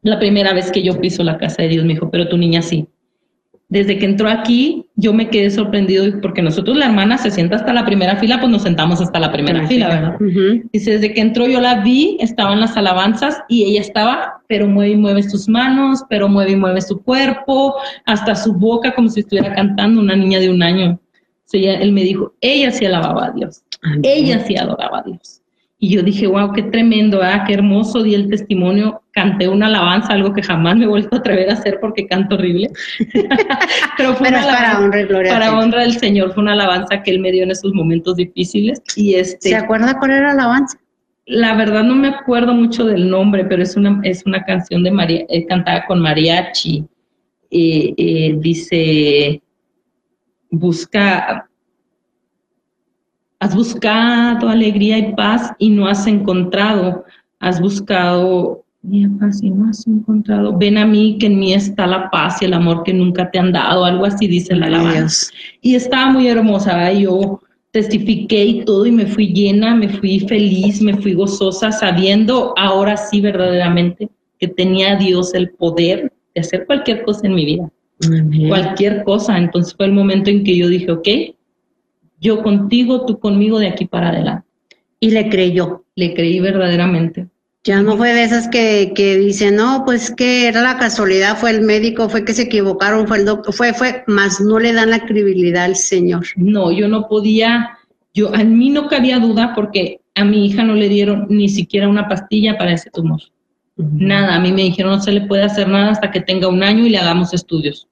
La 0.00 0.18
primera 0.18 0.54
vez 0.54 0.72
que 0.72 0.82
yo 0.82 0.98
piso 0.98 1.22
la 1.22 1.36
casa 1.36 1.60
de 1.60 1.68
Dios 1.68 1.84
me 1.84 1.92
dijo, 1.92 2.10
pero 2.10 2.30
tu 2.30 2.38
niña 2.38 2.62
sí. 2.62 2.88
Desde 3.68 3.98
que 3.98 4.04
entró 4.04 4.28
aquí, 4.28 4.86
yo 4.94 5.12
me 5.12 5.28
quedé 5.28 5.50
sorprendido 5.50 6.04
porque 6.22 6.40
nosotros, 6.40 6.76
la 6.76 6.86
hermana 6.86 7.18
se 7.18 7.32
sienta 7.32 7.56
hasta 7.56 7.72
la 7.72 7.84
primera 7.84 8.14
fila, 8.16 8.38
pues 8.38 8.50
nos 8.52 8.62
sentamos 8.62 9.00
hasta 9.00 9.18
la 9.18 9.32
primera 9.32 9.66
fila, 9.66 9.88
¿verdad? 9.88 10.16
Dice, 10.72 10.92
desde 10.92 11.12
que 11.12 11.20
entró 11.20 11.48
yo 11.48 11.60
la 11.60 11.82
vi, 11.82 12.16
estaban 12.20 12.60
las 12.60 12.76
alabanzas 12.76 13.42
y 13.48 13.64
ella 13.64 13.80
estaba, 13.80 14.40
pero 14.46 14.68
mueve 14.68 14.92
y 14.92 14.96
mueve 14.96 15.22
sus 15.24 15.48
manos, 15.48 16.04
pero 16.08 16.28
mueve 16.28 16.52
y 16.52 16.56
mueve 16.56 16.80
su 16.80 17.02
cuerpo, 17.02 17.74
hasta 18.04 18.36
su 18.36 18.52
boca 18.52 18.94
como 18.94 19.08
si 19.08 19.20
estuviera 19.20 19.52
cantando 19.52 20.00
una 20.00 20.14
niña 20.14 20.38
de 20.38 20.48
un 20.48 20.62
año. 20.62 21.00
él 21.52 21.90
me 21.90 22.02
dijo, 22.02 22.34
ella 22.40 22.70
sí 22.70 22.86
alababa 22.86 23.26
a 23.26 23.30
Dios, 23.32 23.64
ella 24.04 24.44
sí 24.46 24.56
adoraba 24.56 25.00
a 25.00 25.02
Dios. 25.02 25.42
Y 25.78 25.90
yo 25.90 26.02
dije, 26.02 26.26
wow, 26.26 26.52
qué 26.52 26.62
tremendo, 26.62 27.20
¿ah? 27.22 27.44
qué 27.46 27.52
hermoso, 27.52 28.02
di 28.02 28.14
el 28.14 28.30
testimonio, 28.30 29.02
canté 29.12 29.46
una 29.46 29.66
alabanza, 29.66 30.14
algo 30.14 30.32
que 30.32 30.42
jamás 30.42 30.76
me 30.76 30.84
he 30.84 30.88
vuelto 30.88 31.16
a 31.16 31.18
atrever 31.18 31.50
a 31.50 31.52
hacer 31.52 31.78
porque 31.80 32.06
canto 32.06 32.36
horrible. 32.36 32.70
Pero 33.98 34.14
fue 34.14 34.28
una 34.28 34.42
para 34.42 34.80
honra 34.80 35.00
y 35.02 35.04
gloria. 35.04 35.32
Para 35.32 35.58
honra 35.58 35.82
del 35.82 35.98
Señor, 35.98 36.32
fue 36.32 36.42
una 36.42 36.52
alabanza 36.52 37.02
que 37.02 37.10
Él 37.10 37.20
me 37.20 37.30
dio 37.30 37.42
en 37.42 37.50
esos 37.50 37.74
momentos 37.74 38.16
difíciles. 38.16 38.80
Y 38.96 39.14
este, 39.16 39.50
¿Se 39.50 39.56
acuerda 39.56 39.98
cuál 39.98 40.12
era 40.12 40.28
la 40.28 40.44
alabanza? 40.44 40.78
la 41.26 41.56
verdad 41.56 41.82
no 41.82 41.96
me 41.96 42.08
acuerdo 42.08 42.54
mucho 42.54 42.84
del 42.84 43.10
nombre, 43.10 43.44
pero 43.44 43.62
es 43.62 43.76
una, 43.76 44.00
es 44.04 44.24
una 44.24 44.44
canción 44.44 44.84
de 44.84 44.92
María, 44.92 45.26
eh, 45.28 45.44
cantada 45.46 45.84
con 45.86 46.00
mariachi. 46.00 46.86
Eh, 47.50 47.94
eh, 47.96 48.36
dice, 48.38 49.42
busca, 50.50 51.48
has 53.46 53.54
buscado 53.54 54.48
alegría 54.48 54.98
y 54.98 55.14
paz 55.14 55.52
y 55.58 55.70
no 55.70 55.86
has 55.86 56.06
encontrado, 56.08 57.04
has 57.38 57.60
buscado 57.60 58.64
paz 59.20 59.40
y 59.42 59.50
no 59.50 59.68
has 59.68 59.86
encontrado, 59.86 60.56
ven 60.56 60.78
a 60.78 60.86
mí 60.86 61.16
que 61.18 61.26
en 61.26 61.38
mí 61.38 61.52
está 61.52 61.86
la 61.86 62.10
paz 62.10 62.42
y 62.42 62.46
el 62.46 62.54
amor 62.54 62.82
que 62.82 62.92
nunca 62.92 63.30
te 63.30 63.38
han 63.38 63.52
dado, 63.52 63.84
algo 63.84 64.04
así 64.04 64.26
dice 64.26 64.54
la 64.54 64.66
alabanza. 64.66 65.32
Y 65.60 65.76
estaba 65.76 66.10
muy 66.10 66.28
hermosa, 66.28 66.92
yo 66.92 67.40
testifiqué 67.70 68.44
y 68.44 68.64
todo 68.64 68.86
y 68.86 68.92
me 68.92 69.06
fui 69.06 69.32
llena, 69.32 69.74
me 69.74 69.88
fui 69.88 70.20
feliz, 70.20 70.82
me 70.82 70.96
fui 70.96 71.14
gozosa, 71.14 71.70
sabiendo 71.70 72.52
ahora 72.56 72.96
sí 72.96 73.20
verdaderamente 73.20 74.08
que 74.38 74.48
tenía 74.48 74.96
Dios 74.96 75.34
el 75.34 75.50
poder 75.50 76.12
de 76.34 76.40
hacer 76.40 76.66
cualquier 76.66 77.04
cosa 77.04 77.26
en 77.26 77.34
mi 77.34 77.44
vida. 77.44 77.70
Cualquier 78.48 79.04
cosa. 79.04 79.38
Entonces 79.38 79.74
fue 79.74 79.86
el 79.86 79.92
momento 79.92 80.30
en 80.30 80.44
que 80.44 80.56
yo 80.56 80.68
dije, 80.68 80.90
ok, 80.90 81.08
yo 82.20 82.42
contigo, 82.42 83.04
tú 83.06 83.18
conmigo 83.18 83.58
de 83.58 83.68
aquí 83.68 83.86
para 83.86 84.10
adelante. 84.10 84.46
Y 85.00 85.10
le 85.10 85.28
creyó. 85.28 85.84
Le 85.94 86.14
creí 86.14 86.40
verdaderamente. 86.40 87.28
Ya 87.64 87.82
no 87.82 87.96
fue 87.96 88.12
de 88.12 88.22
esas 88.22 88.48
que, 88.48 88.92
que 88.94 89.16
dicen, 89.16 89.56
no, 89.56 89.82
pues 89.84 90.14
que 90.14 90.46
era 90.46 90.62
la 90.62 90.78
casualidad, 90.78 91.36
fue 91.36 91.50
el 91.50 91.62
médico, 91.62 92.08
fue 92.08 92.24
que 92.24 92.32
se 92.32 92.42
equivocaron, 92.42 93.08
fue 93.08 93.18
el 93.18 93.24
doctor, 93.24 93.52
fue, 93.52 93.74
fue, 93.74 94.04
más 94.06 94.40
no 94.40 94.60
le 94.60 94.72
dan 94.72 94.90
la 94.90 95.04
credibilidad 95.04 95.64
al 95.64 95.74
Señor. 95.74 96.26
No, 96.36 96.70
yo 96.70 96.86
no 96.86 97.08
podía, 97.08 97.76
yo, 98.14 98.32
a 98.32 98.44
mí 98.44 98.70
no 98.70 98.86
cabía 98.86 99.18
duda 99.18 99.52
porque 99.56 100.00
a 100.14 100.24
mi 100.24 100.46
hija 100.46 100.62
no 100.62 100.74
le 100.74 100.88
dieron 100.88 101.26
ni 101.28 101.48
siquiera 101.48 101.88
una 101.88 102.08
pastilla 102.08 102.56
para 102.56 102.72
ese 102.72 102.88
tumor. 102.90 103.20
Nada, 103.76 104.36
a 104.36 104.40
mí 104.40 104.52
me 104.52 104.62
dijeron 104.62 104.92
no 104.92 105.02
se 105.02 105.10
le 105.10 105.22
puede 105.22 105.42
hacer 105.42 105.68
nada 105.68 105.90
hasta 105.90 106.12
que 106.12 106.20
tenga 106.20 106.46
un 106.46 106.62
año 106.62 106.86
y 106.86 106.90
le 106.90 106.98
hagamos 106.98 107.34
estudios. 107.34 107.88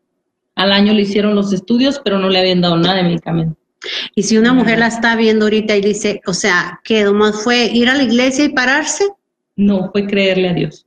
Al 0.55 0.70
año 0.70 0.93
le 0.93 1.03
hicieron 1.03 1.35
los 1.35 1.53
estudios, 1.53 2.01
pero 2.03 2.18
no 2.20 2.31
le 2.31 2.39
habían 2.39 2.61
dado 2.61 2.77
nada 2.77 2.95
de 2.95 3.03
medicamento. 3.03 3.57
Y 4.14 4.22
si 4.22 4.37
una 4.39 4.53
mujer 4.53 4.78
la 4.78 4.87
está 4.87 5.16
viendo 5.16 5.47
ahorita 5.47 5.76
y 5.76 5.80
dice, 5.80 6.20
o 6.26 6.35
sea, 6.35 6.80
que 6.85 7.05
nomás 7.05 7.43
fue 7.43 7.66
ir 7.66 7.89
a 7.89 7.95
la 7.95 8.03
iglesia 8.03 8.45
y 8.45 8.51
pararse, 8.51 9.05
no, 9.57 9.91
fue 9.93 10.07
creerle 10.07 10.49
a 10.49 10.55
Dios. 10.55 10.87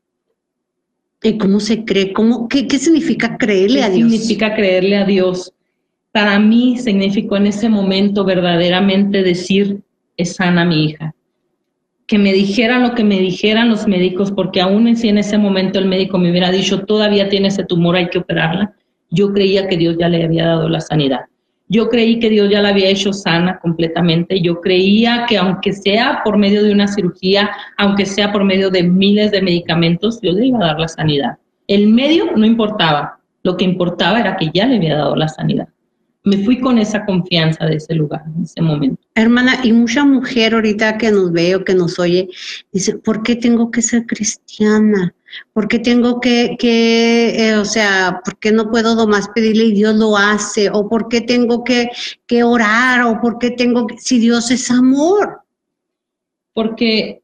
¿Y 1.23 1.37
cómo 1.37 1.59
se 1.59 1.83
cree? 1.83 2.13
¿Cómo, 2.13 2.47
qué, 2.47 2.67
significa 2.77 3.37
creerle 3.37 3.83
a 3.83 3.89
Dios? 3.89 4.11
Significa 4.11 4.55
creerle 4.55 4.97
a 4.97 5.05
Dios. 5.05 5.53
Para 6.11 6.39
mí 6.39 6.77
significó 6.77 7.37
en 7.37 7.47
ese 7.47 7.69
momento 7.69 8.23
verdaderamente 8.23 9.23
decir, 9.23 9.81
es 10.15 10.35
sana 10.35 10.65
mi 10.65 10.85
hija. 10.85 11.13
Que 12.05 12.17
me 12.17 12.33
dijeran 12.33 12.83
lo 12.83 12.95
que 12.95 13.03
me 13.03 13.19
dijeran 13.19 13.69
los 13.69 13.87
médicos, 13.87 14.31
porque 14.31 14.61
aún 14.61 14.95
si 14.95 15.09
en 15.09 15.17
ese 15.17 15.37
momento 15.37 15.79
el 15.79 15.85
médico 15.85 16.17
me 16.17 16.31
hubiera 16.31 16.51
dicho, 16.51 16.85
todavía 16.85 17.29
tiene 17.29 17.49
ese 17.49 17.65
tumor, 17.65 17.95
hay 17.95 18.09
que 18.09 18.19
operarla, 18.19 18.73
yo 19.09 19.33
creía 19.33 19.67
que 19.67 19.77
Dios 19.77 19.97
ya 19.99 20.09
le 20.09 20.23
había 20.23 20.45
dado 20.45 20.69
la 20.69 20.81
sanidad. 20.81 21.21
Yo 21.69 21.89
creí 21.89 22.19
que 22.19 22.29
Dios 22.29 22.49
ya 22.49 22.61
la 22.61 22.69
había 22.69 22.89
hecho 22.89 23.11
sana 23.11 23.59
completamente. 23.59 24.41
Yo 24.41 24.61
creía 24.61 25.25
que 25.27 25.37
aunque 25.37 25.73
sea 25.73 26.21
por 26.23 26.37
medio 26.37 26.63
de 26.63 26.71
una 26.71 26.87
cirugía, 26.87 27.49
aunque 27.77 28.05
sea 28.05 28.31
por 28.31 28.45
medio 28.45 28.69
de 28.69 28.83
miles 28.83 29.31
de 29.31 29.41
medicamentos, 29.41 30.21
Dios 30.21 30.35
le 30.35 30.47
iba 30.47 30.59
a 30.59 30.67
dar 30.67 30.79
la 30.79 30.87
sanidad. 30.87 31.37
El 31.67 31.87
medio 31.87 32.31
no 32.35 32.45
importaba. 32.45 33.19
Lo 33.43 33.57
que 33.57 33.65
importaba 33.65 34.19
era 34.19 34.37
que 34.37 34.49
ya 34.53 34.65
le 34.65 34.77
había 34.77 34.95
dado 34.95 35.15
la 35.15 35.27
sanidad. 35.27 35.67
Me 36.23 36.37
fui 36.39 36.59
con 36.59 36.77
esa 36.77 37.05
confianza 37.05 37.65
de 37.65 37.75
ese 37.75 37.95
lugar, 37.95 38.23
en 38.35 38.43
ese 38.43 38.61
momento. 38.61 39.01
Hermana, 39.15 39.59
y 39.63 39.71
mucha 39.71 40.03
mujer 40.03 40.53
ahorita 40.53 40.97
que 40.97 41.11
nos 41.11 41.31
ve 41.31 41.55
o 41.55 41.63
que 41.63 41.73
nos 41.73 41.99
oye, 41.99 42.29
dice, 42.71 42.97
¿por 42.97 43.23
qué 43.23 43.35
tengo 43.35 43.71
que 43.71 43.81
ser 43.81 44.05
cristiana? 44.05 45.13
¿Por 45.53 45.67
qué 45.67 45.79
tengo 45.79 46.19
que, 46.19 46.55
que 46.57 47.49
eh, 47.49 47.55
o 47.55 47.65
sea, 47.65 48.21
por 48.23 48.37
qué 48.39 48.51
no 48.51 48.69
puedo 48.69 48.95
nomás 48.95 49.29
pedirle 49.29 49.65
y 49.65 49.73
Dios 49.73 49.95
lo 49.95 50.17
hace? 50.17 50.69
¿O 50.69 50.87
por 50.87 51.09
qué 51.09 51.21
tengo 51.21 51.63
que, 51.63 51.89
que 52.25 52.43
orar? 52.43 53.03
¿O 53.03 53.19
por 53.19 53.37
qué 53.37 53.51
tengo 53.51 53.87
que, 53.87 53.97
si 53.97 54.19
Dios 54.19 54.51
es 54.51 54.71
amor? 54.71 55.41
Porque 56.53 57.21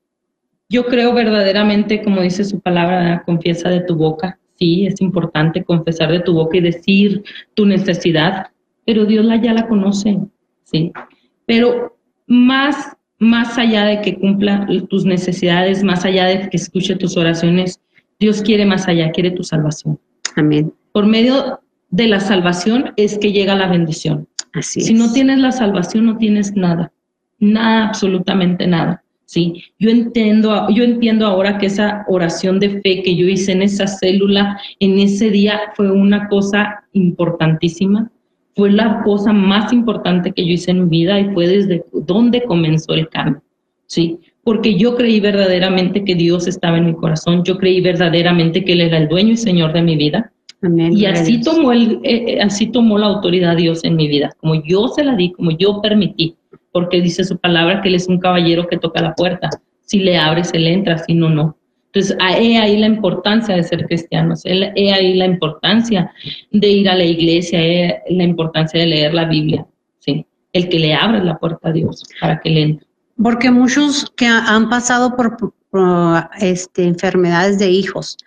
yo 0.69 0.85
creo 0.85 1.13
verdaderamente, 1.13 2.01
como 2.01 2.21
dice 2.21 2.43
su 2.43 2.59
palabra, 2.59 3.23
confiesa 3.25 3.69
de 3.69 3.81
tu 3.81 3.95
boca. 3.95 4.39
Sí, 4.57 4.85
es 4.85 5.01
importante 5.01 5.63
confesar 5.63 6.11
de 6.11 6.21
tu 6.21 6.33
boca 6.33 6.57
y 6.57 6.61
decir 6.61 7.23
tu 7.53 7.65
necesidad, 7.65 8.47
pero 8.85 9.05
Dios 9.05 9.25
la, 9.25 9.41
ya 9.41 9.53
la 9.53 9.67
conoce, 9.67 10.17
sí. 10.63 10.91
Pero 11.45 11.97
más, 12.27 12.95
más 13.19 13.57
allá 13.57 13.85
de 13.85 14.01
que 14.01 14.19
cumpla 14.19 14.67
tus 14.89 15.05
necesidades, 15.05 15.83
más 15.83 16.05
allá 16.05 16.25
de 16.25 16.49
que 16.49 16.57
escuche 16.57 16.95
tus 16.95 17.17
oraciones, 17.17 17.79
Dios 18.23 18.41
quiere 18.41 18.65
más 18.65 18.87
allá, 18.87 19.11
quiere 19.11 19.31
tu 19.31 19.43
salvación. 19.43 19.99
Amén. 20.37 20.73
Por 20.93 21.05
medio 21.05 21.59
de 21.89 22.07
la 22.07 22.21
salvación 22.21 22.93
es 22.95 23.17
que 23.17 23.33
llega 23.33 23.53
la 23.53 23.67
bendición. 23.67 24.29
Así 24.53 24.79
si 24.79 24.93
no 24.93 25.11
tienes 25.11 25.39
la 25.39 25.51
salvación, 25.51 26.05
no 26.05 26.17
tienes 26.17 26.55
nada. 26.55 26.93
Nada, 27.39 27.89
absolutamente 27.89 28.65
nada. 28.65 29.03
Sí, 29.25 29.65
yo 29.77 29.89
entiendo, 29.89 30.69
yo 30.69 30.85
entiendo 30.85 31.25
ahora 31.25 31.57
que 31.57 31.65
esa 31.65 32.05
oración 32.07 32.61
de 32.61 32.79
fe 32.79 33.03
que 33.03 33.13
yo 33.17 33.27
hice 33.27 33.51
en 33.51 33.61
esa 33.61 33.87
célula, 33.87 34.57
en 34.79 34.99
ese 34.99 35.29
día, 35.29 35.59
fue 35.75 35.91
una 35.91 36.29
cosa 36.29 36.85
importantísima. 36.93 38.09
Fue 38.55 38.71
la 38.71 39.01
cosa 39.03 39.33
más 39.33 39.73
importante 39.73 40.31
que 40.31 40.45
yo 40.45 40.53
hice 40.53 40.71
en 40.71 40.83
mi 40.83 40.89
vida 40.89 41.19
y 41.19 41.33
fue 41.33 41.45
desde 41.47 41.83
donde 41.91 42.43
comenzó 42.43 42.93
el 42.93 43.09
cambio. 43.09 43.41
Sí, 43.85 44.17
porque 44.43 44.75
yo 44.75 44.95
creí 44.95 45.19
verdaderamente 45.19 46.03
que 46.03 46.15
Dios 46.15 46.47
estaba 46.47 46.77
en 46.77 46.87
mi 46.87 46.93
corazón, 46.93 47.43
yo 47.43 47.57
creí 47.57 47.81
verdaderamente 47.81 48.63
que 48.63 48.73
Él 48.73 48.81
era 48.81 48.97
el 48.97 49.07
dueño 49.07 49.33
y 49.33 49.37
Señor 49.37 49.73
de 49.73 49.81
mi 49.81 49.95
vida. 49.95 50.31
y 50.61 51.05
así 51.05 51.41
tomó, 51.41 51.71
el, 51.71 51.99
eh, 52.03 52.25
eh, 52.27 52.41
así 52.41 52.67
tomó 52.67 52.97
la 52.97 53.07
autoridad 53.07 53.57
Dios 53.57 53.83
en 53.83 53.95
mi 53.95 54.07
vida, 54.07 54.31
como 54.39 54.55
yo 54.63 54.87
se 54.89 55.03
la 55.03 55.15
di, 55.15 55.31
como 55.31 55.51
yo 55.51 55.81
permití, 55.81 56.35
porque 56.71 57.01
dice 57.01 57.23
su 57.23 57.37
palabra 57.37 57.81
que 57.81 57.89
Él 57.89 57.95
es 57.95 58.07
un 58.07 58.19
caballero 58.19 58.67
que 58.67 58.77
toca 58.77 59.01
la 59.01 59.13
puerta. 59.13 59.49
Si 59.85 59.99
le 59.99 60.17
abres, 60.17 60.51
Él 60.53 60.67
entra, 60.67 60.97
si 60.97 61.13
no, 61.13 61.29
no. 61.29 61.57
Entonces, 61.87 62.17
he 62.39 62.57
ahí 62.57 62.77
la 62.77 62.87
importancia 62.87 63.55
de 63.55 63.63
ser 63.63 63.85
cristianos, 63.85 64.41
he 64.45 64.91
ahí 64.91 65.13
la 65.13 65.25
importancia 65.25 66.11
de 66.49 66.67
ir 66.67 66.89
a 66.89 66.95
la 66.95 67.03
iglesia, 67.03 67.61
he 67.61 68.01
la 68.09 68.23
importancia 68.23 68.79
de 68.79 68.87
leer 68.87 69.13
la 69.13 69.25
Biblia, 69.25 69.67
¿sí? 69.99 70.25
El 70.53 70.69
que 70.69 70.79
le 70.79 70.95
abre 70.95 71.23
la 71.23 71.37
puerta 71.37 71.69
a 71.69 71.71
Dios 71.71 72.03
para 72.19 72.41
que 72.41 72.49
Él 72.49 72.57
entre. 72.57 72.92
Porque 73.21 73.51
muchos 73.51 74.11
que 74.15 74.25
han 74.25 74.69
pasado 74.69 75.15
por, 75.15 75.37
este, 76.39 76.83
enfermedades 76.83 77.57
de 77.57 77.69
hijos 77.69 78.17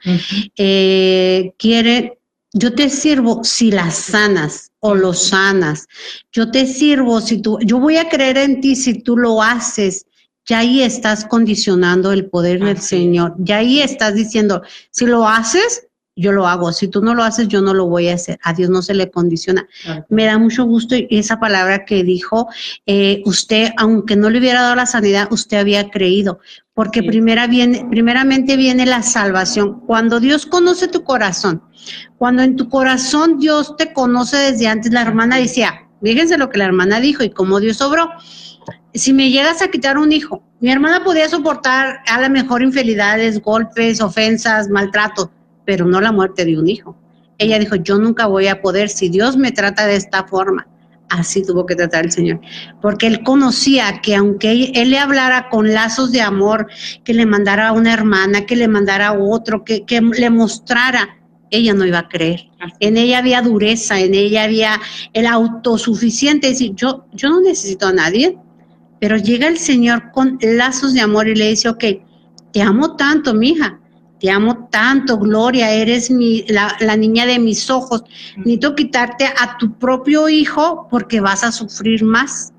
eh, 0.56 1.52
quieren, 1.58 2.14
yo 2.52 2.74
te 2.74 2.88
sirvo 2.88 3.44
si 3.44 3.70
las 3.70 3.94
sanas 3.94 4.72
o 4.80 4.94
lo 4.94 5.12
sanas. 5.12 5.86
Yo 6.32 6.50
te 6.50 6.66
sirvo 6.66 7.20
si 7.20 7.42
tú, 7.42 7.58
yo 7.62 7.78
voy 7.78 7.98
a 7.98 8.08
creer 8.08 8.38
en 8.38 8.60
ti 8.60 8.76
si 8.76 8.94
tú 9.02 9.16
lo 9.16 9.42
haces. 9.42 10.06
Ya 10.48 10.60
ahí 10.60 10.82
estás 10.82 11.24
condicionando 11.24 12.12
el 12.12 12.26
poder 12.26 12.64
del 12.64 12.80
Señor. 12.80 13.34
Ya 13.38 13.58
ahí 13.58 13.80
estás 13.80 14.14
diciendo, 14.14 14.62
si 14.90 15.04
lo 15.06 15.26
haces, 15.26 15.86
yo 16.16 16.32
lo 16.32 16.48
hago. 16.48 16.72
Si 16.72 16.88
tú 16.88 17.02
no 17.02 17.14
lo 17.14 17.22
haces, 17.22 17.48
yo 17.48 17.60
no 17.60 17.74
lo 17.74 17.86
voy 17.86 18.08
a 18.08 18.14
hacer. 18.14 18.38
A 18.42 18.54
Dios 18.54 18.70
no 18.70 18.80
se 18.80 18.94
le 18.94 19.10
condiciona. 19.10 19.68
Me 20.08 20.24
da 20.24 20.38
mucho 20.38 20.64
gusto 20.64 20.96
esa 21.10 21.38
palabra 21.38 21.84
que 21.84 22.02
dijo, 22.02 22.48
eh, 22.86 23.22
usted, 23.26 23.72
aunque 23.76 24.16
no 24.16 24.30
le 24.30 24.38
hubiera 24.38 24.62
dado 24.62 24.74
la 24.74 24.86
sanidad, 24.86 25.28
usted 25.30 25.58
había 25.58 25.90
creído, 25.90 26.40
porque 26.72 27.02
primera 27.02 27.46
viene, 27.46 27.86
primeramente 27.90 28.56
viene 28.56 28.86
la 28.86 29.02
salvación. 29.02 29.80
Cuando 29.80 30.18
Dios 30.18 30.46
conoce 30.46 30.88
tu 30.88 31.04
corazón, 31.04 31.62
cuando 32.16 32.42
en 32.42 32.56
tu 32.56 32.70
corazón 32.70 33.38
Dios 33.38 33.76
te 33.76 33.92
conoce 33.92 34.38
desde 34.38 34.68
antes, 34.68 34.92
la 34.92 35.02
hermana 35.02 35.36
decía, 35.36 35.86
fíjense 36.02 36.38
lo 36.38 36.48
que 36.48 36.58
la 36.58 36.64
hermana 36.64 36.98
dijo 36.98 37.22
y 37.24 37.30
cómo 37.30 37.60
Dios 37.60 37.82
obró. 37.82 38.10
Si 38.94 39.12
me 39.12 39.30
llegas 39.30 39.60
a 39.60 39.68
quitar 39.68 39.98
un 39.98 40.12
hijo, 40.12 40.42
mi 40.60 40.72
hermana 40.72 41.04
podía 41.04 41.28
soportar 41.28 41.98
a 42.06 42.18
la 42.18 42.30
mejor 42.30 42.62
infidelidades, 42.62 43.42
golpes, 43.42 44.00
ofensas, 44.00 44.70
maltrato 44.70 45.30
pero 45.66 45.84
no 45.84 46.00
la 46.00 46.12
muerte 46.12 46.46
de 46.46 46.58
un 46.58 46.68
hijo. 46.68 46.96
Ella 47.38 47.58
dijo, 47.58 47.76
yo 47.76 47.98
nunca 47.98 48.26
voy 48.26 48.46
a 48.46 48.62
poder 48.62 48.88
si 48.88 49.10
Dios 49.10 49.36
me 49.36 49.52
trata 49.52 49.86
de 49.86 49.96
esta 49.96 50.24
forma. 50.24 50.66
Así 51.08 51.44
tuvo 51.44 51.66
que 51.66 51.76
tratar 51.76 52.04
el 52.04 52.10
Señor, 52.10 52.40
porque 52.82 53.06
él 53.06 53.22
conocía 53.22 54.00
que 54.02 54.16
aunque 54.16 54.72
él 54.74 54.90
le 54.90 54.98
hablara 54.98 55.48
con 55.50 55.72
lazos 55.72 56.10
de 56.10 56.20
amor, 56.20 56.66
que 57.04 57.14
le 57.14 57.26
mandara 57.26 57.68
a 57.68 57.72
una 57.72 57.92
hermana, 57.92 58.44
que 58.44 58.56
le 58.56 58.66
mandara 58.66 59.08
a 59.08 59.18
otro, 59.18 59.62
que, 59.64 59.84
le 59.86 60.30
mostrara, 60.30 61.20
ella 61.50 61.74
no 61.74 61.86
iba 61.86 62.00
a 62.00 62.08
creer. 62.08 62.48
En 62.80 62.96
ella 62.96 63.18
había 63.18 63.40
dureza, 63.40 64.00
en 64.00 64.14
ella 64.14 64.44
había 64.44 64.80
el 65.12 65.26
autosuficiente, 65.26 66.48
decir, 66.48 66.72
yo, 66.74 67.06
yo 67.12 67.28
no 67.28 67.40
necesito 67.40 67.86
a 67.86 67.92
nadie, 67.92 68.36
pero 68.98 69.16
llega 69.16 69.46
el 69.46 69.58
Señor 69.58 70.10
con 70.10 70.38
lazos 70.42 70.92
de 70.92 71.02
amor 71.02 71.28
y 71.28 71.36
le 71.36 71.50
dice, 71.50 71.68
ok, 71.68 71.84
te 72.52 72.62
amo 72.62 72.96
tanto, 72.96 73.32
mija, 73.32 73.78
te 74.18 74.30
amo 74.30 74.68
tanto, 74.70 75.18
Gloria, 75.18 75.72
eres 75.72 76.10
mi, 76.10 76.44
la, 76.48 76.96
niña 76.96 77.26
de 77.26 77.38
mis 77.38 77.68
ojos. 77.70 78.02
Necesito 78.36 78.74
quitarte 78.74 79.26
a 79.26 79.58
tu 79.58 79.78
propio 79.78 80.28
hijo 80.28 80.86
porque 80.90 81.20
vas 81.20 81.44
a 81.44 81.52
sufrir 81.52 82.04
más. 82.04 82.52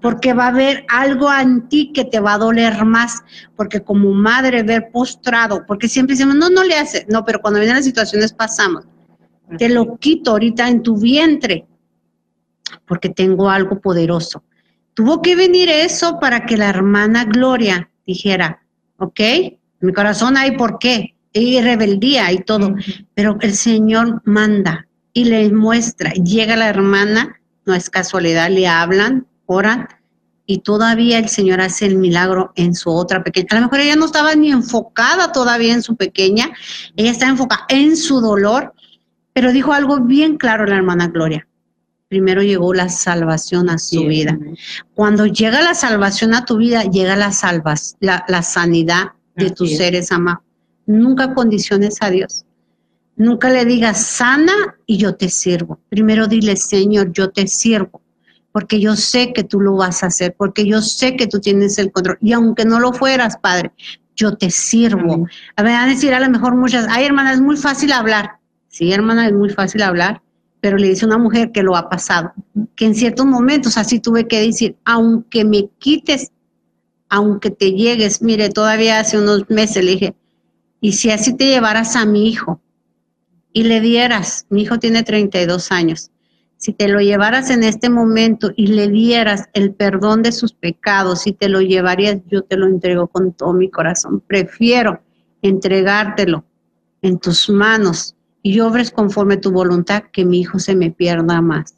porque 0.00 0.34
va 0.34 0.46
a 0.46 0.48
haber 0.48 0.84
algo 0.88 1.32
en 1.32 1.68
ti 1.68 1.92
que 1.92 2.04
te 2.04 2.18
va 2.18 2.34
a 2.34 2.38
doler 2.38 2.84
más, 2.84 3.22
porque 3.54 3.84
como 3.84 4.12
madre 4.12 4.64
ver 4.64 4.90
postrado, 4.92 5.64
porque 5.64 5.88
siempre 5.88 6.16
decimos, 6.16 6.34
no, 6.34 6.50
no 6.50 6.64
le 6.64 6.74
hace, 6.74 7.06
no, 7.08 7.24
pero 7.24 7.40
cuando 7.40 7.60
vienen 7.60 7.76
las 7.76 7.84
situaciones 7.84 8.32
pasamos, 8.32 8.84
te 9.58 9.68
lo 9.68 9.96
quito 9.98 10.32
ahorita 10.32 10.68
en 10.68 10.82
tu 10.82 10.96
vientre, 10.96 11.68
porque 12.84 13.10
tengo 13.10 13.48
algo 13.48 13.80
poderoso. 13.80 14.42
Tuvo 14.94 15.22
que 15.22 15.36
venir 15.36 15.68
eso 15.68 16.18
para 16.18 16.46
que 16.46 16.56
la 16.56 16.68
hermana 16.68 17.24
Gloria 17.24 17.88
dijera, 18.04 18.60
ok, 18.98 19.20
mi 19.82 19.92
corazón 19.92 20.36
hay 20.36 20.56
por 20.56 20.78
qué, 20.78 21.14
y 21.32 21.60
rebeldía 21.60 22.30
y 22.32 22.38
todo, 22.38 22.74
pero 23.14 23.36
el 23.40 23.54
Señor 23.54 24.22
manda 24.24 24.86
y 25.12 25.24
le 25.24 25.50
muestra, 25.50 26.12
llega 26.12 26.56
la 26.56 26.68
hermana, 26.68 27.40
no 27.64 27.74
es 27.74 27.90
casualidad, 27.90 28.50
le 28.50 28.66
hablan, 28.66 29.26
oran, 29.46 29.88
y 30.46 30.58
todavía 30.58 31.18
el 31.18 31.28
Señor 31.28 31.60
hace 31.60 31.86
el 31.86 31.96
milagro 31.96 32.52
en 32.56 32.74
su 32.74 32.90
otra 32.90 33.22
pequeña. 33.22 33.48
A 33.50 33.54
lo 33.56 33.60
mejor 33.62 33.80
ella 33.80 33.96
no 33.96 34.06
estaba 34.06 34.34
ni 34.34 34.50
enfocada 34.50 35.32
todavía 35.32 35.72
en 35.72 35.82
su 35.82 35.96
pequeña, 35.96 36.50
ella 36.96 37.10
está 37.10 37.28
enfocada 37.28 37.64
en 37.68 37.96
su 37.96 38.20
dolor, 38.20 38.74
pero 39.32 39.52
dijo 39.52 39.72
algo 39.72 40.00
bien 40.00 40.36
claro 40.36 40.66
la 40.66 40.76
hermana 40.76 41.08
Gloria. 41.08 41.46
Primero 42.08 42.42
llegó 42.42 42.74
la 42.74 42.90
salvación 42.90 43.70
a 43.70 43.78
su 43.78 44.04
vida. 44.04 44.38
Cuando 44.94 45.24
llega 45.24 45.62
la 45.62 45.72
salvación 45.72 46.34
a 46.34 46.44
tu 46.44 46.58
vida, 46.58 46.82
llega 46.82 47.16
la, 47.16 47.32
salvas, 47.32 47.96
la, 48.00 48.42
sanidad 48.42 49.12
de 49.36 49.50
tus 49.50 49.76
seres 49.76 50.12
amados. 50.12 50.42
Nunca 50.86 51.34
condiciones 51.34 51.96
a 52.00 52.10
Dios. 52.10 52.44
Nunca 53.16 53.50
le 53.50 53.64
digas 53.64 54.04
sana 54.04 54.52
y 54.86 54.96
yo 54.96 55.14
te 55.14 55.28
sirvo. 55.28 55.78
Primero 55.88 56.26
dile, 56.26 56.56
Señor, 56.56 57.12
yo 57.12 57.30
te 57.30 57.46
sirvo, 57.46 58.00
porque 58.52 58.80
yo 58.80 58.96
sé 58.96 59.32
que 59.32 59.44
tú 59.44 59.60
lo 59.60 59.76
vas 59.76 60.02
a 60.02 60.06
hacer, 60.06 60.34
porque 60.36 60.66
yo 60.66 60.80
sé 60.80 61.16
que 61.16 61.26
tú 61.26 61.40
tienes 61.40 61.78
el 61.78 61.92
control. 61.92 62.18
Y 62.20 62.32
aunque 62.32 62.64
no 62.64 62.80
lo 62.80 62.92
fueras, 62.92 63.36
Padre, 63.36 63.72
yo 64.16 64.36
te 64.36 64.50
sirvo. 64.50 65.26
A 65.56 65.62
ver, 65.62 65.74
a 65.74 65.86
decir 65.86 66.14
a 66.14 66.20
lo 66.20 66.30
mejor 66.30 66.56
muchas, 66.56 66.86
ay 66.88 67.04
hermana, 67.04 67.32
es 67.32 67.40
muy 67.40 67.56
fácil 67.56 67.92
hablar. 67.92 68.38
Sí, 68.68 68.90
hermana, 68.92 69.26
es 69.26 69.34
muy 69.34 69.50
fácil 69.50 69.82
hablar, 69.82 70.22
pero 70.60 70.78
le 70.78 70.88
dice 70.88 71.04
una 71.04 71.18
mujer 71.18 71.52
que 71.52 71.62
lo 71.62 71.76
ha 71.76 71.90
pasado, 71.90 72.32
que 72.74 72.86
en 72.86 72.94
ciertos 72.94 73.26
momentos 73.26 73.76
así 73.76 74.00
tuve 74.00 74.26
que 74.26 74.40
decir, 74.40 74.76
aunque 74.86 75.44
me 75.44 75.68
quites, 75.78 76.32
aunque 77.12 77.50
te 77.50 77.72
llegues, 77.72 78.22
mire, 78.22 78.48
todavía 78.48 78.98
hace 78.98 79.18
unos 79.18 79.50
meses 79.50 79.84
le 79.84 79.90
dije, 79.90 80.14
y 80.80 80.92
si 80.92 81.10
así 81.10 81.36
te 81.36 81.44
llevaras 81.44 81.94
a 81.94 82.06
mi 82.06 82.26
hijo 82.26 82.62
y 83.52 83.64
le 83.64 83.82
dieras, 83.82 84.46
mi 84.48 84.62
hijo 84.62 84.78
tiene 84.78 85.02
32 85.02 85.72
años, 85.72 86.10
si 86.56 86.72
te 86.72 86.88
lo 86.88 87.00
llevaras 87.00 87.50
en 87.50 87.64
este 87.64 87.90
momento 87.90 88.52
y 88.56 88.68
le 88.68 88.88
dieras 88.88 89.50
el 89.52 89.74
perdón 89.74 90.22
de 90.22 90.32
sus 90.32 90.54
pecados, 90.54 91.20
si 91.20 91.34
te 91.34 91.50
lo 91.50 91.60
llevarías, 91.60 92.22
yo 92.28 92.44
te 92.44 92.56
lo 92.56 92.66
entrego 92.66 93.08
con 93.08 93.34
todo 93.34 93.52
mi 93.52 93.68
corazón. 93.68 94.22
Prefiero 94.26 95.02
entregártelo 95.42 96.46
en 97.02 97.18
tus 97.18 97.50
manos 97.50 98.16
y 98.42 98.60
obres 98.60 98.90
conforme 98.90 99.36
tu 99.36 99.52
voluntad, 99.52 100.04
que 100.10 100.24
mi 100.24 100.40
hijo 100.40 100.58
se 100.58 100.74
me 100.74 100.90
pierda 100.90 101.42
más. 101.42 101.74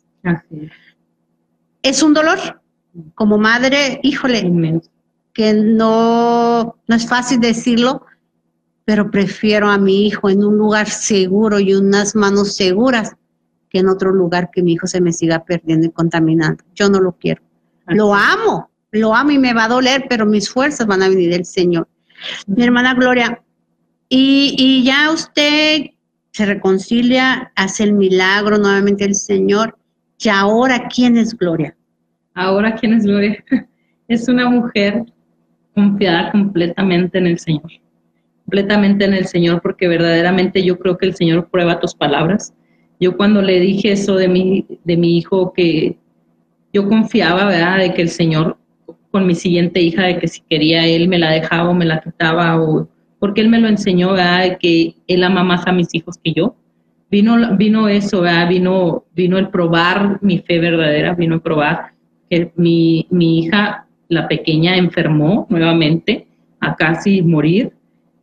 es. 1.82 2.02
un 2.04 2.14
dolor. 2.14 2.38
Como 3.16 3.36
madre, 3.36 3.98
híjole, 4.04 4.44
que 5.34 5.52
no, 5.52 6.76
no 6.86 6.96
es 6.96 7.06
fácil 7.06 7.40
decirlo, 7.40 8.06
pero 8.84 9.10
prefiero 9.10 9.68
a 9.68 9.76
mi 9.76 10.06
hijo 10.06 10.30
en 10.30 10.44
un 10.44 10.56
lugar 10.56 10.88
seguro 10.88 11.58
y 11.58 11.74
unas 11.74 12.14
manos 12.14 12.54
seguras 12.54 13.16
que 13.68 13.80
en 13.80 13.88
otro 13.88 14.12
lugar 14.12 14.50
que 14.52 14.62
mi 14.62 14.74
hijo 14.74 14.86
se 14.86 15.00
me 15.00 15.12
siga 15.12 15.44
perdiendo 15.44 15.88
y 15.88 15.90
contaminando. 15.90 16.64
Yo 16.74 16.88
no 16.88 17.00
lo 17.00 17.12
quiero. 17.12 17.42
Lo 17.88 18.14
amo, 18.14 18.70
lo 18.92 19.14
amo 19.14 19.32
y 19.32 19.38
me 19.38 19.52
va 19.52 19.64
a 19.64 19.68
doler, 19.68 20.06
pero 20.08 20.24
mis 20.24 20.48
fuerzas 20.48 20.86
van 20.86 21.02
a 21.02 21.08
venir 21.08 21.30
del 21.30 21.44
Señor. 21.44 21.88
Mi 22.46 22.62
hermana 22.62 22.94
Gloria, 22.94 23.42
y, 24.08 24.54
y 24.56 24.84
ya 24.84 25.10
usted 25.10 25.86
se 26.30 26.46
reconcilia, 26.46 27.52
hace 27.56 27.82
el 27.82 27.94
milagro 27.94 28.58
nuevamente 28.58 29.04
el 29.04 29.16
Señor. 29.16 29.76
¿Y 30.18 30.28
ahora 30.28 30.86
quién 30.88 31.16
es 31.16 31.36
Gloria? 31.36 31.76
Ahora 32.34 32.76
quién 32.76 32.92
es 32.92 33.04
Gloria? 33.04 33.44
Es 34.06 34.28
una 34.28 34.50
mujer 34.50 35.02
confiada 35.74 36.30
completamente 36.30 37.18
en 37.18 37.26
el 37.26 37.38
Señor. 37.38 37.70
Completamente 38.44 39.04
en 39.04 39.14
el 39.14 39.26
Señor, 39.26 39.60
porque 39.62 39.88
verdaderamente 39.88 40.62
yo 40.62 40.78
creo 40.78 40.98
que 40.98 41.06
el 41.06 41.14
Señor 41.14 41.48
prueba 41.50 41.80
tus 41.80 41.94
palabras. 41.94 42.54
Yo 43.00 43.16
cuando 43.16 43.42
le 43.42 43.60
dije 43.60 43.92
eso 43.92 44.16
de 44.16 44.28
mi, 44.28 44.66
de 44.84 44.96
mi 44.96 45.18
hijo, 45.18 45.52
que 45.52 45.98
yo 46.72 46.88
confiaba, 46.88 47.46
¿verdad?, 47.46 47.78
de 47.78 47.94
que 47.94 48.02
el 48.02 48.10
Señor 48.10 48.58
con 49.14 49.28
mi 49.28 49.36
siguiente 49.36 49.80
hija, 49.80 50.06
de 50.06 50.18
que 50.18 50.26
si 50.26 50.40
quería 50.40 50.88
él 50.88 51.06
me 51.06 51.20
la 51.20 51.30
dejaba 51.30 51.70
o 51.70 51.74
me 51.74 51.84
la 51.84 52.00
quitaba 52.00 52.60
o 52.60 52.88
porque 53.20 53.40
él 53.40 53.48
me 53.48 53.60
lo 53.60 53.68
enseñó, 53.68 54.12
¿verdad? 54.12 54.58
que 54.58 54.96
él 55.06 55.22
ama 55.22 55.44
más 55.44 55.66
a 55.68 55.72
mis 55.72 55.94
hijos 55.94 56.18
que 56.22 56.32
yo. 56.32 56.56
Vino, 57.10 57.56
vino 57.56 57.88
eso, 57.88 58.22
¿verdad? 58.22 58.48
Vino, 58.48 59.04
vino 59.14 59.38
el 59.38 59.50
probar 59.50 60.18
mi 60.20 60.40
fe 60.40 60.58
verdadera, 60.58 61.14
vino 61.14 61.36
el 61.36 61.40
probar 61.40 61.92
que 62.28 62.52
mi, 62.56 63.06
mi 63.08 63.38
hija, 63.38 63.86
la 64.14 64.28
pequeña, 64.28 64.76
enfermó 64.76 65.46
nuevamente 65.50 66.26
a 66.60 66.76
casi 66.76 67.22
morir 67.22 67.72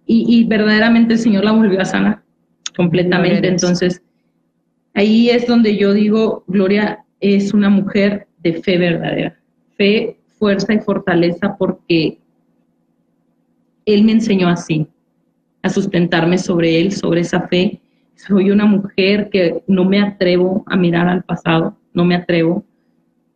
y, 0.06 0.26
y 0.28 0.44
verdaderamente 0.46 1.14
el 1.14 1.20
Señor 1.20 1.46
la 1.46 1.52
volvió 1.52 1.82
a 1.82 1.86
sanar 1.86 2.22
completamente. 2.76 3.48
Entonces, 3.48 4.02
ahí 4.94 5.30
es 5.30 5.48
donde 5.48 5.78
yo 5.78 5.94
digo, 5.94 6.44
Gloria 6.48 7.06
es 7.20 7.54
una 7.54 7.70
mujer 7.70 8.28
de 8.40 8.54
fe 8.54 8.78
verdadera, 8.78 9.38
fe, 9.78 10.18
fuerza 10.40 10.74
y 10.74 10.80
fortaleza 10.80 11.56
porque 11.58 12.18
él 13.86 14.04
me 14.04 14.12
enseñó 14.14 14.48
así, 14.48 14.88
a 15.62 15.70
sustentarme 15.70 16.38
sobre 16.38 16.80
Él, 16.80 16.92
sobre 16.92 17.22
esa 17.22 17.48
fe. 17.48 17.82
Soy 18.16 18.52
una 18.52 18.66
mujer 18.66 19.30
que 19.30 19.64
no 19.68 19.86
me 19.86 20.00
atrevo 20.00 20.64
a 20.68 20.76
mirar 20.76 21.08
al 21.08 21.24
pasado, 21.24 21.78
no 21.94 22.06
me 22.06 22.16
atrevo. 22.16 22.64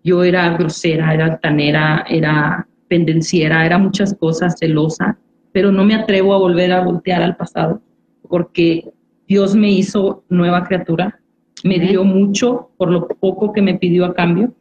Yo 0.06 0.24
era 0.24 0.56
grosera, 0.56 1.16
era 1.16 1.26
altanera, 1.26 2.06
era 2.08 2.68
pendenciera, 2.88 3.66
era 3.66 3.80
muchas 3.80 4.14
cosas, 4.14 4.56
celosa, 4.60 5.18
pero 5.52 5.72
no 5.72 5.84
me 5.84 5.96
atrevo 5.96 6.36
a 6.36 6.38
volver 6.38 6.72
a 6.72 6.84
voltear 6.84 7.24
al 7.24 7.36
pasado, 7.36 7.82
porque 8.30 8.88
Dios 9.28 9.56
me 9.56 9.72
hizo 9.72 10.24
nueva 10.30 10.64
criatura, 10.64 11.20
me 11.64 11.80
dio 11.80 12.04
mucho 12.04 12.70
por 12.78 12.92
lo 12.92 13.08
poco 13.08 13.52
que 13.52 13.64
me 13.64 13.80
pidió 13.80 14.06
a 14.06 14.14
cambio, 14.14 14.54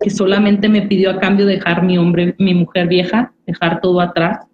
que 0.00 0.08
solamente 0.08 0.66
me 0.70 0.80
pidió 0.80 1.10
a 1.10 1.20
cambio 1.20 1.44
dejar 1.44 1.82
mi 1.82 1.98
hombre, 1.98 2.34
mi 2.38 2.54
mujer 2.54 2.88
vieja, 2.88 3.34
dejar 3.46 3.82
todo 3.82 4.00
atrás. 4.00 4.46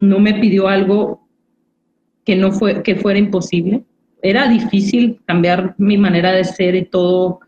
No 0.00 0.18
me 0.18 0.34
pidió 0.34 0.66
algo 0.66 1.28
que 2.24 2.34
no 2.34 2.50
fue 2.50 2.82
que 2.82 2.96
fuera 2.96 3.20
imposible. 3.20 3.84
Era 4.20 4.48
difícil 4.48 5.20
cambiar 5.26 5.76
mi 5.78 5.96
manera 5.96 6.32
de 6.32 6.42
ser 6.42 6.74
y 6.74 6.86
todo 6.86 7.40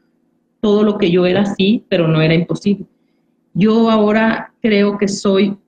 todo 0.62 0.82
lo 0.82 0.96
que 0.96 1.10
yo 1.10 1.26
era 1.26 1.42
así, 1.42 1.84
pero 1.90 2.08
no 2.08 2.22
era 2.22 2.34
imposible. 2.34 2.86
Yo 3.52 3.90
ahora 3.90 4.54
creo 4.62 4.96
que 4.96 5.08
soy 5.08 5.58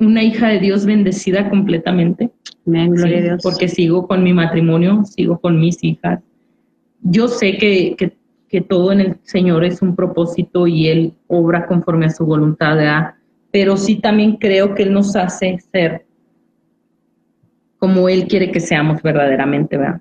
una 0.00 0.24
hija 0.24 0.48
de 0.48 0.58
Dios 0.58 0.84
bendecida 0.84 1.48
completamente. 1.48 2.30
gloria 2.64 3.18
a 3.18 3.22
Dios. 3.22 3.42
Porque 3.44 3.68
sigo 3.68 4.08
con 4.08 4.24
mi 4.24 4.32
matrimonio, 4.32 5.04
sigo 5.04 5.38
con 5.38 5.60
mis 5.60 5.84
hijas. 5.84 6.20
Yo 7.02 7.28
sé 7.28 7.56
que, 7.58 7.94
que, 7.96 8.16
que, 8.48 8.60
todo 8.62 8.90
en 8.90 9.00
el 9.00 9.16
Señor 9.22 9.64
es 9.64 9.80
un 9.80 9.94
propósito 9.94 10.66
y 10.66 10.88
Él 10.88 11.14
obra 11.28 11.66
conforme 11.66 12.06
a 12.06 12.10
su 12.10 12.24
voluntad. 12.26 12.76
¿verdad? 12.76 13.14
pero 13.52 13.76
sí 13.76 13.96
también 13.96 14.36
creo 14.36 14.74
que 14.74 14.82
Él 14.82 14.92
nos 14.92 15.14
hace 15.14 15.58
ser 15.70 16.04
como 17.78 18.08
Él 18.08 18.26
quiere 18.26 18.50
que 18.50 18.60
seamos 18.60 19.02
verdaderamente, 19.02 19.76
¿verdad? 19.76 20.00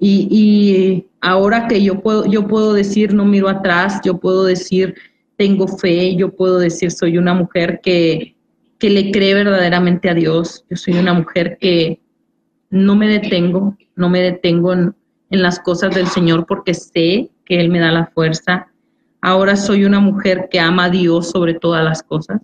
Y, 0.00 1.06
ahora 1.20 1.68
que 1.68 1.82
yo 1.82 2.00
puedo, 2.00 2.24
yo 2.26 2.46
puedo 2.46 2.72
decir, 2.72 3.12
no 3.12 3.24
miro 3.26 3.48
atrás, 3.48 4.00
yo 4.02 4.18
puedo 4.18 4.44
decir, 4.44 4.94
tengo 5.36 5.68
fe, 5.68 6.16
yo 6.16 6.34
puedo 6.34 6.58
decir, 6.58 6.90
soy 6.90 7.18
una 7.18 7.34
mujer 7.34 7.80
que, 7.82 8.34
que 8.78 8.88
le 8.88 9.10
cree 9.10 9.34
verdaderamente 9.34 10.08
a 10.08 10.14
Dios, 10.14 10.64
yo 10.70 10.76
soy 10.76 10.94
una 10.94 11.12
mujer 11.12 11.58
que 11.60 12.00
no 12.70 12.96
me 12.96 13.08
detengo, 13.08 13.76
no 13.96 14.08
me 14.08 14.22
detengo 14.22 14.72
en, 14.72 14.94
en 15.30 15.42
las 15.42 15.60
cosas 15.60 15.94
del 15.94 16.06
Señor 16.06 16.46
porque 16.46 16.72
sé 16.72 17.30
que 17.44 17.60
Él 17.60 17.68
me 17.68 17.80
da 17.80 17.92
la 17.92 18.06
fuerza. 18.06 18.68
Ahora 19.20 19.56
soy 19.56 19.84
una 19.84 20.00
mujer 20.00 20.48
que 20.50 20.58
ama 20.58 20.84
a 20.84 20.90
Dios 20.90 21.30
sobre 21.30 21.52
todas 21.54 21.84
las 21.84 22.02
cosas 22.02 22.40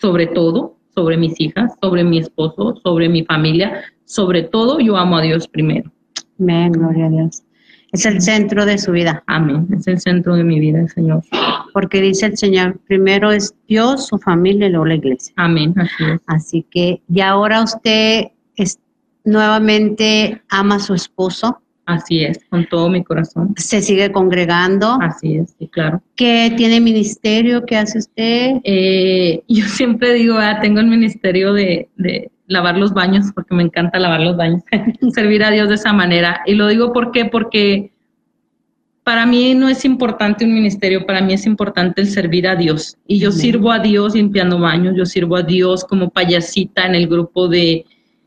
sobre 0.00 0.26
todo, 0.26 0.76
sobre 0.94 1.16
mis 1.16 1.38
hijas, 1.40 1.72
sobre 1.80 2.04
mi 2.04 2.18
esposo, 2.18 2.74
sobre 2.82 3.08
mi 3.08 3.24
familia, 3.24 3.84
sobre 4.04 4.42
todo 4.42 4.80
yo 4.80 4.96
amo 4.96 5.18
a 5.18 5.22
Dios 5.22 5.46
primero. 5.46 5.92
Amén, 6.40 6.72
gloria 6.72 7.06
a 7.06 7.10
Dios. 7.10 7.42
Es 7.92 8.06
el 8.06 8.22
centro 8.22 8.64
de 8.64 8.78
su 8.78 8.92
vida. 8.92 9.22
Amén, 9.26 9.66
es 9.76 9.86
el 9.88 10.00
centro 10.00 10.36
de 10.36 10.44
mi 10.44 10.60
vida, 10.60 10.86
Señor. 10.88 11.22
Porque 11.72 12.00
dice 12.00 12.26
el 12.26 12.38
Señor, 12.38 12.78
primero 12.86 13.30
es 13.32 13.54
Dios, 13.68 14.06
su 14.06 14.18
familia 14.18 14.68
y 14.68 14.70
luego 14.70 14.86
la 14.86 14.94
iglesia. 14.94 15.34
Amén. 15.36 15.74
Así, 16.26 16.64
que, 16.70 17.02
y 17.12 17.20
ahora 17.20 17.62
usted 17.62 18.28
es, 18.56 18.78
nuevamente 19.24 20.40
ama 20.48 20.76
a 20.76 20.80
su 20.80 20.94
esposo. 20.94 21.60
Así 21.84 22.22
es, 22.22 22.38
con 22.48 22.66
todo 22.68 22.88
mi 22.88 23.02
corazón. 23.02 23.52
Se 23.56 23.82
sigue 23.82 24.12
congregando. 24.12 24.96
Así 25.00 25.38
es, 25.38 25.56
sí, 25.58 25.66
claro. 25.66 26.00
¿Qué 26.14 26.52
tiene 26.56 26.80
ministerio? 26.80 27.66
¿Qué 27.66 27.76
hace 27.76 27.98
usted? 27.98 28.60
Eh, 28.62 29.42
yo 29.48 29.64
siempre 29.64 30.14
digo, 30.14 30.36
ah, 30.38 30.60
tengo 30.60 30.78
el 30.78 30.86
ministerio 30.86 31.52
de, 31.52 31.88
de, 31.96 32.30
lavar 32.50 32.76
los 32.76 32.92
baños, 32.92 33.26
porque 33.32 33.54
me 33.54 33.62
encanta 33.62 33.98
lavar 34.00 34.20
los 34.20 34.36
baños, 34.36 34.62
servir 35.14 35.44
a 35.44 35.50
Dios 35.50 35.68
de 35.68 35.76
esa 35.76 35.92
manera. 35.92 36.42
Y 36.46 36.54
lo 36.54 36.66
digo 36.66 36.92
¿por 36.92 37.12
qué? 37.12 37.24
porque 37.24 37.92
para 39.04 39.24
mí 39.24 39.54
no 39.54 39.68
es 39.68 39.84
importante 39.84 40.44
un 40.44 40.52
ministerio, 40.52 41.06
para 41.06 41.20
mí 41.20 41.32
es 41.32 41.46
importante 41.46 42.02
el 42.02 42.08
servir 42.08 42.48
a 42.48 42.56
Dios. 42.56 42.96
Y 43.06 43.20
yo 43.20 43.30
sirvo 43.30 43.70
a 43.70 43.78
Dios 43.78 44.14
limpiando 44.14 44.58
baños, 44.58 44.94
yo 44.96 45.06
sirvo 45.06 45.36
a 45.36 45.42
Dios 45.42 45.84
como 45.84 46.10
payasita 46.10 46.86
en 46.86 46.96
el 46.96 47.06
grupo 47.06 47.48
de, 47.48 47.86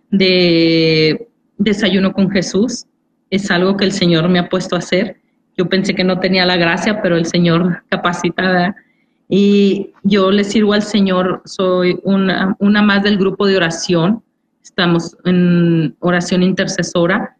de 0.10 1.28
Desayuno 1.58 2.14
con 2.14 2.32
Jesús. 2.32 2.86
Es 3.30 3.52
algo 3.52 3.76
que 3.76 3.86
el 3.86 3.92
Señor 3.92 4.30
me 4.30 4.40
ha 4.40 4.48
puesto 4.50 4.76
a 4.76 4.80
hacer. 4.80 5.18
Yo 5.58 5.68
pensé 5.68 5.94
que 5.94 6.04
no 6.04 6.20
tenía 6.20 6.46
la 6.46 6.56
gracia, 6.56 7.02
pero 7.02 7.18
el 7.18 7.26
Señor 7.26 7.84
capacita. 7.90 8.76
Y 9.36 9.90
yo 10.04 10.30
le 10.30 10.44
sirvo 10.44 10.74
al 10.74 10.84
Señor, 10.84 11.42
soy 11.46 12.00
una, 12.04 12.56
una 12.60 12.84
más 12.84 13.02
del 13.02 13.18
grupo 13.18 13.48
de 13.48 13.58
oración. 13.58 14.22
Estamos 14.62 15.18
en 15.26 15.96
oración 16.02 16.44
intercesora. 16.44 17.36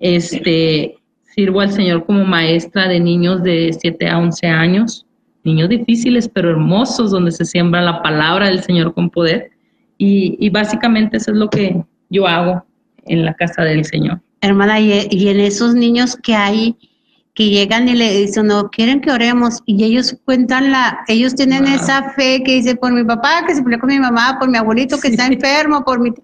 Este, 0.00 0.96
Sirvo 1.22 1.60
al 1.60 1.70
Señor 1.70 2.04
como 2.04 2.24
maestra 2.24 2.88
de 2.88 2.98
niños 2.98 3.44
de 3.44 3.72
7 3.80 4.08
a 4.08 4.18
11 4.18 4.44
años, 4.48 5.06
niños 5.44 5.68
difíciles 5.68 6.28
pero 6.28 6.50
hermosos, 6.50 7.12
donde 7.12 7.30
se 7.30 7.44
siembra 7.44 7.80
la 7.80 8.02
palabra 8.02 8.48
del 8.48 8.64
Señor 8.64 8.92
con 8.92 9.08
poder. 9.08 9.52
Y, 9.98 10.50
básicamente 10.50 11.18
eso 11.18 11.30
es 11.30 11.36
lo 11.36 11.48
que 11.48 11.80
yo 12.10 12.26
hago 12.26 12.64
en 13.04 13.24
la 13.24 13.34
casa 13.34 13.62
del 13.62 13.84
Señor. 13.84 14.20
Hermana, 14.40 14.80
y, 14.80 15.06
y 15.12 15.28
en 15.28 15.38
esos 15.38 15.76
niños 15.76 16.16
que 16.16 16.34
hay, 16.34 16.76
que 17.36 17.50
llegan 17.50 17.86
y 17.86 17.92
le 17.92 18.20
dicen, 18.20 18.46
no, 18.46 18.70
quieren 18.70 19.02
que 19.02 19.10
oremos, 19.12 19.62
y 19.66 19.84
ellos 19.84 20.16
cuentan 20.24 20.72
la, 20.72 21.00
ellos 21.06 21.34
tienen 21.34 21.66
esa 21.66 22.14
fe 22.14 22.42
que 22.42 22.54
dice, 22.54 22.76
por 22.76 22.94
mi 22.94 23.04
papá 23.04 23.44
que 23.46 23.54
se 23.54 23.62
peleó 23.62 23.78
con 23.78 23.90
mi 23.90 24.00
mamá, 24.00 24.38
por 24.40 24.48
mi 24.48 24.56
abuelito 24.56 24.98
que 24.98 25.08
está 25.08 25.26
enfermo, 25.26 25.84
por 25.84 26.00
mi, 26.00 26.14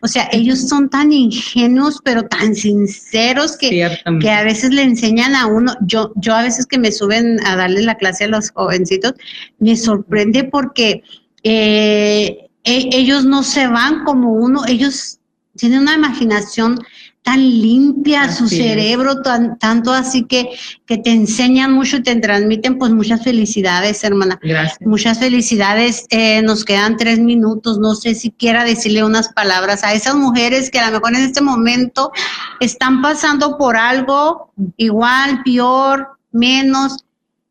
o 0.00 0.08
sea, 0.08 0.30
ellos 0.32 0.66
son 0.66 0.88
tan 0.88 1.12
ingenuos, 1.12 2.00
pero 2.02 2.22
tan 2.22 2.54
sinceros 2.54 3.58
que, 3.58 3.86
que 4.18 4.30
a 4.30 4.44
veces 4.44 4.70
le 4.70 4.82
enseñan 4.82 5.34
a 5.34 5.46
uno, 5.46 5.74
yo, 5.82 6.10
yo 6.16 6.34
a 6.34 6.42
veces 6.42 6.64
que 6.64 6.78
me 6.78 6.90
suben 6.90 7.38
a 7.44 7.54
darle 7.54 7.82
la 7.82 7.96
clase 7.96 8.24
a 8.24 8.28
los 8.28 8.50
jovencitos, 8.50 9.12
me 9.58 9.76
sorprende 9.76 10.44
porque 10.44 11.02
eh, 11.42 12.48
e, 12.64 12.88
ellos 12.92 13.26
no 13.26 13.42
se 13.42 13.66
van 13.66 14.04
como 14.04 14.32
uno, 14.32 14.62
ellos 14.66 15.18
tienen 15.54 15.80
una 15.80 15.96
imaginación 15.96 16.78
tan 17.22 17.40
limpia 17.40 18.30
su 18.32 18.48
cerebro, 18.48 19.22
tan, 19.22 19.58
tanto 19.58 19.92
así 19.92 20.24
que, 20.24 20.50
que 20.86 20.98
te 20.98 21.10
enseñan 21.10 21.72
mucho 21.72 21.98
y 21.98 22.02
te 22.02 22.16
transmiten 22.16 22.78
pues 22.78 22.92
muchas 22.92 23.22
felicidades, 23.22 24.02
hermana. 24.02 24.40
Gracias. 24.42 24.80
Muchas 24.80 25.20
felicidades. 25.20 26.06
Eh, 26.10 26.42
nos 26.42 26.64
quedan 26.64 26.96
tres 26.96 27.20
minutos. 27.20 27.78
No 27.78 27.94
sé 27.94 28.14
si 28.16 28.32
quiera 28.32 28.64
decirle 28.64 29.04
unas 29.04 29.32
palabras 29.32 29.84
a 29.84 29.94
esas 29.94 30.16
mujeres 30.16 30.70
que 30.70 30.80
a 30.80 30.90
lo 30.90 30.98
mejor 30.98 31.14
en 31.14 31.22
este 31.22 31.40
momento 31.40 32.10
están 32.58 33.00
pasando 33.02 33.56
por 33.56 33.76
algo 33.76 34.52
igual, 34.76 35.42
peor, 35.44 36.08
menos 36.32 37.04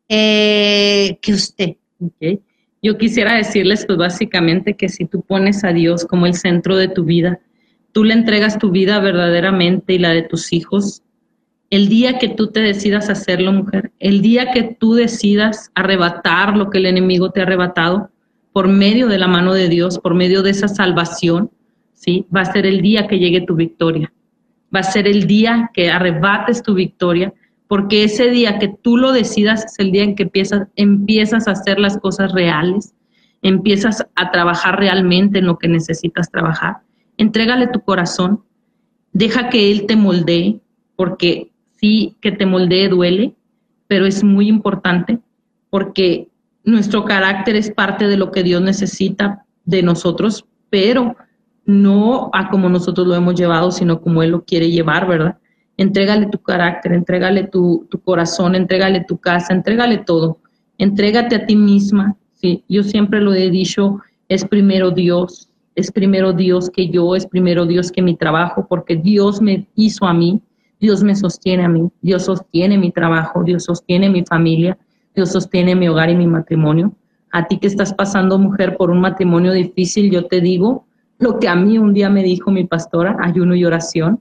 eh, 0.08 1.18
que 1.22 1.32
usted. 1.32 1.76
Yo 2.82 2.98
quisiera 2.98 3.36
decirles 3.36 3.86
pues 3.86 3.96
básicamente 3.96 4.74
que 4.74 4.88
si 4.90 5.06
tú 5.06 5.22
pones 5.22 5.64
a 5.64 5.72
Dios 5.72 6.04
como 6.04 6.26
el 6.26 6.34
centro 6.34 6.76
de 6.76 6.88
tu 6.88 7.04
vida, 7.04 7.40
tú 7.92 8.04
le 8.04 8.14
entregas 8.14 8.58
tu 8.58 8.70
vida 8.70 8.98
verdaderamente 9.00 9.94
y 9.94 9.98
la 9.98 10.10
de 10.10 10.22
tus 10.22 10.52
hijos, 10.52 11.02
el 11.70 11.88
día 11.88 12.18
que 12.18 12.28
tú 12.28 12.48
te 12.48 12.60
decidas 12.60 13.08
hacerlo, 13.08 13.52
mujer, 13.52 13.92
el 13.98 14.20
día 14.20 14.50
que 14.52 14.62
tú 14.78 14.94
decidas 14.94 15.70
arrebatar 15.74 16.56
lo 16.56 16.70
que 16.70 16.78
el 16.78 16.86
enemigo 16.86 17.30
te 17.30 17.40
ha 17.40 17.44
arrebatado 17.44 18.10
por 18.52 18.68
medio 18.68 19.08
de 19.08 19.18
la 19.18 19.28
mano 19.28 19.54
de 19.54 19.68
Dios, 19.68 19.98
por 19.98 20.14
medio 20.14 20.42
de 20.42 20.50
esa 20.50 20.68
salvación, 20.68 21.50
¿sí? 21.94 22.26
Va 22.34 22.42
a 22.42 22.52
ser 22.52 22.66
el 22.66 22.82
día 22.82 23.06
que 23.06 23.18
llegue 23.18 23.40
tu 23.42 23.54
victoria. 23.54 24.12
Va 24.74 24.80
a 24.80 24.82
ser 24.82 25.06
el 25.06 25.26
día 25.26 25.70
que 25.72 25.90
arrebates 25.90 26.62
tu 26.62 26.74
victoria, 26.74 27.32
porque 27.68 28.04
ese 28.04 28.28
día 28.28 28.58
que 28.58 28.68
tú 28.68 28.98
lo 28.98 29.12
decidas 29.12 29.64
es 29.64 29.78
el 29.78 29.92
día 29.92 30.02
en 30.02 30.14
que 30.14 30.24
empiezas, 30.24 30.68
empiezas 30.76 31.48
a 31.48 31.52
hacer 31.52 31.78
las 31.78 31.96
cosas 31.98 32.32
reales, 32.32 32.94
empiezas 33.40 34.06
a 34.14 34.30
trabajar 34.30 34.78
realmente 34.78 35.38
en 35.38 35.46
lo 35.46 35.58
que 35.58 35.68
necesitas 35.68 36.30
trabajar 36.30 36.82
entrégale 37.16 37.66
tu 37.68 37.80
corazón, 37.80 38.42
deja 39.12 39.48
que 39.48 39.70
Él 39.70 39.86
te 39.86 39.96
moldee, 39.96 40.60
porque 40.96 41.52
sí 41.80 42.16
que 42.20 42.32
te 42.32 42.46
moldee 42.46 42.88
duele, 42.88 43.34
pero 43.86 44.06
es 44.06 44.24
muy 44.24 44.48
importante 44.48 45.18
porque 45.70 46.28
nuestro 46.64 47.04
carácter 47.04 47.56
es 47.56 47.70
parte 47.70 48.06
de 48.06 48.16
lo 48.16 48.30
que 48.30 48.42
Dios 48.42 48.62
necesita 48.62 49.44
de 49.64 49.82
nosotros, 49.82 50.44
pero 50.70 51.16
no 51.64 52.30
a 52.32 52.50
como 52.50 52.68
nosotros 52.68 53.06
lo 53.06 53.14
hemos 53.14 53.34
llevado, 53.34 53.70
sino 53.70 54.00
como 54.00 54.22
Él 54.22 54.30
lo 54.30 54.44
quiere 54.44 54.70
llevar, 54.70 55.06
¿verdad? 55.06 55.38
Entrégale 55.76 56.26
tu 56.26 56.38
carácter, 56.38 56.92
entrégale 56.92 57.44
tu, 57.44 57.88
corazón, 58.04 58.54
entrégale 58.54 59.04
tu 59.06 59.18
casa, 59.18 59.54
entrégale 59.54 59.98
todo. 59.98 60.38
Entrégate 60.78 61.36
a 61.36 61.46
ti 61.46 61.56
misma, 61.56 62.16
¿sí? 62.34 62.64
Yo 62.68 62.82
siempre 62.82 63.20
lo 63.20 63.32
he 63.32 63.50
dicho, 63.50 64.00
es 64.28 64.44
primero 64.44 64.90
Dios, 64.90 65.48
es 65.74 65.90
primero 65.90 66.32
Dios 66.32 66.70
que 66.70 66.88
yo, 66.88 67.14
es 67.16 67.26
primero 67.26 67.66
Dios 67.66 67.90
que 67.90 68.02
mi 68.02 68.16
trabajo, 68.16 68.66
porque 68.68 68.96
Dios 68.96 69.40
me 69.40 69.66
hizo 69.74 70.06
a 70.06 70.14
mí, 70.14 70.40
Dios 70.80 71.02
me 71.02 71.14
sostiene 71.14 71.64
a 71.64 71.68
mí, 71.68 71.90
Dios 72.00 72.24
sostiene 72.24 72.76
mi 72.76 72.90
trabajo, 72.90 73.42
Dios 73.42 73.64
sostiene 73.64 74.10
mi 74.10 74.24
familia, 74.24 74.76
Dios 75.14 75.30
sostiene 75.30 75.74
mi 75.74 75.88
hogar 75.88 76.10
y 76.10 76.16
mi 76.16 76.26
matrimonio. 76.26 76.92
A 77.30 77.46
ti 77.46 77.58
que 77.58 77.66
estás 77.66 77.94
pasando, 77.94 78.38
mujer, 78.38 78.76
por 78.76 78.90
un 78.90 79.00
matrimonio 79.00 79.52
difícil, 79.52 80.10
yo 80.10 80.26
te 80.26 80.40
digo 80.40 80.86
lo 81.18 81.38
que 81.38 81.48
a 81.48 81.54
mí 81.54 81.78
un 81.78 81.94
día 81.94 82.10
me 82.10 82.22
dijo 82.22 82.50
mi 82.50 82.64
pastora, 82.64 83.16
ayuno 83.20 83.54
y 83.54 83.64
oración. 83.64 84.20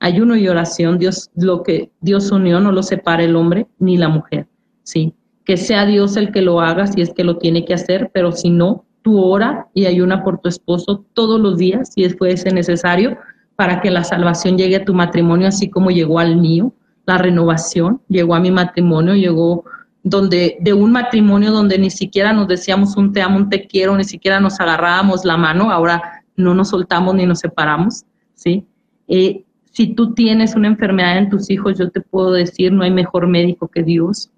Ayuno 0.00 0.36
y 0.36 0.48
oración, 0.48 0.98
Dios, 0.98 1.30
lo 1.34 1.62
que 1.62 1.90
Dios 2.00 2.30
unió 2.30 2.60
no 2.60 2.72
lo 2.72 2.82
separa 2.82 3.24
el 3.24 3.36
hombre 3.36 3.66
ni 3.78 3.96
la 3.96 4.08
mujer, 4.08 4.46
¿sí? 4.84 5.12
Que 5.44 5.56
sea 5.56 5.86
Dios 5.86 6.16
el 6.16 6.30
que 6.30 6.40
lo 6.40 6.60
haga 6.60 6.86
si 6.86 7.00
es 7.02 7.12
que 7.12 7.24
lo 7.24 7.36
tiene 7.36 7.64
que 7.64 7.74
hacer, 7.74 8.10
pero 8.14 8.30
si 8.32 8.48
no, 8.48 8.84
hora 9.16 9.68
y 9.74 9.86
ayuna 9.86 10.22
por 10.22 10.38
tu 10.38 10.48
esposo 10.48 11.04
todos 11.14 11.40
los 11.40 11.58
días, 11.58 11.92
si 11.94 12.08
fuese 12.10 12.50
necesario, 12.50 13.18
para 13.56 13.80
que 13.80 13.90
la 13.90 14.04
salvación 14.04 14.58
llegue 14.58 14.76
a 14.76 14.84
tu 14.84 14.94
matrimonio, 14.94 15.48
así 15.48 15.70
como 15.70 15.90
llegó 15.90 16.18
al 16.18 16.36
mío. 16.36 16.72
La 17.06 17.18
renovación 17.18 18.02
llegó 18.08 18.34
a 18.34 18.40
mi 18.40 18.50
matrimonio, 18.50 19.14
llegó 19.14 19.64
donde 20.02 20.58
de 20.60 20.72
un 20.72 20.92
matrimonio 20.92 21.50
donde 21.50 21.78
ni 21.78 21.90
siquiera 21.90 22.32
nos 22.32 22.48
decíamos 22.48 22.96
un 22.96 23.12
te 23.12 23.22
amo, 23.22 23.38
un 23.38 23.48
te 23.48 23.66
quiero, 23.66 23.96
ni 23.96 24.04
siquiera 24.04 24.40
nos 24.40 24.60
agarrábamos 24.60 25.24
la 25.24 25.36
mano, 25.36 25.70
ahora 25.70 26.22
no 26.36 26.54
nos 26.54 26.68
soltamos 26.68 27.14
ni 27.14 27.26
nos 27.26 27.40
separamos, 27.40 28.04
¿sí? 28.34 28.64
Eh, 29.08 29.44
si 29.72 29.94
tú 29.94 30.14
tienes 30.14 30.54
una 30.54 30.68
enfermedad 30.68 31.18
en 31.18 31.30
tus 31.30 31.50
hijos, 31.50 31.78
yo 31.78 31.90
te 31.90 32.00
puedo 32.00 32.32
decir, 32.32 32.72
no 32.72 32.84
hay 32.84 32.90
mejor 32.90 33.26
médico 33.26 33.68
que 33.68 33.82
Dios, 33.82 34.30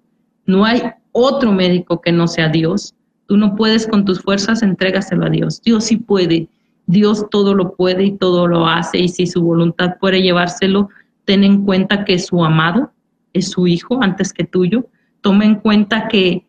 no 0.45 0.65
hay 0.65 0.81
otro 1.11 1.51
médico 1.51 2.01
que 2.01 2.11
no 2.11 2.27
sea 2.27 2.49
Dios. 2.49 2.93
Tú 3.31 3.37
no 3.37 3.55
puedes 3.55 3.87
con 3.87 4.03
tus 4.03 4.19
fuerzas, 4.19 4.61
entrégaselo 4.61 5.25
a 5.25 5.29
Dios. 5.29 5.61
Dios 5.61 5.85
sí 5.85 5.95
puede. 5.95 6.49
Dios 6.85 7.29
todo 7.31 7.55
lo 7.55 7.77
puede 7.77 8.03
y 8.03 8.17
todo 8.17 8.45
lo 8.45 8.67
hace. 8.67 8.97
Y 8.99 9.07
si 9.07 9.25
su 9.25 9.41
voluntad 9.41 9.95
puede 10.01 10.21
llevárselo, 10.21 10.89
ten 11.23 11.45
en 11.45 11.63
cuenta 11.63 12.03
que 12.03 12.19
su 12.19 12.43
amado 12.43 12.91
es 13.31 13.51
su 13.51 13.67
hijo 13.67 14.03
antes 14.03 14.33
que 14.33 14.43
tuyo. 14.43 14.89
Toma 15.21 15.45
en 15.45 15.55
cuenta 15.55 16.09
que 16.09 16.45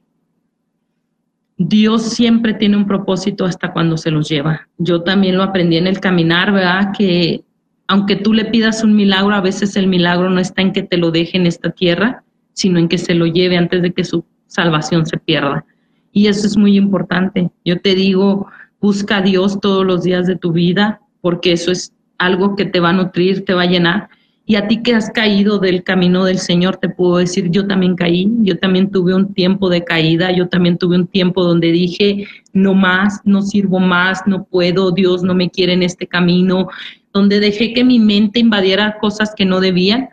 Dios 1.56 2.02
siempre 2.02 2.52
tiene 2.52 2.76
un 2.76 2.88
propósito 2.88 3.44
hasta 3.44 3.72
cuando 3.72 3.96
se 3.96 4.10
los 4.10 4.28
lleva. 4.28 4.68
Yo 4.76 5.02
también 5.02 5.36
lo 5.36 5.44
aprendí 5.44 5.76
en 5.76 5.86
el 5.86 6.00
caminar, 6.00 6.50
¿verdad? 6.50 6.90
Que 6.98 7.44
aunque 7.86 8.16
tú 8.16 8.34
le 8.34 8.46
pidas 8.46 8.82
un 8.82 8.96
milagro, 8.96 9.36
a 9.36 9.40
veces 9.40 9.76
el 9.76 9.86
milagro 9.86 10.30
no 10.30 10.40
está 10.40 10.62
en 10.62 10.72
que 10.72 10.82
te 10.82 10.96
lo 10.96 11.12
deje 11.12 11.36
en 11.36 11.46
esta 11.46 11.70
tierra, 11.70 12.24
sino 12.54 12.80
en 12.80 12.88
que 12.88 12.98
se 12.98 13.14
lo 13.14 13.26
lleve 13.26 13.56
antes 13.56 13.82
de 13.82 13.92
que 13.92 14.02
su 14.02 14.24
salvación 14.48 15.06
se 15.06 15.18
pierda. 15.18 15.64
Y 16.12 16.26
eso 16.26 16.46
es 16.46 16.56
muy 16.56 16.76
importante. 16.76 17.50
Yo 17.64 17.80
te 17.80 17.94
digo, 17.94 18.46
busca 18.80 19.18
a 19.18 19.22
Dios 19.22 19.58
todos 19.60 19.84
los 19.84 20.02
días 20.02 20.26
de 20.26 20.36
tu 20.36 20.52
vida, 20.52 21.00
porque 21.20 21.52
eso 21.52 21.72
es 21.72 21.92
algo 22.18 22.54
que 22.54 22.66
te 22.66 22.80
va 22.80 22.90
a 22.90 22.92
nutrir, 22.92 23.44
te 23.44 23.54
va 23.54 23.62
a 23.62 23.66
llenar. 23.66 24.08
Y 24.44 24.56
a 24.56 24.66
ti 24.66 24.82
que 24.82 24.94
has 24.94 25.08
caído 25.10 25.58
del 25.58 25.84
camino 25.84 26.24
del 26.24 26.38
Señor, 26.38 26.76
te 26.76 26.88
puedo 26.88 27.16
decir, 27.18 27.48
yo 27.50 27.66
también 27.66 27.94
caí, 27.94 28.28
yo 28.40 28.58
también 28.58 28.90
tuve 28.90 29.14
un 29.14 29.32
tiempo 29.32 29.68
de 29.70 29.84
caída, 29.84 30.32
yo 30.32 30.48
también 30.48 30.76
tuve 30.78 30.96
un 30.96 31.06
tiempo 31.06 31.44
donde 31.44 31.70
dije, 31.70 32.26
no 32.52 32.74
más, 32.74 33.20
no 33.24 33.42
sirvo 33.42 33.78
más, 33.78 34.22
no 34.26 34.44
puedo, 34.44 34.90
Dios 34.90 35.22
no 35.22 35.34
me 35.34 35.48
quiere 35.48 35.74
en 35.74 35.84
este 35.84 36.08
camino, 36.08 36.68
donde 37.12 37.38
dejé 37.40 37.72
que 37.72 37.84
mi 37.84 38.00
mente 38.00 38.40
invadiera 38.40 38.98
cosas 38.98 39.32
que 39.34 39.44
no 39.44 39.60
debían, 39.60 40.08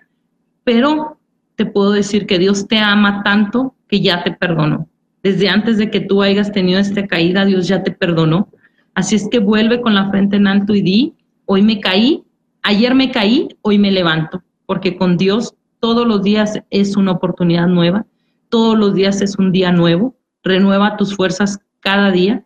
pero 0.63 1.17
te 1.55 1.65
puedo 1.65 1.91
decir 1.91 2.27
que 2.27 2.37
Dios 2.37 2.67
te 2.67 2.77
ama 2.77 3.23
tanto 3.23 3.73
que 3.87 3.99
ya 3.99 4.23
te 4.23 4.31
perdonó. 4.31 4.87
Desde 5.23 5.49
antes 5.49 5.77
de 5.77 5.91
que 5.91 5.99
tú 5.99 6.21
hayas 6.21 6.51
tenido 6.51 6.79
esta 6.79 7.05
caída, 7.07 7.45
Dios 7.45 7.67
ya 7.67 7.83
te 7.83 7.91
perdonó. 7.91 8.49
Así 8.93 9.15
es 9.15 9.27
que 9.29 9.39
vuelve 9.39 9.81
con 9.81 9.95
la 9.95 10.09
frente 10.09 10.37
en 10.37 10.47
alto 10.47 10.73
y 10.73 10.81
di, 10.81 11.13
hoy 11.45 11.61
me 11.61 11.79
caí, 11.79 12.23
ayer 12.63 12.95
me 12.95 13.11
caí, 13.11 13.47
hoy 13.61 13.77
me 13.77 13.91
levanto, 13.91 14.43
porque 14.65 14.95
con 14.95 15.17
Dios 15.17 15.55
todos 15.79 16.07
los 16.07 16.23
días 16.23 16.59
es 16.69 16.97
una 16.97 17.11
oportunidad 17.11 17.67
nueva, 17.67 18.05
todos 18.49 18.77
los 18.77 18.93
días 18.93 19.21
es 19.21 19.37
un 19.37 19.51
día 19.51 19.71
nuevo, 19.71 20.15
renueva 20.43 20.97
tus 20.97 21.15
fuerzas 21.15 21.59
cada 21.79 22.11
día 22.11 22.45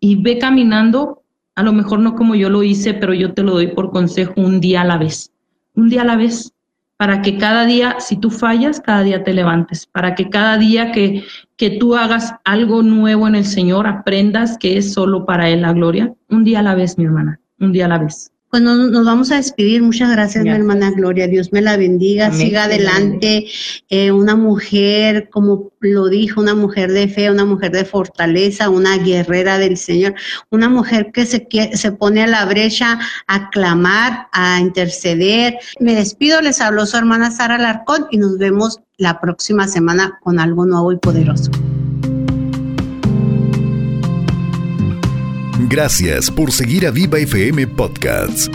y 0.00 0.22
ve 0.22 0.38
caminando, 0.38 1.22
a 1.54 1.62
lo 1.62 1.72
mejor 1.72 2.00
no 2.00 2.14
como 2.14 2.34
yo 2.34 2.50
lo 2.50 2.62
hice, 2.62 2.94
pero 2.94 3.14
yo 3.14 3.32
te 3.32 3.42
lo 3.42 3.52
doy 3.52 3.68
por 3.68 3.90
consejo, 3.90 4.34
un 4.36 4.60
día 4.60 4.82
a 4.82 4.84
la 4.84 4.98
vez, 4.98 5.32
un 5.74 5.88
día 5.88 6.02
a 6.02 6.04
la 6.04 6.16
vez, 6.16 6.53
para 7.04 7.20
que 7.20 7.36
cada 7.36 7.66
día, 7.66 7.96
si 7.98 8.16
tú 8.16 8.30
fallas, 8.30 8.80
cada 8.80 9.02
día 9.02 9.22
te 9.22 9.34
levantes, 9.34 9.84
para 9.84 10.14
que 10.14 10.30
cada 10.30 10.56
día 10.56 10.90
que, 10.90 11.22
que 11.58 11.68
tú 11.68 11.96
hagas 11.96 12.34
algo 12.44 12.82
nuevo 12.82 13.28
en 13.28 13.34
el 13.34 13.44
Señor, 13.44 13.86
aprendas 13.86 14.56
que 14.56 14.78
es 14.78 14.94
solo 14.94 15.26
para 15.26 15.50
Él 15.50 15.60
la 15.60 15.74
gloria, 15.74 16.14
un 16.30 16.44
día 16.44 16.60
a 16.60 16.62
la 16.62 16.74
vez, 16.74 16.96
mi 16.96 17.04
hermana, 17.04 17.40
un 17.60 17.72
día 17.72 17.84
a 17.84 17.88
la 17.88 17.98
vez. 17.98 18.32
Pues 18.54 18.62
nos, 18.62 18.88
nos 18.92 19.04
vamos 19.04 19.32
a 19.32 19.36
despedir. 19.38 19.82
Muchas 19.82 20.12
gracias, 20.12 20.44
mi 20.44 20.50
hermana 20.50 20.92
Gloria. 20.92 21.26
Dios 21.26 21.52
me 21.52 21.60
la 21.60 21.76
bendiga. 21.76 22.30
Siga 22.30 22.66
adelante. 22.66 23.46
Eh, 23.88 24.12
una 24.12 24.36
mujer, 24.36 25.28
como 25.28 25.72
lo 25.80 26.06
dijo, 26.06 26.40
una 26.40 26.54
mujer 26.54 26.92
de 26.92 27.08
fe, 27.08 27.32
una 27.32 27.44
mujer 27.44 27.72
de 27.72 27.84
fortaleza, 27.84 28.68
una 28.70 28.96
guerrera 28.98 29.58
del 29.58 29.76
Señor, 29.76 30.14
una 30.50 30.68
mujer 30.68 31.10
que 31.12 31.26
se, 31.26 31.48
se 31.72 31.90
pone 31.90 32.22
a 32.22 32.28
la 32.28 32.44
brecha 32.44 33.00
a 33.26 33.50
clamar, 33.50 34.28
a 34.30 34.60
interceder. 34.60 35.58
Me 35.80 35.96
despido. 35.96 36.40
Les 36.40 36.60
habló 36.60 36.86
su 36.86 36.96
hermana 36.96 37.32
Sara 37.32 37.58
Larcón 37.58 38.06
y 38.12 38.18
nos 38.18 38.38
vemos 38.38 38.78
la 38.98 39.20
próxima 39.20 39.66
semana 39.66 40.20
con 40.22 40.38
algo 40.38 40.64
nuevo 40.64 40.92
y 40.92 40.98
poderoso. 40.98 41.50
Gracias 45.66 46.30
por 46.30 46.52
seguir 46.52 46.86
a 46.86 46.90
Viva 46.90 47.18
FM 47.18 47.66
Podcasts. 47.68 48.50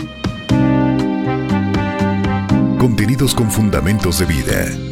Contenidos 2.78 3.34
con 3.34 3.50
fundamentos 3.50 4.20
de 4.20 4.26
vida. 4.26 4.89